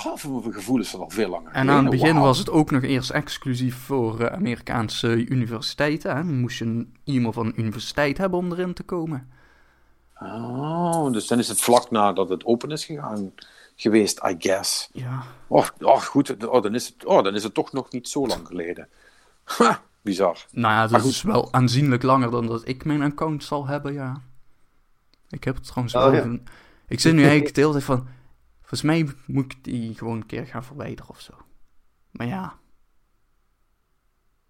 [0.02, 1.52] Huh, voor mijn gevoel is dat al veel langer.
[1.52, 6.16] En aan het begin was het ook nog eerst exclusief voor eh, Amerikaanse universiteiten.
[6.16, 6.24] Hè?
[6.24, 9.28] Dan moest je een e-mail van een universiteit hebben om erin te komen.
[10.20, 13.32] Oh, dus dan is het vlak nadat het open is gegaan
[13.76, 14.88] geweest, I guess.
[14.92, 15.22] Ja.
[15.46, 16.46] Oh, oh goed.
[16.46, 18.88] Oh dan, is het, oh, dan is het toch nog niet zo lang geleden.
[19.44, 20.44] Ha, bizar.
[20.52, 24.20] Nou ja, dat is wel aanzienlijk langer dan dat ik mijn account zal hebben, ja.
[25.30, 26.12] Ik heb het trouwens Oh, wel.
[26.12, 26.18] ja.
[26.18, 26.44] even-
[26.88, 28.08] Ik zit nu eigenlijk de hele tijd van...
[28.58, 31.32] Volgens mij moet ik die gewoon een keer gaan verwijderen of zo.
[32.10, 32.54] Maar ja.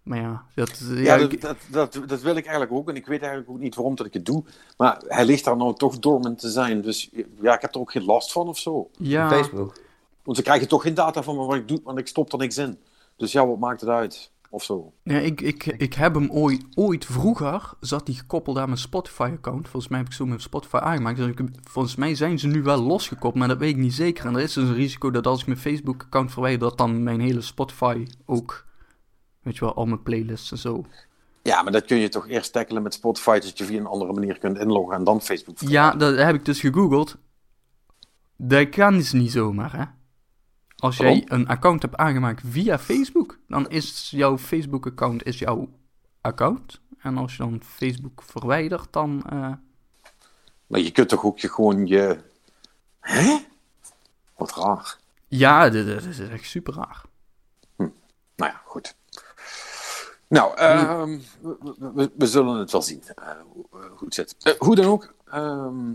[0.09, 0.81] Maar ja, dat...
[0.89, 2.89] Ja, Ja, dat, ik- dat, dat, dat wil ik eigenlijk ook.
[2.89, 4.43] En ik weet eigenlijk ook niet waarom dat ik het doe.
[4.77, 6.81] Maar hij ligt daar nou toch dormant te zijn.
[6.81, 7.09] Dus
[7.41, 8.89] ja, ik heb er ook geen last van of zo.
[8.97, 9.77] ja, Facebook.
[10.23, 12.37] Want ze krijgen toch geen data van me wat ik doe, want ik stop er
[12.39, 12.77] niks in.
[13.17, 14.31] Dus ja, wat maakt het uit?
[14.51, 14.93] Of zo.
[15.03, 19.67] Ja, ik, ik, ik heb hem ooit, ooit vroeger, zat hij gekoppeld aan mijn Spotify-account.
[19.67, 21.17] Volgens mij heb ik zo mijn Spotify aangemaakt.
[21.17, 24.25] Dus ik, volgens mij zijn ze nu wel losgekoppeld, maar dat weet ik niet zeker.
[24.25, 27.19] En er is dus een risico dat als ik mijn Facebook-account verwijder, dat dan mijn
[27.19, 28.65] hele Spotify ook,
[29.49, 30.85] weet je wel, al mijn playlists en zo.
[31.41, 34.13] Ja, maar dat kun je toch eerst tackelen met Spotify, dat je via een andere
[34.13, 37.17] manier kunt inloggen en dan Facebook Ja, dat heb ik dus gegoogeld.
[38.35, 39.83] Dat kan dus niet zomaar, hè.
[40.75, 41.17] Als Waarom?
[41.17, 45.69] jij een account hebt aangemaakt via Facebook, dan is jouw Facebook-account is jouw
[46.21, 46.81] account.
[46.99, 49.23] En als je dan Facebook verwijdert, dan...
[49.29, 49.53] eh,
[50.67, 52.19] Maar je kunt toch ook je gewoon je...
[52.99, 53.37] Hè?
[54.37, 54.97] Wat raar.
[55.27, 57.01] ja, dit is echt super raar.
[58.35, 58.95] Nou ja, goed.
[60.29, 64.35] Nou, ehm, we, we- we zullen het wel zien eh, hoe, hoe het zit.
[64.39, 65.93] Eh, hoe dan ook, ehm,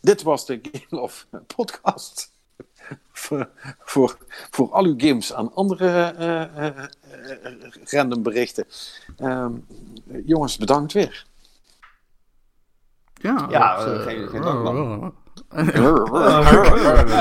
[0.00, 1.26] dit was de Game of
[1.56, 2.32] podcast.
[3.12, 3.48] voor,
[3.78, 4.16] voor,
[4.50, 5.86] voor al uw games aan andere
[6.18, 8.64] eh, eh, eh, random berichten.
[9.16, 9.52] Ehm,
[10.24, 11.26] jongens, bedankt weer.
[13.14, 15.14] Ja, Ja, geen- geen dank, man.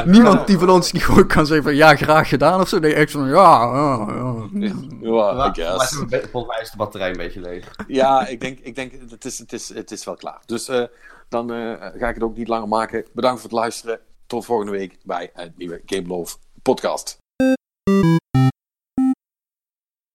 [0.05, 2.79] Niemand die van ons die gewoon kan zeggen van ja, graag gedaan of zo.
[2.79, 4.35] Nee, echt van ja, ja, ja.
[4.53, 5.91] Ja, I Volgens mij guess.
[5.91, 7.71] is de- Volgens mij is de batterij een beetje leeg.
[7.87, 10.41] Ja, ik denk, ik denk het, is, het, is, het is wel klaar.
[10.45, 10.83] Dus eh,
[11.29, 13.05] dan eh, ga ik het ook niet langer maken.
[13.13, 13.99] Bedankt voor het luisteren.
[14.27, 17.17] Tot volgende week bij een nieuwe Game Love podcast.